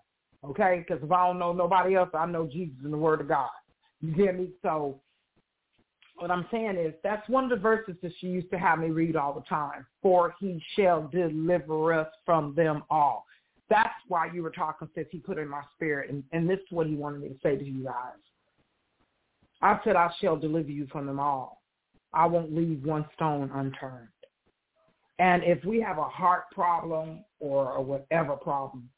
okay? 0.44 0.84
Because 0.86 1.02
if 1.02 1.10
I 1.10 1.26
don't 1.26 1.38
know 1.38 1.52
nobody 1.52 1.96
else, 1.96 2.10
I 2.12 2.26
know 2.26 2.46
Jesus 2.46 2.76
and 2.84 2.92
the 2.92 2.98
Word 2.98 3.22
of 3.22 3.28
God. 3.28 3.48
You 4.02 4.12
get 4.14 4.38
me? 4.38 4.48
So 4.62 5.00
what 6.16 6.30
I'm 6.30 6.46
saying 6.50 6.76
is 6.76 6.94
that's 7.02 7.28
one 7.28 7.44
of 7.44 7.50
the 7.50 7.56
verses 7.56 7.96
that 8.02 8.12
she 8.20 8.28
used 8.28 8.50
to 8.50 8.58
have 8.58 8.78
me 8.78 8.90
read 8.90 9.16
all 9.16 9.32
the 9.32 9.42
time. 9.42 9.86
For 10.02 10.34
he 10.38 10.62
shall 10.76 11.08
deliver 11.08 11.92
us 11.92 12.08
from 12.24 12.54
them 12.54 12.84
all. 12.90 13.26
That's 13.70 13.94
why 14.08 14.28
you 14.32 14.42
were 14.42 14.50
talking, 14.50 14.88
since 14.94 15.08
he 15.10 15.18
put 15.18 15.38
in 15.38 15.48
my 15.48 15.62
spirit. 15.74 16.10
And, 16.10 16.22
and 16.32 16.48
this 16.48 16.58
is 16.58 16.66
what 16.70 16.86
he 16.86 16.94
wanted 16.94 17.22
me 17.22 17.28
to 17.28 17.38
say 17.42 17.56
to 17.56 17.64
you 17.64 17.84
guys. 17.84 18.20
I 19.62 19.78
said, 19.84 19.96
I 19.96 20.10
shall 20.20 20.36
deliver 20.36 20.70
you 20.70 20.86
from 20.92 21.06
them 21.06 21.20
all. 21.20 21.62
I 22.12 22.26
won't 22.26 22.54
leave 22.54 22.84
one 22.84 23.06
stone 23.14 23.50
unturned. 23.54 24.08
And 25.18 25.42
if 25.44 25.64
we 25.64 25.80
have 25.80 25.98
a 25.98 26.04
heart 26.04 26.44
problem 26.52 27.24
or 27.38 27.76
a 27.76 27.80
whatever 27.80 28.34
problem, 28.34 28.88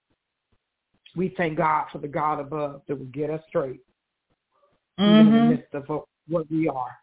we 1.14 1.32
thank 1.36 1.58
God 1.58 1.86
for 1.92 1.98
the 1.98 2.08
God 2.08 2.40
above 2.40 2.82
that 2.88 2.98
will 2.98 3.06
get 3.06 3.30
us 3.30 3.40
straight 3.48 3.80
mm-hmm. 4.98 5.04
in 5.04 5.32
the 5.32 5.42
midst 5.54 5.74
of 5.74 6.04
what 6.28 6.50
we 6.50 6.68
are. 6.68 6.96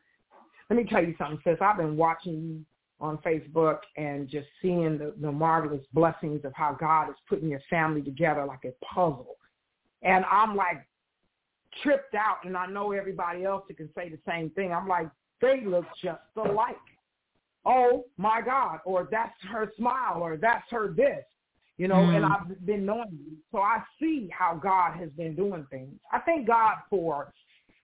Let 0.71 0.77
me 0.77 0.85
tell 0.89 1.03
you 1.03 1.13
something, 1.17 1.37
sis. 1.43 1.57
I've 1.59 1.75
been 1.75 1.97
watching 1.97 2.33
you 2.33 2.65
on 3.01 3.17
Facebook 3.17 3.79
and 3.97 4.29
just 4.29 4.47
seeing 4.61 4.97
the, 4.97 5.13
the 5.19 5.29
marvelous 5.29 5.85
blessings 5.91 6.45
of 6.45 6.53
how 6.55 6.77
God 6.79 7.09
is 7.09 7.15
putting 7.27 7.49
your 7.49 7.59
family 7.69 8.01
together 8.01 8.45
like 8.45 8.63
a 8.63 8.71
puzzle. 8.85 9.35
And 10.01 10.23
I'm 10.31 10.55
like 10.55 10.87
tripped 11.83 12.15
out, 12.15 12.45
and 12.45 12.55
I 12.55 12.67
know 12.67 12.93
everybody 12.93 13.43
else 13.43 13.65
that 13.67 13.75
can 13.75 13.89
say 13.93 14.07
the 14.07 14.17
same 14.25 14.49
thing. 14.51 14.71
I'm 14.71 14.87
like, 14.87 15.09
they 15.41 15.61
look 15.65 15.83
just 16.01 16.21
alike. 16.37 16.77
Oh 17.65 18.05
my 18.15 18.39
God, 18.39 18.79
or 18.85 19.09
that's 19.11 19.35
her 19.51 19.73
smile, 19.77 20.21
or 20.21 20.37
that's 20.37 20.63
her 20.71 20.87
this, 20.87 21.25
you 21.75 21.89
know. 21.89 21.95
Mm. 21.95 22.15
And 22.15 22.25
I've 22.25 22.65
been 22.65 22.85
knowing 22.85 23.09
you, 23.11 23.35
so 23.51 23.57
I 23.57 23.83
see 23.99 24.29
how 24.31 24.55
God 24.55 24.97
has 24.97 25.09
been 25.17 25.35
doing 25.35 25.67
things. 25.69 25.99
I 26.13 26.19
thank 26.19 26.47
God 26.47 26.75
for 26.89 27.33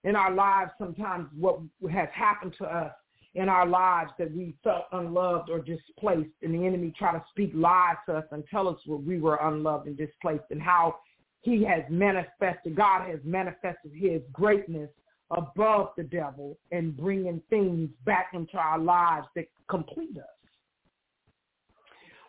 in 0.03 0.15
our 0.15 0.33
lives 0.33 0.71
sometimes 0.77 1.27
what 1.37 1.59
has 1.91 2.09
happened 2.13 2.53
to 2.57 2.65
us 2.65 2.93
in 3.35 3.49
our 3.49 3.67
lives 3.67 4.11
that 4.17 4.33
we 4.35 4.55
felt 4.63 4.85
unloved 4.93 5.49
or 5.49 5.59
displaced 5.59 6.31
and 6.41 6.53
the 6.53 6.65
enemy 6.65 6.93
try 6.97 7.11
to 7.11 7.23
speak 7.29 7.51
lies 7.53 7.95
to 8.07 8.15
us 8.15 8.25
and 8.31 8.43
tell 8.49 8.67
us 8.67 8.77
what 8.85 9.03
we 9.03 9.19
were 9.19 9.37
unloved 9.43 9.87
and 9.87 9.97
displaced 9.97 10.45
and 10.49 10.61
how 10.61 10.95
he 11.41 11.63
has 11.63 11.83
manifested, 11.89 12.75
God 12.75 13.07
has 13.07 13.19
manifested 13.23 13.91
his 13.93 14.21
greatness 14.33 14.89
above 15.31 15.89
the 15.97 16.03
devil 16.03 16.57
and 16.71 16.95
bringing 16.95 17.41
things 17.49 17.89
back 18.05 18.31
into 18.33 18.57
our 18.57 18.79
lives 18.79 19.27
that 19.35 19.45
complete 19.69 20.17
us. 20.17 20.23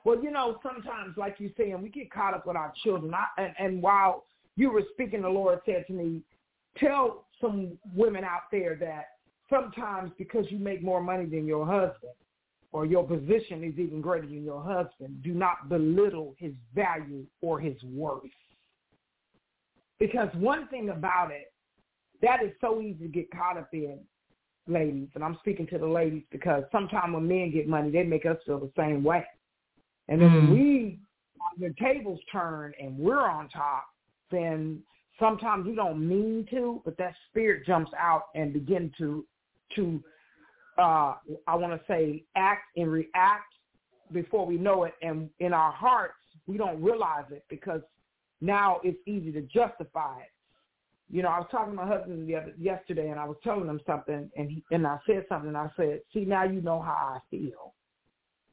Well, 0.05 0.23
you 0.23 0.31
know, 0.31 0.59
sometimes, 0.63 1.17
like 1.17 1.37
you 1.39 1.51
say, 1.57 1.71
and 1.71 1.83
we 1.83 1.89
get 1.89 2.11
caught 2.11 2.35
up 2.35 2.47
with 2.47 2.57
our 2.57 2.73
children. 2.85 3.13
I, 3.15 3.27
and, 3.43 3.55
and 3.59 3.83
while 3.83 4.25
you 4.57 4.71
were 4.71 4.83
speaking, 4.93 5.23
the 5.23 5.29
Lord 5.29 5.61
said 5.65 5.85
to 5.87 5.93
me, 5.93 6.23
tell 6.77 7.27
some 7.41 7.79
women 7.95 8.25
out 8.25 8.43
there 8.51 8.77
that 8.77 9.07
sometimes 9.51 10.13
because 10.19 10.47
you 10.51 10.59
make 10.59 10.83
more 10.83 11.01
money 11.01 11.27
than 11.27 11.47
your 11.47 11.67
husband 11.67 12.13
or 12.73 12.85
your 12.85 13.05
position 13.05 13.65
is 13.65 13.79
even 13.79 14.01
greater 14.01 14.27
than 14.27 14.45
your 14.45 14.63
husband, 14.63 15.23
do 15.23 15.33
not 15.33 15.69
belittle 15.69 16.35
his 16.39 16.53
value 16.75 17.25
or 17.41 17.59
his 17.59 17.83
worth. 17.85 18.25
Because 19.99 20.29
one 20.35 20.69
thing 20.69 20.91
about 20.91 21.31
it, 21.31 21.53
that 22.21 22.43
is 22.45 22.53
so 22.61 22.81
easy 22.81 23.05
to 23.05 23.09
get 23.09 23.31
caught 23.31 23.57
up 23.57 23.69
in, 23.73 23.99
ladies. 24.67 25.09
And 25.15 25.25
I'm 25.25 25.37
speaking 25.41 25.67
to 25.69 25.79
the 25.79 25.87
ladies 25.87 26.25
because 26.31 26.65
sometimes 26.71 27.15
when 27.15 27.27
men 27.27 27.51
get 27.51 27.69
money, 27.69 27.91
they 27.91 28.03
make 28.03 28.27
us 28.27 28.37
feel 28.45 28.61
the 28.61 28.71
same 28.77 29.03
way. 29.03 29.25
And 30.09 30.21
then 30.21 30.31
mm. 30.31 30.35
when 30.35 30.53
we, 30.53 30.99
the 31.59 31.75
tables 31.81 32.21
turn 32.31 32.73
and 32.81 32.99
we're 32.99 33.27
on 33.27 33.49
top, 33.49 33.87
then 34.31 34.81
sometimes 35.19 35.67
we 35.67 35.75
don't 35.75 36.07
mean 36.07 36.47
to, 36.51 36.81
but 36.85 36.97
that 36.99 37.15
spirit 37.29 37.67
jumps 37.67 37.91
out 37.99 38.25
and 38.35 38.53
begin 38.53 38.93
to 38.99 39.25
to 39.77 40.03
uh 40.79 41.15
I 41.47 41.55
want 41.55 41.73
to 41.73 41.81
say 41.87 42.25
act 42.37 42.63
and 42.77 42.91
react 42.91 43.53
before 44.13 44.47
we 44.47 44.57
know 44.57 44.85
it 44.85 44.95
and 45.03 45.29
in 45.41 45.53
our 45.53 45.73
hearts 45.73 46.15
we 46.47 46.57
don't 46.57 46.83
realize 46.83 47.27
it 47.31 47.45
because 47.51 47.83
now 48.41 48.81
it's 48.83 48.99
easy 49.07 49.31
to 49.33 49.43
justify 49.43 50.21
it. 50.21 50.33
You 51.11 51.23
know, 51.23 51.29
I 51.29 51.39
was 51.39 51.49
talking 51.51 51.73
to 51.73 51.77
my 51.77 51.87
husband 51.87 52.29
the 52.29 52.37
other, 52.37 52.55
yesterday 52.59 53.11
and 53.11 53.19
I 53.19 53.25
was 53.25 53.37
telling 53.43 53.67
him 53.67 53.81
something 53.87 54.31
and 54.37 54.51
he, 54.51 54.65
and 54.71 54.87
I 54.87 54.99
said 55.07 55.25
something 55.29 55.49
and 55.49 55.57
I 55.57 55.71
said, 55.77 56.01
"See, 56.15 56.25
now 56.25 56.45
you 56.45 56.61
know 56.61 56.81
how 56.81 57.17
I 57.17 57.19
feel." 57.31 57.75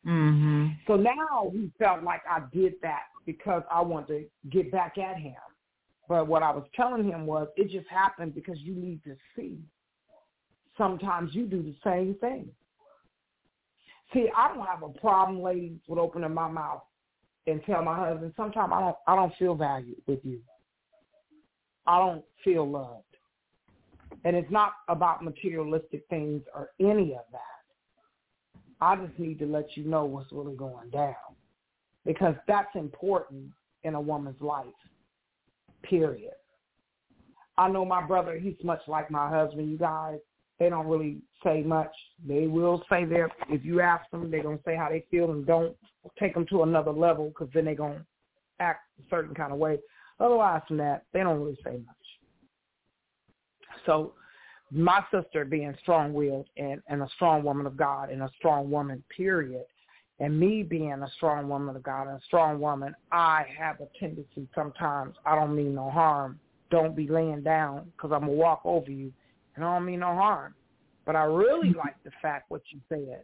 hmm 0.04 0.68
So 0.88 0.96
now 0.96 1.52
he 1.52 1.72
felt 1.80 2.04
like 2.04 2.22
I 2.30 2.42
did 2.54 2.74
that 2.82 3.04
because 3.26 3.64
I 3.72 3.82
wanted 3.82 4.08
to 4.08 4.50
get 4.50 4.72
back 4.72 4.98
at 4.98 5.18
him. 5.18 5.36
But 6.08 6.28
what 6.28 6.44
I 6.44 6.52
was 6.52 6.66
telling 6.76 7.04
him 7.04 7.26
was 7.26 7.48
it 7.56 7.70
just 7.70 7.88
happened 7.90 8.36
because 8.36 8.60
you 8.60 8.76
need 8.76 9.04
to 9.04 9.16
see. 9.36 9.58
Sometimes 10.78 11.34
you 11.34 11.46
do 11.46 11.64
the 11.64 11.76
same 11.84 12.16
thing. 12.20 12.48
See, 14.14 14.30
I 14.36 14.54
don't 14.54 14.66
have 14.66 14.84
a 14.84 14.90
problem, 15.00 15.42
ladies, 15.42 15.80
with 15.88 16.00
opening 16.00 16.34
my 16.34 16.48
mouth 16.48 16.84
and 17.48 17.62
tell 17.66 17.84
my 17.84 17.98
husband, 17.98 18.34
sometimes 18.38 18.72
I 18.74 18.80
don't 18.80 18.96
I 19.08 19.16
don't 19.16 19.34
feel 19.38 19.56
valued 19.56 20.02
with 20.08 20.20
you. 20.24 20.40
I 21.88 22.00
don't 22.00 22.24
feel 22.44 22.70
loved. 22.70 23.04
And 24.24 24.36
it's 24.36 24.52
not 24.52 24.74
about 24.88 25.24
materialistic 25.24 26.04
things 26.10 26.42
or 26.54 26.72
any 26.80 27.14
of 27.14 27.26
that. 27.32 27.42
I 28.82 28.96
just 28.96 29.18
need 29.20 29.40
to 29.40 29.46
let 29.46 29.76
you 29.76 29.84
know 29.86 30.06
what's 30.06 30.32
really 30.32 30.56
going 30.56 30.90
down. 30.90 31.16
Because 32.06 32.36
that's 32.48 32.76
important 32.76 33.50
in 33.84 33.96
a 33.96 34.02
woman's 34.02 34.42
life 34.42 34.66
period. 35.84 36.34
I 37.58 37.70
know 37.70 37.86
my 37.86 38.06
brother, 38.06 38.38
he's 38.38 38.56
much 38.64 38.82
like 38.88 39.10
my 39.10 39.30
husband, 39.30 39.70
you 39.70 39.78
guys. 39.78 40.20
They 40.60 40.70
don't 40.70 40.88
really 40.88 41.18
say 41.44 41.62
much. 41.64 41.92
They 42.26 42.48
will 42.48 42.84
say 42.90 43.06
their, 43.06 43.30
if 43.50 43.66
you 43.66 43.82
ask 43.82 44.10
them, 44.12 44.32
they're 44.32 44.44
going 44.44 44.58
to 44.58 44.64
say 44.64 44.76
how 44.76 44.90
they 44.90 45.06
feel 45.12 45.32
and 45.32 45.46
don't 45.46 45.76
take 46.18 46.34
them 46.34 46.46
to 46.50 46.64
another 46.64 46.92
level 46.92 47.30
because 47.30 47.50
then 47.54 47.66
they're 47.66 47.76
going 47.76 48.00
to 48.00 48.06
act 48.60 48.82
a 49.00 49.04
certain 49.10 49.36
kind 49.36 49.52
of 49.52 49.60
way. 49.60 49.80
Otherwise 50.20 50.62
than 50.70 50.78
that, 50.78 51.04
they 51.14 51.20
don't 51.22 51.40
really 51.40 51.58
say 51.64 51.72
much. 51.72 51.96
So 53.86 54.14
my 54.72 55.04
sister 55.14 55.46
being 55.46 55.76
strong-willed 55.82 56.48
and, 56.58 56.82
and 56.88 57.02
a 57.02 57.10
strong 57.16 57.44
woman 57.44 57.66
of 57.66 57.76
God 57.78 58.10
and 58.10 58.22
a 58.22 58.32
strong 58.38 58.72
woman, 58.72 59.04
period, 59.16 59.66
and 60.20 60.40
me 60.40 60.64
being 60.64 60.92
a 60.92 61.10
strong 61.16 61.50
woman 61.50 61.76
of 61.76 61.84
God 61.84 62.08
and 62.08 62.18
a 62.18 62.26
strong 62.26 62.60
woman, 62.60 62.96
I 63.12 63.46
have 63.58 63.82
a 63.82 63.88
tendency 64.00 64.48
sometimes, 64.56 65.16
I 65.26 65.36
don't 65.36 65.56
mean 65.56 65.76
no 65.76 65.90
harm. 65.90 66.40
Don't 66.72 66.96
be 66.96 67.08
laying 67.08 67.44
down 67.44 67.92
because 67.96 68.12
I'm 68.12 68.22
going 68.22 68.32
to 68.32 68.38
walk 68.38 68.62
over 68.64 68.90
you. 68.90 69.12
And 69.56 69.64
I 69.64 69.74
don't 69.74 69.86
mean 69.86 70.00
no 70.00 70.16
harm. 70.16 70.56
But 71.06 71.16
I 71.16 71.24
really 71.24 71.74
like 71.78 71.96
the 72.04 72.12
fact 72.22 72.46
what 72.50 72.62
you 72.70 72.80
said. 72.90 73.24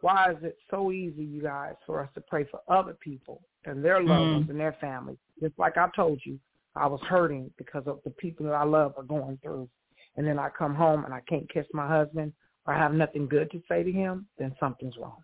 Why 0.00 0.32
is 0.32 0.36
it 0.42 0.58
so 0.70 0.92
easy, 0.92 1.24
you 1.24 1.42
guys, 1.42 1.74
for 1.86 2.00
us 2.02 2.10
to 2.14 2.20
pray 2.20 2.44
for 2.50 2.60
other 2.68 2.94
people 2.94 3.40
and 3.64 3.82
their 3.82 4.02
loved 4.02 4.20
mm-hmm. 4.20 4.32
ones 4.34 4.50
and 4.50 4.60
their 4.60 4.76
families? 4.80 5.16
Just 5.40 5.58
like 5.58 5.78
I 5.78 5.88
told 5.96 6.20
you, 6.24 6.38
I 6.76 6.86
was 6.86 7.00
hurting 7.08 7.50
because 7.56 7.84
of 7.86 8.00
the 8.04 8.10
people 8.10 8.44
that 8.46 8.54
I 8.54 8.64
love 8.64 8.94
are 8.96 9.04
going 9.04 9.38
through. 9.42 9.68
And 10.16 10.26
then 10.26 10.38
I 10.38 10.48
come 10.56 10.74
home 10.74 11.04
and 11.04 11.14
I 11.14 11.20
can't 11.28 11.50
kiss 11.50 11.66
my 11.72 11.88
husband 11.88 12.32
or 12.66 12.74
I 12.74 12.78
have 12.78 12.92
nothing 12.92 13.28
good 13.28 13.50
to 13.52 13.62
say 13.68 13.82
to 13.82 13.92
him, 13.92 14.26
then 14.38 14.54
something's 14.60 14.96
wrong. 14.96 15.22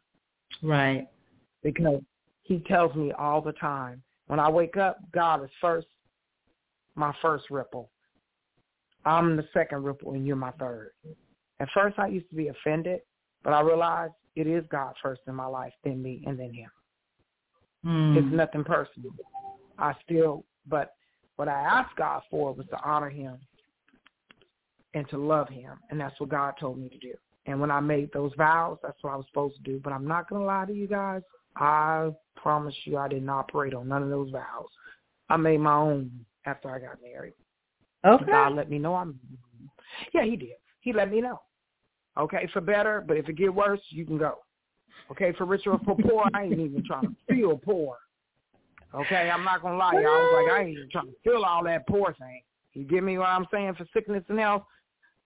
Right. 0.62 1.06
Because 1.62 2.00
he 2.42 2.58
tells 2.60 2.94
me 2.94 3.12
all 3.12 3.40
the 3.40 3.52
time, 3.52 4.02
when 4.26 4.40
I 4.40 4.48
wake 4.48 4.76
up, 4.76 4.98
God 5.12 5.42
is 5.42 5.50
first, 5.60 5.86
my 6.94 7.14
first 7.22 7.44
ripple. 7.50 7.90
I'm 9.04 9.36
the 9.36 9.46
second 9.52 9.82
ripple 9.82 10.12
and 10.12 10.26
you're 10.26 10.36
my 10.36 10.52
third. 10.52 10.92
At 11.60 11.68
first 11.74 11.98
I 11.98 12.08
used 12.08 12.28
to 12.30 12.36
be 12.36 12.48
offended, 12.48 13.00
but 13.42 13.52
I 13.52 13.60
realized 13.60 14.12
it 14.36 14.46
is 14.46 14.64
God 14.70 14.94
first 15.02 15.22
in 15.26 15.34
my 15.34 15.46
life, 15.46 15.72
then 15.84 16.02
me, 16.02 16.22
and 16.26 16.38
then 16.38 16.52
him. 16.52 16.70
Mm. 17.84 18.16
It's 18.16 18.34
nothing 18.34 18.64
personal. 18.64 19.10
I 19.78 19.94
still, 20.04 20.44
but 20.66 20.94
what 21.36 21.48
I 21.48 21.60
asked 21.60 21.96
God 21.96 22.22
for 22.30 22.52
was 22.52 22.66
to 22.70 22.78
honor 22.84 23.08
him 23.08 23.38
and 24.94 25.08
to 25.08 25.18
love 25.18 25.48
him, 25.48 25.72
and 25.90 25.98
that's 25.98 26.18
what 26.20 26.28
God 26.28 26.54
told 26.60 26.78
me 26.78 26.88
to 26.88 26.98
do. 26.98 27.14
And 27.50 27.60
when 27.60 27.70
I 27.70 27.80
made 27.80 28.12
those 28.12 28.32
vows, 28.36 28.78
that's 28.82 29.02
what 29.02 29.12
I 29.12 29.16
was 29.16 29.26
supposed 29.26 29.56
to 29.56 29.62
do. 29.62 29.80
But 29.82 29.92
I'm 29.92 30.06
not 30.06 30.28
going 30.28 30.42
to 30.42 30.46
lie 30.46 30.64
to 30.66 30.72
you 30.72 30.86
guys. 30.86 31.22
I 31.56 32.10
promise 32.36 32.74
you 32.84 32.96
I 32.96 33.08
didn't 33.08 33.28
operate 33.28 33.74
on 33.74 33.88
none 33.88 34.02
of 34.02 34.10
those 34.10 34.30
vows. 34.30 34.68
I 35.28 35.36
made 35.36 35.58
my 35.58 35.74
own 35.74 36.10
after 36.46 36.70
I 36.70 36.78
got 36.78 37.02
married. 37.02 37.34
Okay. 38.06 38.24
God 38.24 38.54
let 38.54 38.70
me 38.70 38.78
know 38.78 38.94
I'm 38.94 39.18
Yeah, 40.14 40.24
he 40.24 40.36
did. 40.36 40.54
He 40.80 40.92
let 40.92 41.10
me 41.10 41.20
know. 41.20 41.40
Okay, 42.18 42.48
for 42.52 42.60
better, 42.60 43.04
but 43.06 43.16
if 43.16 43.28
it 43.28 43.36
get 43.36 43.54
worse, 43.54 43.80
you 43.90 44.06
can 44.06 44.18
go. 44.18 44.38
Okay, 45.10 45.32
for 45.36 45.44
richer 45.44 45.72
or 45.72 45.80
for 45.80 45.96
poor, 45.96 46.28
I 46.34 46.44
ain't 46.44 46.58
even 46.58 46.82
trying 46.86 47.02
to 47.28 47.34
feel 47.34 47.58
poor. 47.58 47.96
Okay, 48.94 49.30
I'm 49.32 49.44
not 49.44 49.62
gonna 49.62 49.76
lie, 49.76 49.92
y'all. 49.92 50.00
I 50.00 50.02
was 50.02 50.44
like, 50.44 50.54
I 50.54 50.60
ain't 50.62 50.70
even 50.70 50.88
trying 50.90 51.06
to 51.06 51.14
feel 51.22 51.44
all 51.44 51.62
that 51.64 51.86
poor 51.86 52.14
thing. 52.18 52.42
You 52.72 52.84
get 52.84 53.04
me 53.04 53.18
what 53.18 53.28
I'm 53.28 53.46
saying? 53.52 53.74
For 53.76 53.86
sickness 53.92 54.24
and 54.28 54.38
health, 54.38 54.62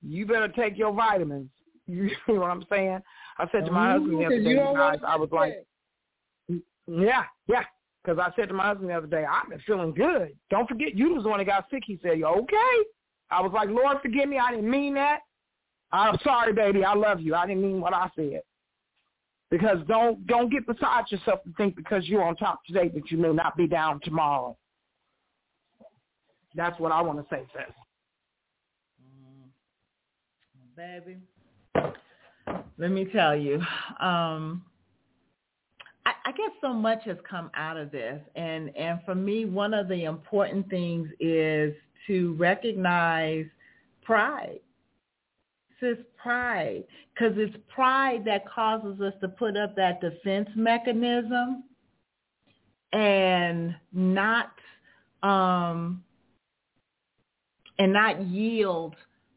you 0.02 0.26
better 0.26 0.48
take 0.48 0.76
your 0.76 0.92
vitamins 0.92 1.48
You 1.88 2.10
know 2.28 2.40
what 2.40 2.50
I'm 2.50 2.64
saying? 2.70 3.00
I 3.38 3.46
said 3.52 3.66
to 3.66 3.72
my 3.72 3.92
husband 3.92 4.20
the 4.20 4.24
other 4.26 4.42
day, 4.42 4.54
guys, 4.54 4.98
I 5.06 5.16
was 5.16 5.28
like, 5.32 5.66
yeah, 6.86 7.24
yeah. 7.46 7.64
Because 8.02 8.18
I 8.18 8.34
said 8.36 8.48
to 8.48 8.54
my 8.54 8.68
husband 8.68 8.90
the 8.90 8.94
other 8.94 9.06
day, 9.06 9.24
I've 9.24 9.48
been 9.48 9.60
feeling 9.66 9.92
good. 9.94 10.36
Don't 10.50 10.68
forget, 10.68 10.94
you 10.94 11.14
was 11.14 11.24
the 11.24 11.28
one 11.28 11.38
that 11.38 11.46
got 11.46 11.66
sick. 11.70 11.82
He 11.86 11.98
said, 12.02 12.18
you 12.18 12.26
okay? 12.26 12.84
I 13.30 13.40
was 13.40 13.52
like, 13.54 13.68
Lord, 13.70 13.98
forgive 14.02 14.28
me. 14.28 14.38
I 14.38 14.50
didn't 14.50 14.70
mean 14.70 14.94
that. 14.94 15.20
I'm 15.92 16.18
sorry, 16.22 16.52
baby. 16.52 16.84
I 16.84 16.94
love 16.94 17.20
you. 17.20 17.34
I 17.34 17.46
didn't 17.46 17.62
mean 17.62 17.80
what 17.80 17.94
I 17.94 18.08
said. 18.16 18.42
Because 19.50 19.78
don't 19.86 20.26
don't 20.26 20.50
get 20.50 20.66
beside 20.66 21.04
yourself 21.10 21.42
to 21.44 21.52
think 21.56 21.76
because 21.76 22.08
you're 22.08 22.24
on 22.24 22.34
top 22.36 22.64
today 22.66 22.88
that 22.88 23.10
you 23.10 23.18
may 23.18 23.32
not 23.32 23.56
be 23.56 23.68
down 23.68 24.00
tomorrow. 24.02 24.56
That's 26.56 26.78
what 26.80 26.92
I 26.92 27.00
want 27.02 27.18
to 27.18 27.26
say, 27.34 27.42
sis. 27.52 27.74
Mm, 29.00 29.50
baby, 30.76 31.18
let 32.78 32.90
me 32.90 33.06
tell 33.06 33.36
you. 33.36 33.56
Um, 34.00 34.64
I, 36.06 36.12
I 36.26 36.32
guess 36.32 36.50
so 36.60 36.72
much 36.72 37.04
has 37.04 37.16
come 37.28 37.50
out 37.54 37.76
of 37.76 37.90
this, 37.90 38.20
and 38.36 38.76
and 38.76 39.00
for 39.04 39.14
me, 39.14 39.44
one 39.44 39.74
of 39.74 39.88
the 39.88 40.04
important 40.04 40.68
things 40.68 41.08
is 41.20 41.74
to 42.06 42.34
recognize 42.34 43.46
pride. 44.02 44.60
is 45.80 45.98
pride 46.16 46.84
because 47.14 47.34
it's 47.36 47.56
pride 47.74 48.24
that 48.24 48.48
causes 48.48 49.00
us 49.00 49.12
to 49.20 49.28
put 49.28 49.56
up 49.56 49.76
that 49.76 50.00
defense 50.00 50.48
mechanism 50.56 51.64
and 52.92 53.74
not 53.92 54.52
um, 55.22 56.02
and 57.78 57.92
not 57.92 58.22
yield 58.22 58.94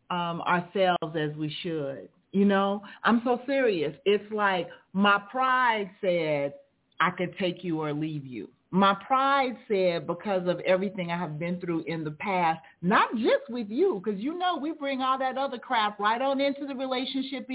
um, 0.09 0.41
ourselves 0.41 1.15
as 1.15 1.35
we 1.38 1.53
should. 1.61 2.09
You 2.38 2.45
know, 2.45 2.83
I'm 3.03 3.19
so 3.23 3.41
serious. 3.47 3.95
It's 4.05 4.31
like 4.31 4.69
my 4.93 5.19
pride 5.31 5.89
said 6.01 6.53
I 6.99 7.09
could 7.09 7.35
take 7.39 7.63
you 7.63 7.81
or 7.81 7.93
leave 7.93 8.27
you. 8.27 8.47
My 8.69 8.93
pride 8.93 9.57
said 9.67 10.05
because 10.05 10.47
of 10.47 10.59
everything 10.59 11.09
I 11.09 11.17
have 11.17 11.39
been 11.39 11.59
through 11.59 11.85
in 11.88 12.03
the 12.03 12.11
past, 12.11 12.59
not 12.83 13.09
just 13.15 13.49
with 13.49 13.69
you, 13.71 13.99
because 14.03 14.21
you 14.21 14.38
know 14.38 14.55
we 14.55 14.71
bring 14.71 15.01
all 15.01 15.17
that 15.17 15.35
other 15.35 15.57
crap 15.57 15.99
right 15.99 16.21
on 16.21 16.39
into 16.39 16.67
the 16.67 16.75
relationship 16.75 17.47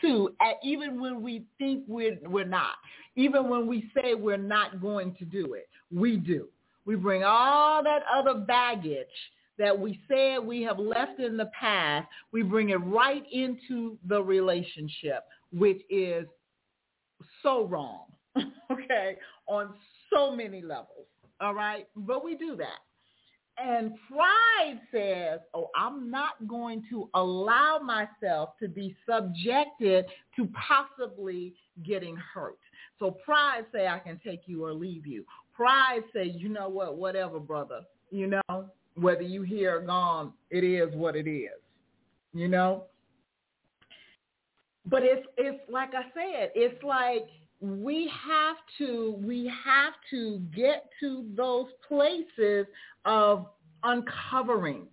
too, 0.00 0.34
even 0.62 1.00
when 1.00 1.20
we 1.20 1.42
think 1.58 1.82
we're 1.88 2.16
we're 2.24 2.44
not, 2.44 2.76
even 3.16 3.48
when 3.48 3.66
we 3.66 3.90
say 3.92 4.14
we're 4.14 4.36
not 4.36 4.80
going 4.80 5.16
to 5.16 5.24
do 5.24 5.54
it, 5.54 5.68
we 5.92 6.16
do. 6.16 6.46
We 6.84 6.94
bring 6.94 7.24
all 7.24 7.82
that 7.82 8.02
other 8.14 8.34
baggage 8.34 9.06
that 9.58 9.78
we 9.78 10.00
said 10.08 10.38
we 10.38 10.62
have 10.62 10.78
left 10.78 11.20
in 11.20 11.36
the 11.36 11.50
past, 11.58 12.08
we 12.32 12.42
bring 12.42 12.70
it 12.70 12.76
right 12.76 13.24
into 13.30 13.98
the 14.06 14.22
relationship, 14.22 15.24
which 15.52 15.82
is 15.90 16.26
so 17.42 17.66
wrong, 17.66 18.06
okay, 18.70 19.16
on 19.46 19.74
so 20.12 20.34
many 20.34 20.62
levels, 20.62 21.06
all 21.40 21.54
right? 21.54 21.86
But 21.96 22.24
we 22.24 22.36
do 22.36 22.56
that. 22.56 22.78
And 23.58 23.92
pride 24.10 24.80
says, 24.90 25.40
oh, 25.54 25.68
I'm 25.76 26.10
not 26.10 26.48
going 26.48 26.82
to 26.90 27.10
allow 27.14 27.78
myself 27.78 28.50
to 28.60 28.68
be 28.68 28.96
subjected 29.08 30.06
to 30.36 30.48
possibly 30.68 31.54
getting 31.84 32.16
hurt. 32.16 32.58
So 32.98 33.10
pride 33.10 33.66
say 33.72 33.88
I 33.88 33.98
can 33.98 34.18
take 34.24 34.42
you 34.46 34.64
or 34.64 34.72
leave 34.72 35.06
you. 35.06 35.24
Pride 35.54 36.00
say, 36.14 36.24
you 36.34 36.48
know 36.48 36.68
what, 36.68 36.96
whatever, 36.96 37.38
brother. 37.38 37.82
You 38.10 38.40
know, 38.48 38.66
whether 38.94 39.22
you 39.22 39.42
here 39.42 39.78
or 39.78 39.80
gone, 39.80 40.32
it 40.50 40.64
is 40.64 40.94
what 40.94 41.16
it 41.16 41.28
is. 41.28 41.50
You 42.32 42.48
know? 42.48 42.84
But 44.86 45.02
it's 45.02 45.26
it's 45.36 45.60
like 45.70 45.90
I 45.94 46.02
said, 46.14 46.50
it's 46.54 46.82
like 46.82 47.26
we 47.60 48.10
have 48.26 48.56
to 48.78 49.16
we 49.24 49.50
have 49.64 49.92
to 50.10 50.40
get 50.54 50.88
to 51.00 51.24
those 51.36 51.66
places 51.86 52.66
of 53.04 53.46
uncovering. 53.84 54.86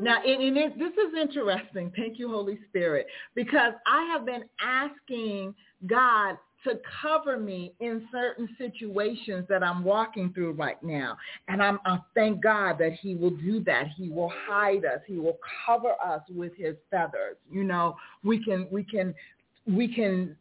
Now, 0.00 0.16
and, 0.24 0.42
and 0.42 0.56
it, 0.56 0.78
this 0.78 0.92
is 0.92 1.14
interesting. 1.20 1.92
Thank 1.94 2.18
you, 2.18 2.28
Holy 2.28 2.58
Spirit, 2.68 3.06
because 3.34 3.74
I 3.86 4.10
have 4.12 4.26
been 4.26 4.44
asking 4.60 5.54
God 5.86 6.36
to 6.64 6.78
cover 7.02 7.38
me 7.38 7.72
in 7.80 8.08
certain 8.10 8.48
situations 8.58 9.46
that 9.48 9.62
I'm 9.62 9.84
walking 9.84 10.32
through 10.32 10.52
right 10.52 10.82
now. 10.82 11.16
And 11.48 11.62
I'm, 11.62 11.78
I 11.84 11.98
thank 12.14 12.42
God 12.42 12.78
that 12.78 12.94
he 13.00 13.14
will 13.14 13.30
do 13.30 13.62
that. 13.64 13.88
He 13.96 14.08
will 14.08 14.32
hide 14.46 14.84
us. 14.84 15.00
He 15.06 15.18
will 15.18 15.38
cover 15.66 15.92
us 16.04 16.22
with 16.28 16.52
his 16.56 16.74
feathers. 16.90 17.36
You 17.50 17.64
know, 17.64 17.96
we 18.22 18.42
can, 18.42 18.66
we 18.70 18.82
can, 18.82 19.14
we 19.66 19.92
can 19.92 20.36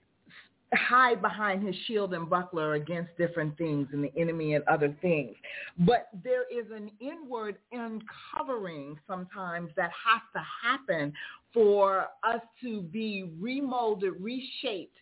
hide 0.76 1.22
behind 1.22 1.66
his 1.66 1.76
shield 1.86 2.14
and 2.14 2.30
buckler 2.30 2.74
against 2.74 3.16
different 3.18 3.58
things 3.58 3.88
and 3.92 4.04
the 4.04 4.12
enemy 4.18 4.56
and 4.56 4.64
other 4.66 4.96
things. 5.02 5.36
But 5.80 6.08
there 6.24 6.44
is 6.44 6.66
an 6.74 6.90
inward 7.00 7.58
uncovering 7.72 8.98
sometimes 9.08 9.70
that 9.76 9.92
has 9.92 10.22
to 10.34 10.42
happen 10.64 11.14
for 11.54 12.08
us 12.24 12.42
to 12.62 12.82
be 12.82 13.30
remolded, 13.40 14.14
reshaped 14.20 14.98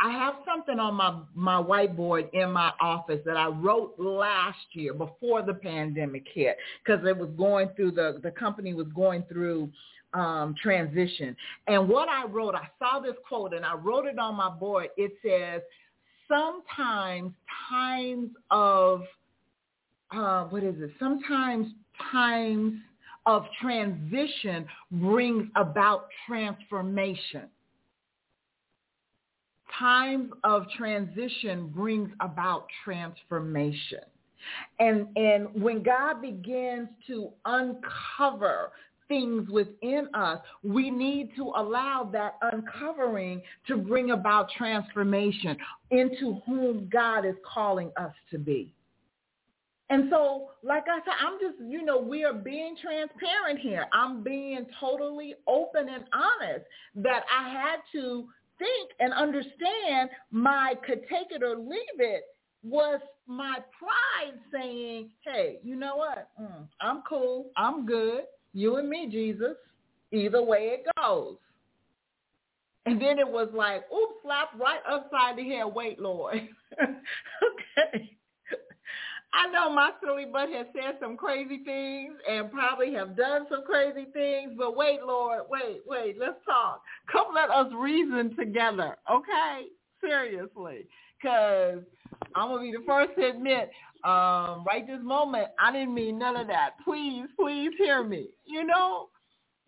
I 0.00 0.10
have 0.10 0.34
something 0.44 0.78
on 0.78 0.94
my, 0.94 1.20
my 1.34 1.62
whiteboard 1.62 2.28
in 2.32 2.52
my 2.52 2.72
office 2.80 3.20
that 3.24 3.36
I 3.36 3.46
wrote 3.46 3.94
last 3.98 4.58
year 4.72 4.92
before 4.92 5.42
the 5.42 5.54
pandemic 5.54 6.26
hit 6.32 6.56
because 6.84 7.06
it 7.06 7.16
was 7.16 7.30
going 7.36 7.70
through 7.76 7.92
the, 7.92 8.20
the 8.22 8.32
company 8.32 8.74
was 8.74 8.88
going 8.94 9.22
through 9.28 9.70
um, 10.12 10.54
transition. 10.60 11.36
And 11.66 11.88
what 11.88 12.08
I 12.08 12.26
wrote, 12.26 12.54
I 12.54 12.68
saw 12.78 13.00
this 13.00 13.14
quote 13.26 13.54
and 13.54 13.64
I 13.64 13.74
wrote 13.74 14.06
it 14.06 14.18
on 14.18 14.34
my 14.36 14.50
board. 14.50 14.88
It 14.96 15.12
says, 15.24 15.62
sometimes 16.28 17.32
times 17.70 18.30
of, 18.50 19.02
uh, 20.14 20.44
what 20.44 20.62
is 20.62 20.74
it? 20.78 20.90
Sometimes 20.98 21.68
times 22.12 22.74
of 23.26 23.46
transition 23.60 24.66
brings 24.90 25.48
about 25.56 26.08
transformation 26.26 27.48
times 29.78 30.30
of 30.44 30.66
transition 30.76 31.68
brings 31.68 32.10
about 32.20 32.66
transformation. 32.84 34.00
And, 34.78 35.06
and 35.16 35.48
when 35.54 35.82
God 35.82 36.20
begins 36.20 36.88
to 37.06 37.30
uncover 37.44 38.72
things 39.08 39.48
within 39.48 40.08
us, 40.14 40.40
we 40.62 40.90
need 40.90 41.30
to 41.36 41.52
allow 41.56 42.08
that 42.12 42.36
uncovering 42.42 43.42
to 43.68 43.76
bring 43.76 44.10
about 44.10 44.50
transformation 44.56 45.56
into 45.90 46.40
whom 46.46 46.88
God 46.90 47.24
is 47.24 47.34
calling 47.46 47.90
us 47.96 48.12
to 48.30 48.38
be. 48.38 48.72
And 49.90 50.08
so, 50.10 50.50
like 50.62 50.84
I 50.90 50.98
said, 51.04 51.14
I'm 51.20 51.38
just, 51.38 51.70
you 51.70 51.84
know, 51.84 51.98
we 51.98 52.24
are 52.24 52.32
being 52.32 52.74
transparent 52.82 53.60
here. 53.60 53.86
I'm 53.92 54.22
being 54.22 54.66
totally 54.80 55.34
open 55.46 55.88
and 55.88 56.04
honest 56.12 56.64
that 56.96 57.24
I 57.32 57.50
had 57.50 57.76
to 57.92 58.26
think 58.58 58.90
and 59.00 59.12
understand 59.12 60.10
my 60.30 60.74
could 60.86 61.02
take 61.08 61.30
it 61.30 61.42
or 61.42 61.56
leave 61.56 61.98
it 61.98 62.24
was 62.62 63.00
my 63.26 63.58
pride 63.78 64.38
saying, 64.52 65.10
hey, 65.24 65.58
you 65.62 65.76
know 65.76 65.96
what? 65.96 66.28
Mm, 66.40 66.66
I'm 66.80 67.02
cool. 67.08 67.50
I'm 67.56 67.84
good. 67.86 68.22
You 68.52 68.76
and 68.76 68.88
me, 68.88 69.08
Jesus. 69.10 69.56
Either 70.12 70.42
way 70.42 70.78
it 70.78 70.86
goes. 70.98 71.36
And 72.86 73.00
then 73.00 73.18
it 73.18 73.28
was 73.28 73.48
like, 73.54 73.84
oops, 73.92 74.14
slap 74.22 74.50
right 74.58 74.80
upside 74.90 75.36
the 75.36 75.48
head. 75.48 75.66
Wait, 75.74 75.98
Lord. 75.98 76.48
okay. 76.82 78.16
I 79.34 79.50
know 79.50 79.68
my 79.68 79.90
silly 80.02 80.26
butt 80.26 80.48
has 80.50 80.66
said 80.72 80.96
some 81.00 81.16
crazy 81.16 81.58
things 81.64 82.14
and 82.30 82.50
probably 82.52 82.92
have 82.94 83.16
done 83.16 83.46
some 83.50 83.64
crazy 83.64 84.06
things, 84.12 84.52
but 84.56 84.76
wait, 84.76 85.00
Lord, 85.04 85.42
wait, 85.50 85.82
wait, 85.86 86.16
let's 86.18 86.38
talk. 86.46 86.82
Come 87.10 87.34
let 87.34 87.50
us 87.50 87.72
reason 87.76 88.36
together, 88.36 88.96
okay? 89.10 89.66
Seriously. 90.00 90.86
Because 91.20 91.80
I'm 92.36 92.48
going 92.48 92.72
to 92.72 92.78
be 92.78 92.78
the 92.78 92.86
first 92.86 93.10
to 93.18 93.28
admit, 93.28 93.70
um, 94.04 94.64
right 94.64 94.84
this 94.86 95.00
moment, 95.02 95.48
I 95.58 95.72
didn't 95.72 95.94
mean 95.94 96.18
none 96.18 96.36
of 96.36 96.46
that. 96.46 96.72
Please, 96.84 97.26
please 97.38 97.70
hear 97.76 98.04
me, 98.04 98.28
you 98.44 98.64
know? 98.64 99.08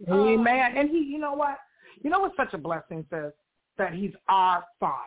Amen. 0.09 0.39
Um, 0.39 0.79
and 0.79 0.91
he, 0.91 0.99
you 0.99 1.19
know 1.19 1.33
what? 1.33 1.59
You 2.03 2.11
know 2.11 2.21
what's 2.21 2.37
such 2.37 2.53
a 2.53 2.59
blessing, 2.59 3.05
says? 3.11 3.33
That 3.79 3.95
he's 3.95 4.13
our 4.29 4.65
Father. 4.79 5.03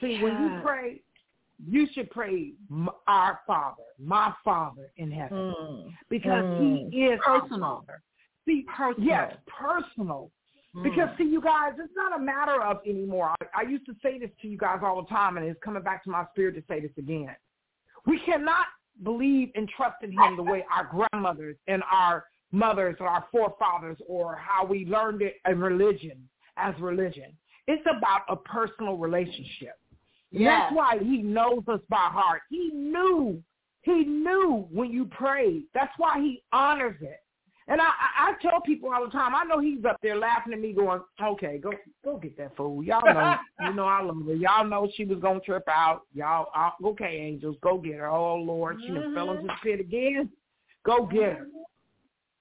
See, 0.00 0.12
yeah. 0.12 0.22
when 0.22 0.32
you 0.32 0.60
pray, 0.62 1.00
you 1.68 1.86
should 1.92 2.10
pray 2.10 2.52
our 3.06 3.40
Father, 3.46 3.82
my 3.98 4.32
Father 4.44 4.90
in 4.96 5.10
heaven, 5.10 5.54
mm. 5.58 5.92
because 6.08 6.44
mm. 6.44 6.90
He 6.92 7.04
is 7.06 7.20
personal. 7.24 7.84
See, 8.46 8.64
personal. 8.74 9.06
yes, 9.06 9.34
personal. 9.46 10.30
Mm. 10.74 10.84
Because 10.84 11.08
see, 11.18 11.24
you 11.24 11.40
guys, 11.40 11.72
it's 11.78 11.92
not 11.96 12.18
a 12.18 12.22
matter 12.22 12.62
of 12.62 12.78
anymore. 12.86 13.34
I, 13.40 13.62
I 13.62 13.68
used 13.68 13.86
to 13.86 13.94
say 14.02 14.18
this 14.18 14.30
to 14.42 14.48
you 14.48 14.56
guys 14.56 14.80
all 14.82 15.02
the 15.02 15.08
time, 15.08 15.36
and 15.36 15.46
it's 15.46 15.60
coming 15.62 15.82
back 15.82 16.04
to 16.04 16.10
my 16.10 16.24
spirit 16.32 16.54
to 16.54 16.62
say 16.68 16.80
this 16.80 16.92
again. 16.96 17.34
We 18.06 18.20
cannot 18.20 18.66
believe 19.02 19.50
and 19.54 19.68
trust 19.68 19.96
in 20.02 20.12
Him 20.12 20.36
the 20.36 20.42
way 20.42 20.64
our 20.74 20.84
grandmothers 20.84 21.56
and 21.66 21.82
our 21.90 22.24
mothers 22.52 22.96
or 23.00 23.06
our 23.06 23.24
forefathers 23.30 23.98
or 24.06 24.36
how 24.36 24.64
we 24.64 24.86
learned 24.86 25.22
it 25.22 25.36
in 25.48 25.60
religion 25.60 26.28
as 26.56 26.74
religion. 26.80 27.32
It's 27.66 27.84
about 27.86 28.22
a 28.28 28.36
personal 28.36 28.96
relationship. 28.96 29.79
Yes. 30.30 30.66
That's 30.66 30.76
why 30.76 30.98
he 30.98 31.22
knows 31.22 31.62
us 31.68 31.80
by 31.88 32.08
heart. 32.10 32.42
He 32.50 32.70
knew. 32.72 33.42
He 33.82 34.04
knew 34.04 34.68
when 34.70 34.90
you 34.90 35.06
prayed. 35.06 35.64
That's 35.74 35.92
why 35.96 36.20
he 36.20 36.42
honors 36.52 36.96
it. 37.00 37.20
And 37.70 37.80
I, 37.80 37.84
I, 37.84 38.30
I 38.30 38.32
tell 38.42 38.60
people 38.60 38.92
all 38.92 39.04
the 39.04 39.12
time, 39.12 39.32
I 39.32 39.44
know 39.44 39.60
he's 39.60 39.84
up 39.84 39.96
there 40.02 40.16
laughing 40.16 40.52
at 40.52 40.60
me 40.60 40.72
going, 40.72 41.00
okay, 41.22 41.58
go 41.58 41.72
go 42.04 42.16
get 42.16 42.36
that 42.36 42.56
fool. 42.56 42.82
Y'all 42.82 43.00
know, 43.04 43.36
you 43.60 43.74
know 43.74 43.84
I 43.84 44.02
love 44.02 44.16
her. 44.26 44.34
Y'all 44.34 44.66
know 44.66 44.88
she 44.96 45.04
was 45.04 45.20
going 45.20 45.38
to 45.38 45.46
trip 45.46 45.62
out. 45.68 46.02
Y'all, 46.12 46.48
uh, 46.54 46.70
okay, 46.88 47.16
angels, 47.20 47.56
go 47.62 47.78
get 47.78 47.94
her. 47.94 48.08
Oh, 48.08 48.34
Lord, 48.36 48.78
she 48.82 48.90
mm-hmm. 48.90 49.14
fell 49.14 49.30
into 49.30 49.44
the 49.44 49.52
pit 49.62 49.78
again. 49.78 50.30
Go 50.84 51.06
get 51.06 51.38
her. 51.38 51.46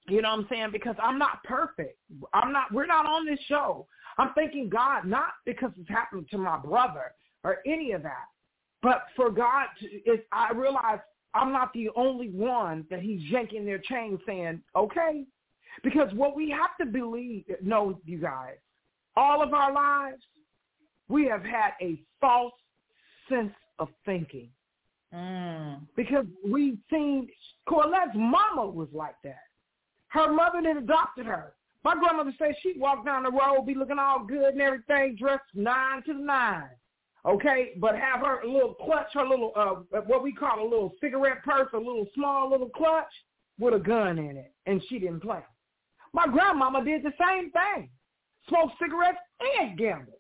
You 0.08 0.24
know 0.24 0.30
what 0.30 0.40
I'm 0.40 0.48
saying? 0.50 0.70
Because 0.72 0.96
I'm 1.02 1.20
not 1.20 1.44
perfect. 1.44 2.00
I'm 2.34 2.52
not, 2.52 2.74
we're 2.74 2.88
not 2.88 3.06
on 3.06 3.26
this 3.28 3.40
show. 3.48 3.86
I'm 4.18 4.34
thanking 4.34 4.68
God, 4.68 5.06
not 5.06 5.34
because 5.46 5.72
it's 5.80 5.90
happened 5.90 6.28
to 6.32 6.40
my 6.40 6.58
brother, 6.58 7.14
or 7.44 7.58
any 7.66 7.92
of 7.92 8.04
that. 8.04 8.26
But 8.82 9.04
for 9.16 9.30
God, 9.30 9.68
to, 9.80 9.88
it's, 10.06 10.24
I 10.32 10.52
realize 10.54 11.00
I'm 11.34 11.52
not 11.52 11.74
the 11.74 11.90
only 11.96 12.30
one 12.30 12.86
that 12.90 13.02
he's 13.02 13.22
yanking 13.30 13.66
their 13.66 13.80
chain 13.80 14.20
saying, 14.26 14.62
okay. 14.76 15.26
Because 15.84 16.12
what 16.14 16.36
we 16.36 16.50
have 16.50 16.76
to 16.80 16.86
believe, 16.86 17.46
know, 17.62 18.00
you 18.06 18.18
guys, 18.18 18.56
all 19.16 19.42
of 19.44 19.54
our 19.54 19.74
lives, 19.74 20.24
we 21.08 21.26
have 21.28 21.44
had 21.44 21.72
a 21.82 22.02
false 22.20 22.54
sense 23.30 23.54
of 23.80 23.90
thinking. 24.06 24.50
Mm. 25.14 25.82
Because 25.96 26.26
we've 26.46 26.78
seen 26.92 27.28
Corlette's 27.68 28.16
mama 28.16 28.66
was 28.66 28.90
like 28.94 29.16
that. 29.24 29.44
Her 30.08 30.32
mother 30.32 30.62
that 30.64 30.78
adopted 30.78 31.26
her. 31.26 31.54
My 31.84 31.96
grandmother 31.96 32.34
said 32.38 32.56
she'd 32.62 32.80
walk 32.80 33.06
down 33.06 33.24
the 33.24 33.32
road, 33.32 33.66
be 33.66 33.76
looking 33.76 34.00
all 34.00 34.24
good 34.24 34.54
and 34.54 34.62
everything, 34.62 35.16
dressed 35.18 35.44
nine 35.54 36.04
to 36.04 36.14
the 36.14 36.20
nine. 36.20 36.70
Okay, 37.30 37.74
but 37.78 37.96
have 37.96 38.22
her 38.22 38.40
little 38.44 38.74
clutch, 38.74 39.10
her 39.14 39.28
little 39.28 39.52
uh 39.56 40.00
what 40.08 40.24
we 40.24 40.34
call 40.34 40.62
a 40.62 40.64
little 40.64 40.94
cigarette 41.00 41.44
purse, 41.44 41.70
a 41.74 41.78
little 41.78 42.08
small 42.16 42.50
little 42.50 42.70
clutch 42.70 43.12
with 43.60 43.76
a 43.76 43.80
gun 43.80 44.18
in 44.18 44.36
it, 44.36 44.52
and 44.66 44.82
she 44.90 44.98
didn't 44.98 45.20
play. 45.20 45.42
My 46.12 46.26
grandmama 46.26 46.84
did 46.84 47.04
the 47.04 47.14
same 47.20 47.52
thing, 47.52 47.90
smoked 48.48 48.74
cigarettes 48.82 49.20
and 49.60 49.78
gambled. 49.78 50.16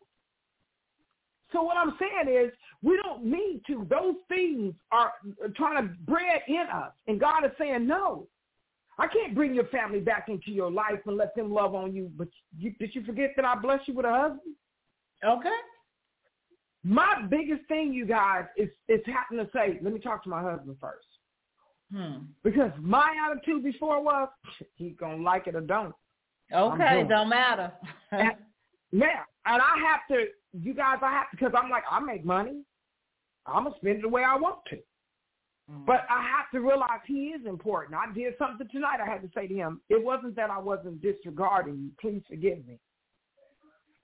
So 1.51 1.63
what 1.63 1.77
I'm 1.77 1.95
saying 1.99 2.35
is 2.35 2.51
we 2.83 2.99
don't 3.03 3.25
need 3.25 3.61
to. 3.67 3.87
Those 3.89 4.15
things 4.27 4.75
are 4.91 5.11
trying 5.55 5.81
to 5.87 5.93
bred 6.05 6.41
in 6.47 6.65
us. 6.71 6.91
And 7.07 7.19
God 7.19 7.43
is 7.43 7.51
saying, 7.57 7.87
no, 7.87 8.27
I 8.99 9.07
can't 9.07 9.33
bring 9.33 9.55
your 9.55 9.65
family 9.65 9.99
back 9.99 10.29
into 10.29 10.51
your 10.51 10.71
life 10.71 10.99
and 11.07 11.17
let 11.17 11.35
them 11.35 11.51
love 11.51 11.73
on 11.73 11.95
you. 11.95 12.11
But 12.15 12.27
you, 12.57 12.71
did 12.79 12.93
you 12.93 13.03
forget 13.03 13.31
that 13.35 13.45
I 13.45 13.55
bless 13.55 13.79
you 13.87 13.95
with 13.95 14.05
a 14.05 14.11
husband? 14.11 14.55
Okay. 15.25 15.49
My 16.83 17.25
biggest 17.29 17.67
thing, 17.67 17.93
you 17.93 18.05
guys, 18.05 18.45
is 18.57 18.69
is 18.87 19.01
having 19.05 19.43
to 19.43 19.51
say, 19.51 19.79
let 19.81 19.93
me 19.93 19.99
talk 19.99 20.23
to 20.23 20.29
my 20.29 20.41
husband 20.41 20.77
first. 20.79 21.07
Hmm. 21.91 22.25
Because 22.43 22.71
my 22.79 23.13
attitude 23.29 23.63
before 23.63 24.01
was, 24.01 24.29
he's 24.75 24.95
going 24.97 25.17
to 25.17 25.23
like 25.23 25.47
it 25.47 25.55
or 25.55 25.61
don't. 25.61 25.93
Okay, 26.53 27.05
don't 27.07 27.29
matter. 27.29 27.71
And, 28.11 28.31
yeah, 28.91 29.21
and 29.45 29.61
I 29.61 29.75
have 29.87 29.99
to, 30.09 30.25
you 30.59 30.73
guys, 30.73 30.97
I 31.03 31.11
have 31.11 31.29
to, 31.29 31.37
because 31.37 31.53
I'm 31.55 31.69
like, 31.69 31.83
I 31.91 31.99
make 31.99 32.25
money. 32.25 32.63
I'm 33.45 33.63
going 33.63 33.73
to 33.73 33.79
spend 33.79 33.97
it 33.97 34.01
the 34.01 34.09
way 34.09 34.23
I 34.23 34.35
want 34.35 34.57
to. 34.71 34.77
Mm. 35.71 35.85
But 35.85 36.07
I 36.09 36.23
have 36.23 36.49
to 36.53 36.59
realize 36.59 37.01
he 37.05 37.27
is 37.27 37.45
important. 37.45 37.95
I 37.95 38.11
did 38.13 38.33
something 38.39 38.67
tonight. 38.71 38.97
I 38.99 39.07
had 39.07 39.21
to 39.21 39.29
say 39.35 39.47
to 39.47 39.53
him, 39.53 39.81
it 39.89 40.03
wasn't 40.03 40.35
that 40.37 40.49
I 40.49 40.57
wasn't 40.57 41.03
disregarding 41.03 41.75
you. 41.75 41.91
Please 42.01 42.23
forgive 42.27 42.65
me. 42.65 42.79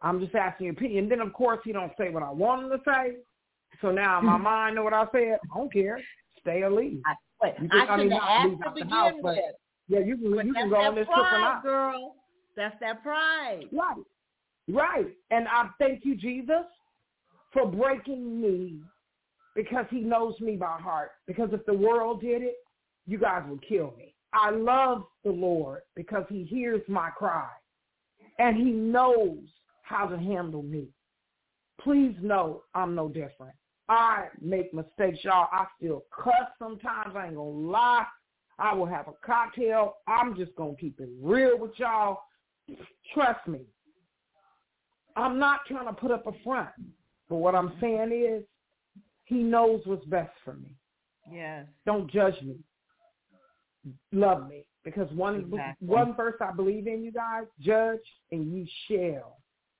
I'm 0.01 0.19
just 0.19 0.35
asking 0.35 0.65
your 0.65 0.73
opinion. 0.73 1.03
And 1.05 1.11
then, 1.11 1.19
of 1.21 1.33
course, 1.33 1.59
he 1.63 1.71
don't 1.71 1.91
say 1.97 2.09
what 2.09 2.23
I 2.23 2.29
want 2.31 2.63
him 2.63 2.69
to 2.71 2.79
say. 2.85 3.17
So 3.81 3.91
now 3.91 4.21
my 4.21 4.37
mind 4.51 4.75
know 4.75 4.83
what 4.83 4.93
I 4.93 5.05
said. 5.11 5.37
I 5.53 5.57
don't 5.57 5.71
care. 5.71 5.99
Stay 6.41 6.61
or 6.61 6.71
leave. 6.71 7.01
I, 7.05 7.47
You 7.61 7.69
I 7.71 7.85
I 7.87 7.97
mean, 7.97 8.09
should 8.11 8.19
have 8.21 8.49
leave 8.49 8.59
asked 8.61 8.63
to 8.63 8.71
begin 8.73 8.89
house, 8.89 9.13
but- 9.21 9.35
with. 9.35 9.39
Yeah, 9.87 9.99
you 9.99 10.17
can 10.17 10.35
But 10.35 10.45
you 10.47 10.53
can 10.53 10.69
go 10.69 10.77
on 10.77 10.95
this 10.95 11.05
trip 11.05 11.17
or 11.19 11.39
not. 11.39 11.61
girl. 11.63 12.15
That's 12.57 12.75
that 12.81 13.03
pride. 13.03 13.65
Right. 13.71 13.95
Right. 14.67 15.05
And 15.29 15.47
I 15.47 15.69
thank 15.77 16.03
you, 16.05 16.15
Jesus, 16.15 16.65
for 17.53 17.67
breaking 17.67 18.41
me 18.41 18.79
because 19.55 19.85
he 19.91 19.99
knows 19.99 20.39
me 20.39 20.55
by 20.55 20.77
heart. 20.79 21.11
Because 21.27 21.49
if 21.53 21.63
the 21.67 21.73
world 21.73 22.21
did 22.21 22.41
it, 22.41 22.55
you 23.05 23.19
guys 23.19 23.43
would 23.47 23.61
kill 23.67 23.93
me. 23.95 24.15
I 24.33 24.49
love 24.49 25.03
the 25.23 25.29
Lord 25.31 25.81
because 25.95 26.25
he 26.29 26.43
hears 26.45 26.81
my 26.87 27.09
cry 27.11 27.47
and 28.39 28.57
he 28.57 28.71
knows 28.71 29.37
how 29.86 30.07
to 30.07 30.17
handle 30.17 30.63
me. 30.63 30.88
Please 31.79 32.15
know 32.21 32.63
I'm 32.73 32.95
no 32.95 33.07
different. 33.07 33.53
I 33.88 34.27
make 34.41 34.73
mistakes, 34.73 35.19
y'all. 35.23 35.47
I 35.51 35.65
still 35.77 36.05
cuss 36.11 36.33
sometimes. 36.57 37.15
I 37.15 37.27
ain't 37.27 37.36
going 37.36 37.63
to 37.63 37.69
lie. 37.69 38.05
I 38.57 38.73
will 38.73 38.88
have 38.88 39.07
a 39.07 39.13
cocktail. 39.25 39.97
I'm 40.07 40.36
just 40.36 40.55
going 40.55 40.75
to 40.75 40.81
keep 40.81 40.99
it 40.99 41.09
real 41.21 41.57
with 41.59 41.73
y'all. 41.77 42.19
Trust 43.13 43.47
me. 43.47 43.61
I'm 45.15 45.38
not 45.38 45.59
trying 45.67 45.86
to 45.86 45.93
put 45.93 46.11
up 46.11 46.25
a 46.25 46.31
front. 46.43 46.69
But 47.29 47.36
what 47.38 47.53
I'm 47.53 47.73
saying 47.79 48.11
is 48.11 48.43
he 49.25 49.36
knows 49.36 49.81
what's 49.86 50.05
best 50.05 50.31
for 50.43 50.55
me. 50.55 50.75
Yes. 51.31 51.65
Don't 51.86 52.09
judge 52.09 52.41
me. 52.41 52.57
Love 54.11 54.47
me. 54.47 54.65
Because 54.83 55.11
one 55.11 55.41
Exactly. 55.41 55.88
one 55.88 56.15
verse 56.15 56.36
I 56.41 56.51
believe 56.51 56.88
in, 56.88 57.03
you 57.03 57.11
guys, 57.11 57.45
judge 57.59 57.99
and 58.31 58.51
you 58.51 58.65
shall 58.88 59.38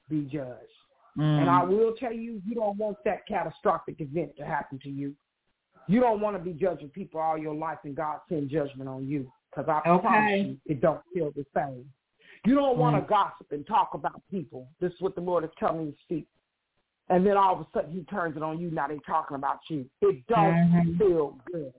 be 0.10 0.22
judged. 0.24 0.72
And 1.18 1.49
I 1.49 1.64
Mm. 1.64 1.70
will 1.70 1.95
tell 1.95 2.14
you, 2.14 2.41
you 2.45 2.56
don't 2.56 2.78
want 2.78 2.97
that 3.06 3.26
catastrophic 3.28 4.01
event 4.01 4.36
to 4.38 4.45
happen 4.45 4.80
to 4.80 4.89
you. 4.89 5.16
You 5.88 5.99
don't 5.99 6.20
want 6.20 6.36
to 6.36 6.43
be 6.43 6.51
judging 6.53 6.89
people 6.89 7.20
all 7.22 7.38
your 7.38 7.56
life 7.56 7.80
and 7.84 7.95
God 7.95 8.20
send 8.28 8.49
judgment 8.49 8.89
on 8.89 9.08
you. 9.08 9.32
Because 9.49 9.70
I 9.70 9.88
Okay. 9.88 10.01
promise 10.01 10.43
you, 10.43 10.58
it 10.66 10.82
don't 10.82 11.01
feel 11.14 11.32
the 11.32 11.45
same. 11.56 11.89
You 12.45 12.56
don't 12.56 12.78
want 12.78 12.95
Mm. 12.95 13.01
to 13.01 13.08
gossip 13.08 13.51
and 13.51 13.66
talk 13.66 13.93
about 13.93 14.22
people. 14.30 14.68
This 14.80 14.93
is 14.93 15.01
what 15.01 15.16
the 15.16 15.22
Lord 15.22 15.43
is 15.43 15.51
telling 15.58 15.86
me 15.86 15.91
to 15.91 15.97
speak. 15.99 16.28
And 17.10 17.26
then 17.26 17.38
all 17.38 17.53
of 17.53 17.62
a 17.62 17.68
sudden 17.72 17.91
he 17.91 18.03
turns 18.03 18.36
it 18.36 18.43
on 18.43 18.60
you. 18.60 18.72
Now 18.72 18.88
they're 18.88 18.97
talking 18.99 19.36
about 19.36 19.60
you. 19.70 19.89
It 20.01 20.26
don't 20.28 20.56
Mhm. 20.56 20.97
feel 20.97 21.39
good. 21.51 21.74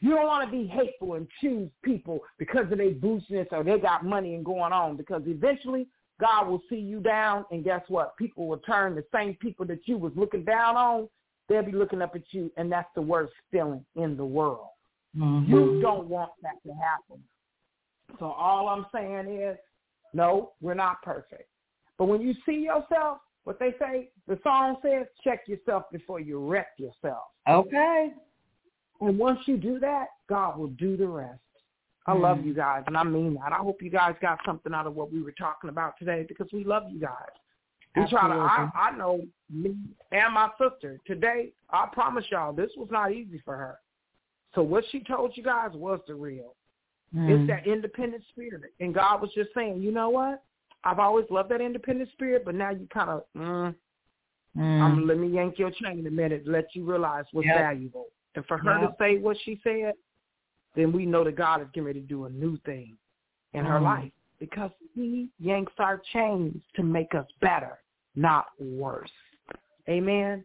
You 0.00 0.10
don't 0.10 0.26
want 0.26 0.44
to 0.44 0.50
be 0.50 0.66
hateful 0.66 1.14
and 1.14 1.28
choose 1.40 1.70
people 1.82 2.20
because 2.38 2.70
of 2.70 2.78
their 2.78 2.90
boostiness 2.90 3.50
or 3.52 3.62
they 3.64 3.78
got 3.78 4.04
money 4.04 4.34
and 4.34 4.44
going 4.44 4.72
on 4.72 4.96
because 4.96 5.26
eventually 5.26 5.88
God 6.20 6.48
will 6.48 6.62
see 6.68 6.76
you 6.76 7.00
down 7.00 7.44
and 7.50 7.62
guess 7.64 7.82
what? 7.88 8.16
People 8.16 8.46
will 8.46 8.58
turn 8.58 8.94
the 8.94 9.04
same 9.14 9.34
people 9.34 9.66
that 9.66 9.86
you 9.86 9.98
was 9.98 10.12
looking 10.16 10.44
down 10.44 10.76
on, 10.76 11.08
they'll 11.48 11.62
be 11.62 11.72
looking 11.72 12.02
up 12.02 12.14
at 12.14 12.22
you 12.30 12.50
and 12.56 12.70
that's 12.70 12.88
the 12.94 13.02
worst 13.02 13.32
feeling 13.50 13.84
in 13.96 14.16
the 14.16 14.24
world. 14.24 14.68
Mhm. 15.14 15.48
You 15.48 15.80
don't 15.80 16.08
want 16.08 16.32
that 16.42 16.62
to 16.64 16.74
happen. 16.74 17.22
So 18.18 18.26
all 18.26 18.68
I'm 18.68 18.86
saying 18.92 19.28
is, 19.28 19.58
no, 20.12 20.52
we're 20.60 20.74
not 20.74 21.02
perfect. 21.02 21.48
But 21.98 22.06
when 22.06 22.20
you 22.20 22.34
see 22.46 22.60
yourself, 22.60 23.18
what 23.44 23.58
they 23.58 23.74
say, 23.78 24.10
the 24.26 24.38
song 24.42 24.76
says, 24.82 25.06
check 25.22 25.46
yourself 25.46 25.84
before 25.92 26.20
you 26.20 26.44
wreck 26.46 26.68
yourself. 26.78 27.24
Okay. 27.48 28.12
And 29.00 29.18
once 29.18 29.40
you 29.46 29.56
do 29.56 29.78
that, 29.80 30.06
God 30.28 30.58
will 30.58 30.68
do 30.68 30.96
the 30.96 31.06
rest. 31.06 31.40
I 32.06 32.12
love 32.12 32.38
Mm. 32.38 32.46
you 32.46 32.54
guys, 32.54 32.84
and 32.86 32.96
I 32.96 33.02
mean 33.02 33.34
that. 33.34 33.52
I 33.52 33.56
hope 33.56 33.82
you 33.82 33.90
guys 33.90 34.14
got 34.20 34.38
something 34.44 34.72
out 34.72 34.86
of 34.86 34.94
what 34.94 35.12
we 35.12 35.22
were 35.22 35.32
talking 35.32 35.70
about 35.70 35.98
today 35.98 36.24
because 36.28 36.52
we 36.52 36.62
love 36.64 36.84
you 36.88 37.00
guys. 37.00 37.30
We 37.96 38.06
try 38.08 38.28
to. 38.28 38.34
I, 38.34 38.44
Absolutely. 38.44 38.72
I 38.74 38.90
know 38.96 39.26
me 39.50 39.76
and 40.12 40.34
my 40.34 40.50
sister 40.58 40.98
today. 41.06 41.52
I 41.70 41.86
promise 41.92 42.24
y'all, 42.30 42.52
this 42.52 42.70
was 42.76 42.88
not 42.90 43.12
easy 43.12 43.40
for 43.44 43.56
her. 43.56 43.78
So 44.54 44.62
what 44.62 44.84
she 44.90 45.00
told 45.00 45.36
you 45.36 45.42
guys 45.42 45.70
was 45.74 46.00
the 46.06 46.14
real. 46.14 46.54
Mm. 47.14 47.28
It's 47.30 47.46
that 47.48 47.66
independent 47.66 48.22
spirit, 48.30 48.72
and 48.80 48.94
God 48.94 49.20
was 49.20 49.32
just 49.34 49.50
saying, 49.54 49.80
you 49.80 49.90
know 49.90 50.10
what? 50.10 50.42
I've 50.84 50.98
always 50.98 51.26
loved 51.30 51.50
that 51.50 51.60
independent 51.60 52.10
spirit, 52.12 52.44
but 52.44 52.54
now 52.54 52.70
you 52.70 52.86
kind 52.92 53.10
of, 53.10 53.24
mm, 53.36 53.74
Mm. 54.56 54.80
I'm 54.80 55.06
let 55.06 55.18
me 55.18 55.28
yank 55.28 55.58
your 55.58 55.70
chain 55.70 56.06
a 56.06 56.10
minute, 56.10 56.46
let 56.46 56.74
you 56.74 56.84
realize 56.84 57.24
what's 57.32 57.46
Yep. 57.46 57.56
valuable. 57.56 58.06
And 58.34 58.46
for 58.46 58.56
her 58.58 58.80
Yep. 58.80 58.90
to 58.90 58.96
say 58.98 59.18
what 59.18 59.36
she 59.38 59.56
said, 59.62 59.94
then 60.76 60.92
we 60.92 61.06
know 61.06 61.24
that 61.24 61.36
God 61.36 61.60
is 61.62 61.68
getting 61.72 61.86
ready 61.86 62.00
to 62.00 62.06
do 62.06 62.26
a 62.26 62.30
new 62.30 62.56
thing 62.58 62.96
in 63.54 63.64
her 63.64 63.80
Mm. 63.80 63.84
life 63.84 64.12
because 64.38 64.70
he 64.94 65.28
yanks 65.38 65.72
our 65.78 65.98
chains 66.12 66.62
to 66.74 66.82
make 66.82 67.14
us 67.14 67.26
better, 67.40 67.78
not 68.14 68.46
worse. 68.60 69.10
Amen. 69.88 70.44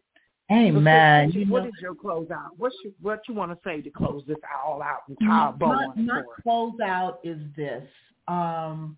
Amen. 0.51 1.31
You 1.31 1.45
what 1.45 1.63
know, 1.63 1.69
is 1.69 1.75
your 1.81 1.95
close 1.95 2.29
out? 2.29 2.57
What's 2.57 2.75
your, 2.83 2.93
what 3.01 3.21
you 3.27 3.33
want 3.33 3.51
to 3.51 3.57
say 3.63 3.81
to 3.81 3.89
close 3.89 4.23
this 4.25 4.37
all 4.65 4.81
out 4.81 5.03
and 5.07 5.17
tie 5.19 5.49
a 5.49 5.51
bow 5.53 5.67
on 5.67 6.05
my 6.05 6.21
for 6.21 6.33
us? 6.35 6.41
closeout 6.45 7.17
is 7.23 7.39
this. 7.55 7.87
Um, 8.27 8.97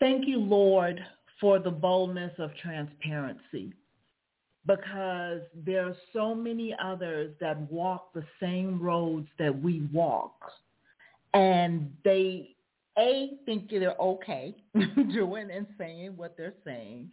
thank 0.00 0.26
you, 0.26 0.38
Lord, 0.38 1.00
for 1.40 1.58
the 1.60 1.70
boldness 1.70 2.32
of 2.38 2.54
transparency 2.56 3.72
because 4.66 5.40
there 5.64 5.86
are 5.86 5.96
so 6.12 6.34
many 6.34 6.74
others 6.82 7.34
that 7.40 7.58
walk 7.70 8.12
the 8.14 8.24
same 8.40 8.80
roads 8.80 9.28
that 9.38 9.62
we 9.62 9.88
walk. 9.92 10.36
And 11.34 11.92
they, 12.04 12.54
A, 12.98 13.32
think 13.44 13.70
they're 13.70 13.96
okay 13.98 14.54
doing 15.12 15.50
and 15.50 15.66
saying 15.78 16.16
what 16.16 16.36
they're 16.36 16.54
saying. 16.64 17.10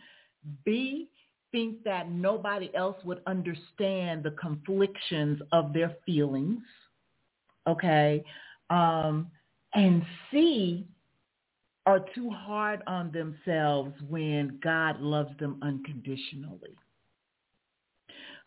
B, 0.64 1.10
think 1.52 1.84
that 1.84 2.12
nobody 2.12 2.70
else 2.76 2.97
would 3.04 3.22
understand 3.26 4.24
the 4.24 4.36
conflictions 4.39 5.41
of 5.52 5.74
their 5.74 5.95
feelings. 6.06 6.62
Okay. 7.68 8.24
Um, 8.70 9.32
and 9.74 10.04
C, 10.30 10.86
are 11.86 12.06
too 12.14 12.30
hard 12.30 12.84
on 12.86 13.12
themselves 13.12 13.93
when 14.10 14.60
God 14.64 15.02
loves 15.02 15.36
them 15.39 15.58
unconditionally. 15.64 16.76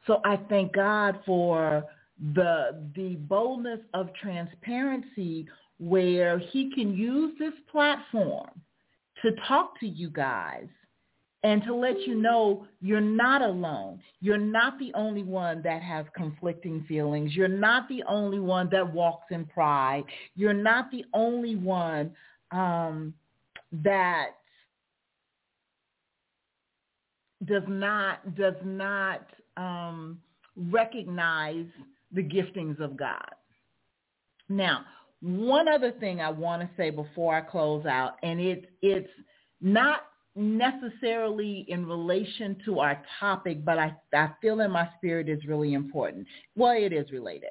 So 0.06 0.20
I 0.24 0.36
thank 0.48 0.72
God 0.72 1.20
for 1.24 1.84
the 2.34 2.88
the 2.94 3.16
boldness 3.16 3.80
of 3.94 4.10
transparency 4.14 5.46
where 5.78 6.38
he 6.38 6.72
can 6.74 6.94
use 6.94 7.32
this 7.38 7.54
platform 7.70 8.50
to 9.22 9.32
talk 9.48 9.78
to 9.80 9.86
you 9.86 10.10
guys 10.10 10.68
and 11.44 11.62
to 11.64 11.74
let 11.74 12.00
you 12.06 12.14
know 12.14 12.66
you're 12.80 13.00
not 13.00 13.42
alone. 13.42 14.00
You're 14.20 14.38
not 14.38 14.78
the 14.78 14.92
only 14.94 15.24
one 15.24 15.60
that 15.62 15.82
has 15.82 16.06
conflicting 16.14 16.84
feelings. 16.86 17.34
You're 17.34 17.48
not 17.48 17.88
the 17.88 18.04
only 18.08 18.38
one 18.38 18.68
that 18.70 18.92
walks 18.92 19.26
in 19.30 19.44
pride. 19.46 20.04
You're 20.36 20.54
not 20.54 20.90
the 20.92 21.04
only 21.12 21.56
one 21.56 22.12
um, 22.52 23.12
that 23.72 24.30
does 27.44 27.64
not 27.66 28.36
does 28.36 28.54
not 28.64 29.26
um, 29.56 30.18
recognize 30.56 31.66
the 32.12 32.22
giftings 32.22 32.80
of 32.80 32.96
God. 32.96 33.30
Now, 34.48 34.84
one 35.20 35.68
other 35.68 35.92
thing 35.92 36.20
I 36.20 36.30
want 36.30 36.62
to 36.62 36.68
say 36.76 36.90
before 36.90 37.34
I 37.34 37.40
close 37.40 37.86
out, 37.86 38.16
and 38.22 38.40
it, 38.40 38.70
it's 38.82 39.08
not 39.60 40.00
necessarily 40.34 41.64
in 41.68 41.86
relation 41.86 42.56
to 42.64 42.80
our 42.80 43.02
topic, 43.20 43.64
but 43.64 43.78
I, 43.78 43.94
I 44.14 44.30
feel 44.40 44.60
in 44.60 44.70
my 44.70 44.88
spirit 44.96 45.28
is 45.28 45.44
really 45.46 45.74
important. 45.74 46.26
Well, 46.56 46.74
it 46.76 46.92
is 46.92 47.10
related. 47.12 47.50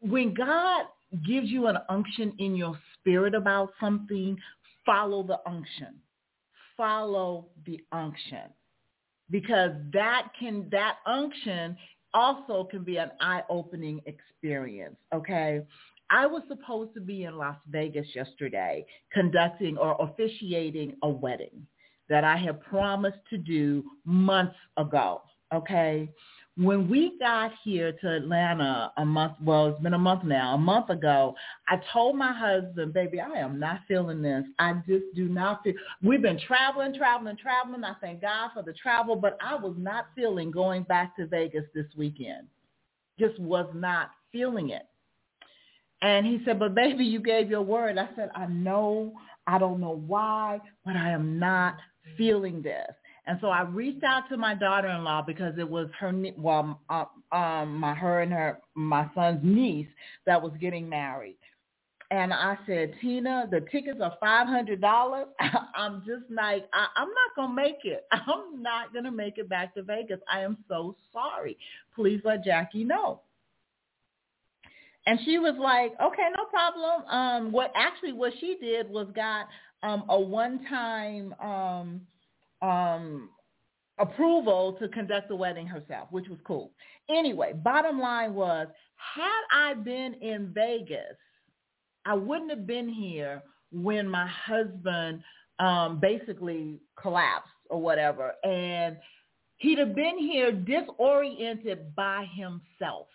When 0.00 0.34
God 0.34 0.86
gives 1.26 1.48
you 1.48 1.68
an 1.68 1.78
unction 1.88 2.34
in 2.38 2.54
your 2.54 2.78
spirit 2.94 3.34
about 3.34 3.72
something, 3.80 4.36
follow 4.84 5.22
the 5.22 5.38
unction. 5.46 5.94
Follow 6.76 7.46
the 7.66 7.80
unction. 7.92 8.50
Because 9.30 9.72
that 9.92 10.28
can 10.38 10.68
that 10.70 10.96
unction 11.06 11.76
also 12.14 12.64
can 12.64 12.84
be 12.84 12.96
an 12.96 13.10
eye-opening 13.20 14.00
experience, 14.06 14.96
okay? 15.14 15.62
I 16.10 16.26
was 16.26 16.42
supposed 16.48 16.94
to 16.94 17.00
be 17.00 17.24
in 17.24 17.36
Las 17.36 17.56
Vegas 17.68 18.06
yesterday 18.14 18.86
conducting 19.12 19.76
or 19.76 19.96
officiating 20.00 20.96
a 21.02 21.08
wedding 21.08 21.66
that 22.08 22.24
I 22.24 22.36
had 22.36 22.62
promised 22.62 23.18
to 23.30 23.36
do 23.36 23.84
months 24.04 24.56
ago. 24.76 25.22
Okay. 25.54 26.10
When 26.60 26.90
we 26.90 27.16
got 27.20 27.52
here 27.62 27.92
to 27.92 28.16
Atlanta 28.16 28.92
a 28.96 29.04
month, 29.04 29.34
well, 29.40 29.68
it's 29.68 29.80
been 29.80 29.94
a 29.94 29.98
month 29.98 30.24
now, 30.24 30.54
a 30.54 30.58
month 30.58 30.90
ago, 30.90 31.36
I 31.68 31.80
told 31.92 32.16
my 32.16 32.32
husband, 32.32 32.92
baby, 32.92 33.20
I 33.20 33.38
am 33.38 33.60
not 33.60 33.82
feeling 33.86 34.20
this. 34.20 34.44
I 34.58 34.72
just 34.88 35.04
do 35.14 35.28
not 35.28 35.62
feel, 35.62 35.74
we've 36.02 36.20
been 36.20 36.40
traveling, 36.40 36.94
traveling, 36.94 37.36
traveling. 37.36 37.84
I 37.84 37.94
thank 38.00 38.22
God 38.22 38.50
for 38.54 38.64
the 38.64 38.72
travel, 38.72 39.14
but 39.14 39.38
I 39.40 39.54
was 39.54 39.76
not 39.78 40.06
feeling 40.16 40.50
going 40.50 40.82
back 40.82 41.14
to 41.16 41.28
Vegas 41.28 41.64
this 41.76 41.86
weekend. 41.96 42.48
Just 43.20 43.38
was 43.38 43.70
not 43.72 44.10
feeling 44.32 44.70
it. 44.70 44.88
And 46.02 46.26
he 46.26 46.40
said, 46.44 46.58
but 46.58 46.74
baby, 46.74 47.04
you 47.04 47.20
gave 47.20 47.48
your 47.48 47.62
word. 47.62 47.98
I 47.98 48.08
said, 48.16 48.30
I 48.34 48.46
know, 48.46 49.12
I 49.46 49.58
don't 49.58 49.78
know 49.78 50.02
why, 50.08 50.60
but 50.84 50.96
I 50.96 51.10
am 51.10 51.38
not 51.38 51.76
feeling 52.16 52.62
this. 52.62 52.90
And 53.28 53.38
so 53.42 53.48
I 53.48 53.60
reached 53.60 54.02
out 54.04 54.26
to 54.30 54.38
my 54.38 54.54
daughter-in-law 54.54 55.24
because 55.26 55.52
it 55.58 55.68
was 55.68 55.90
her, 56.00 56.12
well, 56.38 56.80
uh, 56.88 57.04
um, 57.30 57.76
my 57.78 57.92
her 57.94 58.22
and 58.22 58.32
her 58.32 58.58
my 58.74 59.06
son's 59.14 59.40
niece 59.42 59.86
that 60.24 60.40
was 60.40 60.52
getting 60.58 60.88
married. 60.88 61.36
And 62.10 62.32
I 62.32 62.56
said, 62.66 62.94
Tina, 63.02 63.46
the 63.50 63.60
tickets 63.70 64.00
are 64.02 64.16
five 64.18 64.46
hundred 64.46 64.80
dollars. 64.80 65.26
I'm 65.74 66.02
just 66.06 66.24
like, 66.30 66.66
I, 66.72 66.86
I'm 66.96 67.08
not 67.08 67.36
gonna 67.36 67.54
make 67.54 67.84
it. 67.84 68.06
I'm 68.12 68.62
not 68.62 68.94
gonna 68.94 69.12
make 69.12 69.36
it 69.36 69.46
back 69.46 69.74
to 69.74 69.82
Vegas. 69.82 70.20
I 70.32 70.40
am 70.40 70.56
so 70.66 70.96
sorry. 71.12 71.58
Please 71.94 72.22
let 72.24 72.44
Jackie 72.44 72.84
know. 72.84 73.20
And 75.04 75.18
she 75.26 75.38
was 75.38 75.54
like, 75.58 75.92
okay, 76.00 76.28
no 76.34 76.46
problem. 76.46 77.02
Um, 77.10 77.52
what 77.52 77.72
actually 77.76 78.14
what 78.14 78.32
she 78.40 78.56
did 78.58 78.88
was 78.88 79.08
got 79.14 79.48
um, 79.82 80.04
a 80.08 80.18
one-time 80.18 81.34
um, 81.42 82.00
um, 82.62 83.30
approval 83.98 84.76
to 84.80 84.88
conduct 84.88 85.28
the 85.28 85.36
wedding 85.36 85.66
herself, 85.66 86.08
which 86.10 86.28
was 86.28 86.38
cool. 86.46 86.72
Anyway, 87.10 87.52
bottom 87.52 87.98
line 87.98 88.34
was, 88.34 88.68
had 88.96 89.42
I 89.52 89.74
been 89.74 90.14
in 90.14 90.52
Vegas, 90.54 91.16
I 92.04 92.14
wouldn't 92.14 92.50
have 92.50 92.66
been 92.66 92.88
here 92.88 93.42
when 93.70 94.08
my 94.08 94.26
husband 94.26 95.22
um, 95.58 95.98
basically 96.00 96.80
collapsed 97.00 97.50
or 97.68 97.80
whatever. 97.80 98.32
And 98.44 98.96
he'd 99.58 99.78
have 99.78 99.94
been 99.94 100.18
here 100.18 100.52
disoriented 100.52 101.94
by 101.94 102.26
himself. 102.34 103.08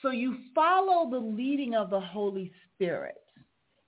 So 0.00 0.10
you 0.10 0.36
follow 0.54 1.10
the 1.10 1.18
leading 1.18 1.74
of 1.74 1.90
the 1.90 2.00
Holy 2.00 2.52
Spirit 2.74 3.23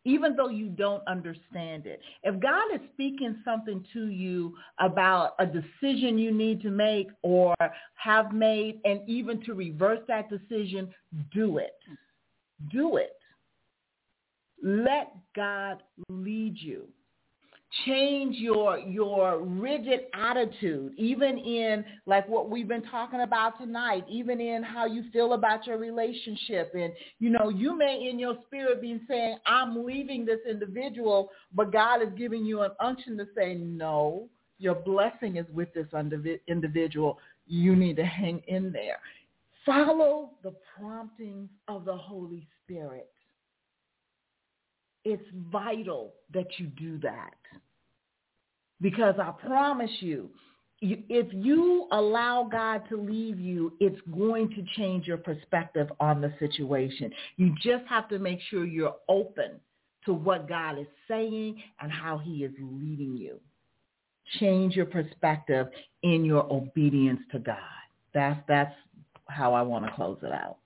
even 0.06 0.36
though 0.36 0.48
you 0.48 0.68
don't 0.68 1.02
understand 1.08 1.84
it. 1.84 2.00
If 2.22 2.40
God 2.40 2.72
is 2.72 2.80
speaking 2.94 3.42
something 3.44 3.84
to 3.92 4.06
you 4.06 4.54
about 4.78 5.34
a 5.40 5.46
decision 5.46 6.16
you 6.16 6.32
need 6.32 6.62
to 6.62 6.70
make 6.70 7.08
or 7.22 7.56
have 7.96 8.32
made 8.32 8.80
and 8.84 9.00
even 9.08 9.42
to 9.46 9.54
reverse 9.54 9.98
that 10.06 10.30
decision, 10.30 10.94
do 11.34 11.58
it. 11.58 11.74
Do 12.70 12.98
it. 12.98 13.16
Let 14.62 15.12
God 15.34 15.82
lead 16.08 16.56
you 16.56 16.86
change 17.84 18.36
your 18.36 18.78
your 18.78 19.40
rigid 19.42 20.02
attitude 20.14 20.92
even 20.96 21.38
in 21.38 21.84
like 22.06 22.28
what 22.28 22.48
we've 22.48 22.68
been 22.68 22.82
talking 22.84 23.20
about 23.22 23.58
tonight 23.58 24.04
even 24.08 24.40
in 24.40 24.62
how 24.62 24.86
you 24.86 25.04
feel 25.12 25.32
about 25.32 25.66
your 25.66 25.78
relationship. 25.78 26.72
And 26.74 26.92
you 27.18 27.30
know 27.30 27.48
you 27.48 27.76
may 27.76 28.08
in 28.08 28.18
your 28.18 28.36
spirit 28.46 28.80
be 28.80 29.00
saying 29.08 29.38
i'm 29.46 29.84
leaving 29.84 30.24
this 30.24 30.40
individual 30.48 31.30
but 31.54 31.72
god 31.72 32.02
is 32.02 32.08
giving 32.16 32.44
you 32.44 32.62
an 32.62 32.70
unction 32.80 33.16
to 33.18 33.26
say 33.36 33.54
no 33.54 34.28
your 34.58 34.74
blessing 34.74 35.36
is 35.36 35.46
with 35.52 35.72
this 35.74 35.86
individual. 36.48 37.18
You 37.46 37.76
need 37.76 37.96
to 37.96 38.04
hang 38.04 38.42
in 38.46 38.72
there. 38.72 38.98
Follow 39.64 40.30
the 40.42 40.54
promptings 40.76 41.50
of 41.68 41.84
the 41.84 41.96
holy 41.96 42.46
spirit. 42.64 43.10
It's 45.04 45.22
vital 45.52 46.14
that 46.32 46.46
you 46.58 46.66
do 46.66 46.98
that. 46.98 47.34
Because 48.80 49.14
I 49.18 49.30
promise 49.46 49.90
you, 50.00 50.30
if 50.82 51.26
you 51.32 51.88
allow 51.90 52.48
God 52.50 52.82
to 52.90 52.96
leave 53.00 53.40
you, 53.40 53.72
it's 53.80 54.00
going 54.14 54.50
to 54.50 54.64
change 54.76 55.06
your 55.06 55.16
perspective 55.16 55.88
on 56.00 56.20
the 56.20 56.32
situation. 56.38 57.10
You 57.36 57.54
just 57.62 57.86
have 57.88 58.08
to 58.10 58.18
make 58.18 58.40
sure 58.50 58.66
you're 58.66 58.96
open 59.08 59.52
to 60.04 60.12
what 60.12 60.48
God 60.48 60.78
is 60.78 60.86
saying 61.08 61.62
and 61.80 61.90
how 61.90 62.18
he 62.18 62.44
is 62.44 62.52
leading 62.60 63.16
you. 63.16 63.40
Change 64.38 64.74
your 64.74 64.86
perspective 64.86 65.68
in 66.02 66.24
your 66.24 66.50
obedience 66.52 67.20
to 67.32 67.38
God. 67.38 67.56
That's, 68.12 68.40
that's 68.46 68.74
how 69.28 69.54
I 69.54 69.62
want 69.62 69.86
to 69.86 69.92
close 69.92 70.18
it 70.22 70.32
out. 70.32 70.58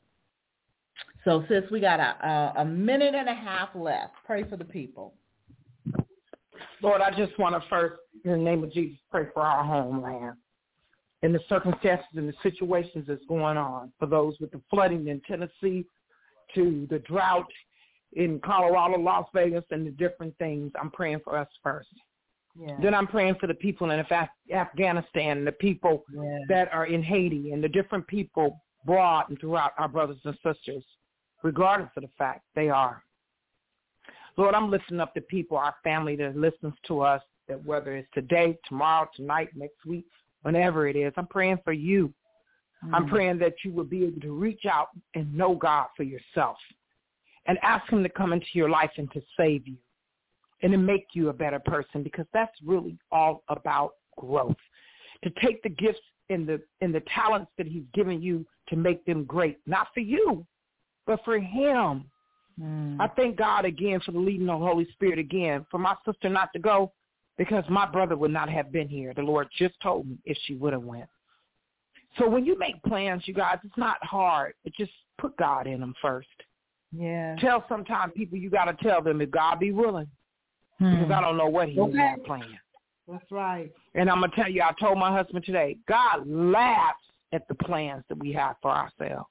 So 1.24 1.44
sis, 1.48 1.64
we 1.70 1.80
got 1.80 2.00
a, 2.00 2.26
a, 2.26 2.62
a 2.62 2.64
minute 2.64 3.14
and 3.14 3.28
a 3.28 3.34
half 3.34 3.70
left. 3.74 4.14
Pray 4.24 4.44
for 4.44 4.56
the 4.56 4.64
people. 4.64 5.14
Lord, 6.82 7.00
I 7.00 7.10
just 7.10 7.38
want 7.38 7.60
to 7.60 7.68
first, 7.68 7.94
in 8.24 8.30
the 8.30 8.36
name 8.36 8.64
of 8.64 8.72
Jesus, 8.72 8.98
pray 9.10 9.26
for 9.34 9.42
our 9.42 9.64
homeland 9.64 10.36
and 11.22 11.34
the 11.34 11.40
circumstances 11.48 12.06
and 12.16 12.28
the 12.28 12.34
situations 12.42 13.04
that's 13.06 13.24
going 13.28 13.56
on 13.56 13.92
for 13.98 14.06
those 14.06 14.34
with 14.40 14.50
the 14.50 14.60
flooding 14.70 15.08
in 15.08 15.20
Tennessee 15.26 15.84
to 16.54 16.86
the 16.90 16.98
drought 17.00 17.50
in 18.14 18.40
Colorado, 18.40 18.98
Las 18.98 19.26
Vegas, 19.34 19.64
and 19.70 19.86
the 19.86 19.90
different 19.90 20.36
things. 20.38 20.72
I'm 20.80 20.90
praying 20.90 21.20
for 21.22 21.36
us 21.36 21.48
first. 21.62 21.88
Yeah. 22.58 22.76
Then 22.82 22.94
I'm 22.94 23.06
praying 23.06 23.36
for 23.40 23.46
the 23.46 23.54
people 23.54 23.90
in 23.90 24.00
Af- 24.00 24.28
Afghanistan, 24.52 25.44
the 25.44 25.52
people 25.52 26.04
yeah. 26.12 26.38
that 26.48 26.72
are 26.72 26.86
in 26.86 27.02
Haiti, 27.02 27.52
and 27.52 27.62
the 27.62 27.68
different 27.68 28.06
people 28.06 28.60
brought 28.84 29.28
and 29.28 29.38
throughout 29.38 29.72
our 29.78 29.88
brothers 29.88 30.18
and 30.24 30.36
sisters 30.44 30.82
regardless 31.42 31.90
of 31.96 32.02
the 32.02 32.10
fact 32.18 32.42
they 32.54 32.68
are. 32.68 33.02
Lord, 34.40 34.54
I'm 34.54 34.70
lifting 34.70 35.00
up 35.00 35.12
the 35.12 35.20
people, 35.20 35.58
our 35.58 35.74
family 35.84 36.16
that 36.16 36.34
listens 36.34 36.72
to 36.86 37.02
us, 37.02 37.20
that 37.46 37.62
whether 37.62 37.94
it's 37.94 38.08
today, 38.14 38.56
tomorrow, 38.66 39.06
tonight, 39.14 39.50
next 39.54 39.84
week, 39.84 40.06
whenever 40.40 40.88
it 40.88 40.96
is, 40.96 41.12
I'm 41.18 41.26
praying 41.26 41.58
for 41.62 41.74
you. 41.74 42.08
Mm-hmm. 42.82 42.94
I'm 42.94 43.06
praying 43.06 43.38
that 43.40 43.52
you 43.66 43.70
will 43.70 43.84
be 43.84 44.04
able 44.04 44.22
to 44.22 44.32
reach 44.32 44.64
out 44.64 44.88
and 45.14 45.34
know 45.34 45.54
God 45.54 45.88
for 45.94 46.04
yourself 46.04 46.56
and 47.48 47.58
ask 47.62 47.86
him 47.92 48.02
to 48.02 48.08
come 48.08 48.32
into 48.32 48.46
your 48.54 48.70
life 48.70 48.92
and 48.96 49.12
to 49.12 49.20
save 49.36 49.68
you 49.68 49.76
and 50.62 50.72
to 50.72 50.78
make 50.78 51.08
you 51.12 51.28
a 51.28 51.34
better 51.34 51.60
person 51.60 52.02
because 52.02 52.26
that's 52.32 52.56
really 52.64 52.98
all 53.12 53.42
about 53.48 53.90
growth. 54.16 54.56
To 55.22 55.30
take 55.44 55.62
the 55.62 55.68
gifts 55.68 56.00
and 56.30 56.48
the 56.48 56.62
and 56.80 56.94
the 56.94 57.02
talents 57.14 57.50
that 57.58 57.66
he's 57.66 57.84
given 57.92 58.22
you 58.22 58.46
to 58.70 58.76
make 58.76 59.04
them 59.04 59.24
great, 59.24 59.58
not 59.66 59.88
for 59.92 60.00
you, 60.00 60.46
but 61.06 61.22
for 61.26 61.38
him. 61.38 62.06
Mm. 62.60 63.00
I 63.00 63.08
thank 63.08 63.36
God 63.36 63.64
again 63.64 64.00
for 64.00 64.12
the 64.12 64.18
leading 64.18 64.48
of 64.48 64.60
the 64.60 64.66
Holy 64.66 64.88
Spirit 64.92 65.18
again, 65.18 65.66
for 65.70 65.78
my 65.78 65.94
sister 66.04 66.28
not 66.28 66.52
to 66.52 66.58
go 66.58 66.92
because 67.38 67.64
my 67.68 67.86
brother 67.86 68.16
would 68.16 68.30
not 68.30 68.48
have 68.48 68.70
been 68.72 68.88
here. 68.88 69.12
The 69.14 69.22
Lord 69.22 69.48
just 69.58 69.74
told 69.82 70.08
me 70.08 70.18
if 70.24 70.36
she 70.44 70.54
would 70.54 70.72
have 70.72 70.82
went. 70.82 71.08
So 72.18 72.28
when 72.28 72.44
you 72.44 72.58
make 72.58 72.82
plans, 72.82 73.22
you 73.26 73.34
guys, 73.34 73.58
it's 73.64 73.76
not 73.78 74.02
hard. 74.04 74.54
But 74.64 74.74
just 74.74 74.90
put 75.18 75.36
God 75.36 75.66
in 75.66 75.80
them 75.80 75.94
first. 76.02 76.28
Yeah. 76.92 77.36
Tell 77.36 77.64
sometimes 77.68 78.12
people 78.16 78.36
you 78.36 78.50
got 78.50 78.64
to 78.64 78.74
tell 78.82 79.00
them 79.00 79.20
if 79.20 79.30
God 79.30 79.60
be 79.60 79.72
willing, 79.72 80.08
hmm. 80.78 80.96
because 80.96 81.10
I 81.12 81.20
don't 81.20 81.36
know 81.36 81.48
what 81.48 81.68
He 81.68 81.78
okay. 81.80 81.92
got 81.96 82.24
planned. 82.24 82.58
That's 83.08 83.30
right. 83.30 83.72
And 83.94 84.08
I'm 84.08 84.20
gonna 84.20 84.32
tell 84.34 84.48
you, 84.48 84.62
I 84.62 84.72
told 84.78 84.98
my 84.98 85.12
husband 85.12 85.44
today, 85.44 85.76
God 85.88 86.26
laughs 86.26 87.02
at 87.32 87.46
the 87.48 87.54
plans 87.54 88.04
that 88.08 88.18
we 88.18 88.32
have 88.32 88.56
for 88.62 88.70
ourselves. 88.70 89.28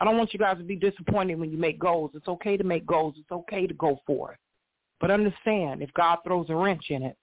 I 0.00 0.04
don't 0.04 0.16
want 0.18 0.32
you 0.32 0.38
guys 0.38 0.58
to 0.58 0.64
be 0.64 0.76
disappointed 0.76 1.38
when 1.38 1.50
you 1.50 1.58
make 1.58 1.78
goals. 1.78 2.10
It's 2.14 2.28
okay 2.28 2.56
to 2.56 2.64
make 2.64 2.86
goals. 2.86 3.14
It's 3.16 3.30
okay 3.30 3.66
to 3.66 3.74
go 3.74 4.00
for 4.06 4.32
it. 4.32 4.38
But 5.00 5.10
understand, 5.10 5.82
if 5.82 5.92
God 5.94 6.18
throws 6.24 6.46
a 6.50 6.54
wrench 6.56 6.90
in 6.90 7.02
it, 7.02 7.16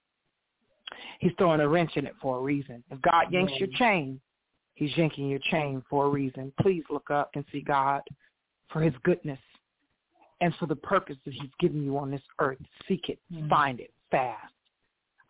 He's 1.20 1.32
throwing 1.38 1.60
a 1.60 1.68
wrench 1.68 1.92
in 1.96 2.06
it 2.06 2.14
for 2.20 2.38
a 2.38 2.40
reason. 2.40 2.82
If 2.90 3.00
God 3.02 3.32
yanks 3.32 3.52
your 3.56 3.68
chain, 3.78 4.20
he's 4.74 4.96
yanking 4.96 5.28
your 5.28 5.40
chain 5.50 5.82
for 5.88 6.06
a 6.06 6.08
reason. 6.08 6.52
Please 6.60 6.82
look 6.90 7.10
up 7.10 7.30
and 7.34 7.44
see 7.52 7.60
God 7.60 8.02
for 8.72 8.80
his 8.80 8.94
goodness 9.02 9.38
and 10.40 10.54
for 10.56 10.66
the 10.66 10.76
purpose 10.76 11.16
that 11.24 11.34
he's 11.34 11.50
given 11.60 11.82
you 11.82 11.96
on 11.98 12.10
this 12.10 12.22
earth. 12.40 12.58
Seek 12.88 13.08
it, 13.08 13.20
Mm. 13.30 13.48
find 13.48 13.80
it 13.80 13.92
fast. 14.10 14.52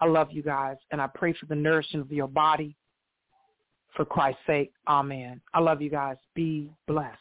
I 0.00 0.06
love 0.06 0.32
you 0.32 0.42
guys, 0.42 0.78
and 0.90 1.00
I 1.00 1.06
pray 1.06 1.32
for 1.32 1.46
the 1.46 1.54
nourishment 1.54 2.04
of 2.04 2.12
your 2.12 2.28
body. 2.28 2.74
For 3.94 4.06
Christ's 4.06 4.44
sake, 4.46 4.72
amen. 4.88 5.42
I 5.52 5.60
love 5.60 5.82
you 5.82 5.90
guys. 5.90 6.16
Be 6.34 6.72
blessed. 6.86 7.18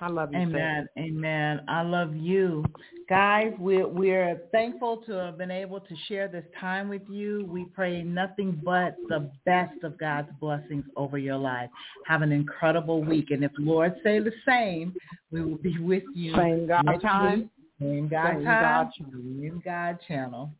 I 0.00 0.08
love 0.08 0.32
you. 0.32 0.38
Amen. 0.38 0.88
Amen. 0.98 1.60
I 1.68 1.82
love 1.82 2.14
you. 2.14 2.64
Guys, 3.08 3.52
we're, 3.58 3.88
we're 3.88 4.40
thankful 4.52 4.98
to 5.06 5.12
have 5.12 5.38
been 5.38 5.50
able 5.50 5.80
to 5.80 5.94
share 6.06 6.28
this 6.28 6.44
time 6.60 6.88
with 6.88 7.02
you. 7.08 7.46
We 7.50 7.64
pray 7.74 8.02
nothing 8.02 8.60
but 8.64 8.96
the 9.08 9.30
best 9.44 9.82
of 9.82 9.98
God's 9.98 10.28
blessings 10.40 10.84
over 10.94 11.18
your 11.18 11.38
life. 11.38 11.70
Have 12.06 12.22
an 12.22 12.32
incredible 12.32 13.02
week. 13.02 13.30
And 13.30 13.42
if 13.42 13.52
Lord 13.58 13.96
say 14.04 14.20
the 14.20 14.32
same, 14.46 14.94
we 15.32 15.42
will 15.42 15.56
be 15.56 15.78
with 15.78 16.04
you. 16.14 16.34
Same 16.36 16.68
God 16.68 17.00
time. 17.00 17.50
Same 17.80 18.08
God 18.08 18.34
Same 18.34 18.44
time. 18.44 18.60
God 18.60 18.92
Same 18.96 19.62
God 19.64 19.98
channel. 20.06 20.50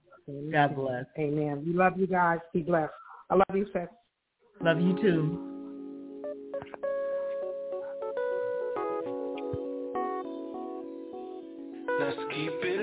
God 0.53 0.75
bless. 0.75 1.05
Amen. 1.19 1.63
We 1.67 1.73
love 1.73 1.99
you 1.99 2.07
guys. 2.07 2.39
Be 2.53 2.63
blessed. 2.63 2.93
I 3.31 3.35
love 3.35 3.55
you, 3.55 3.67
sis. 3.73 3.89
Love 4.61 4.81
you 4.81 4.97
too. 5.01 5.58
Keep 12.39 12.63
it 12.63 12.78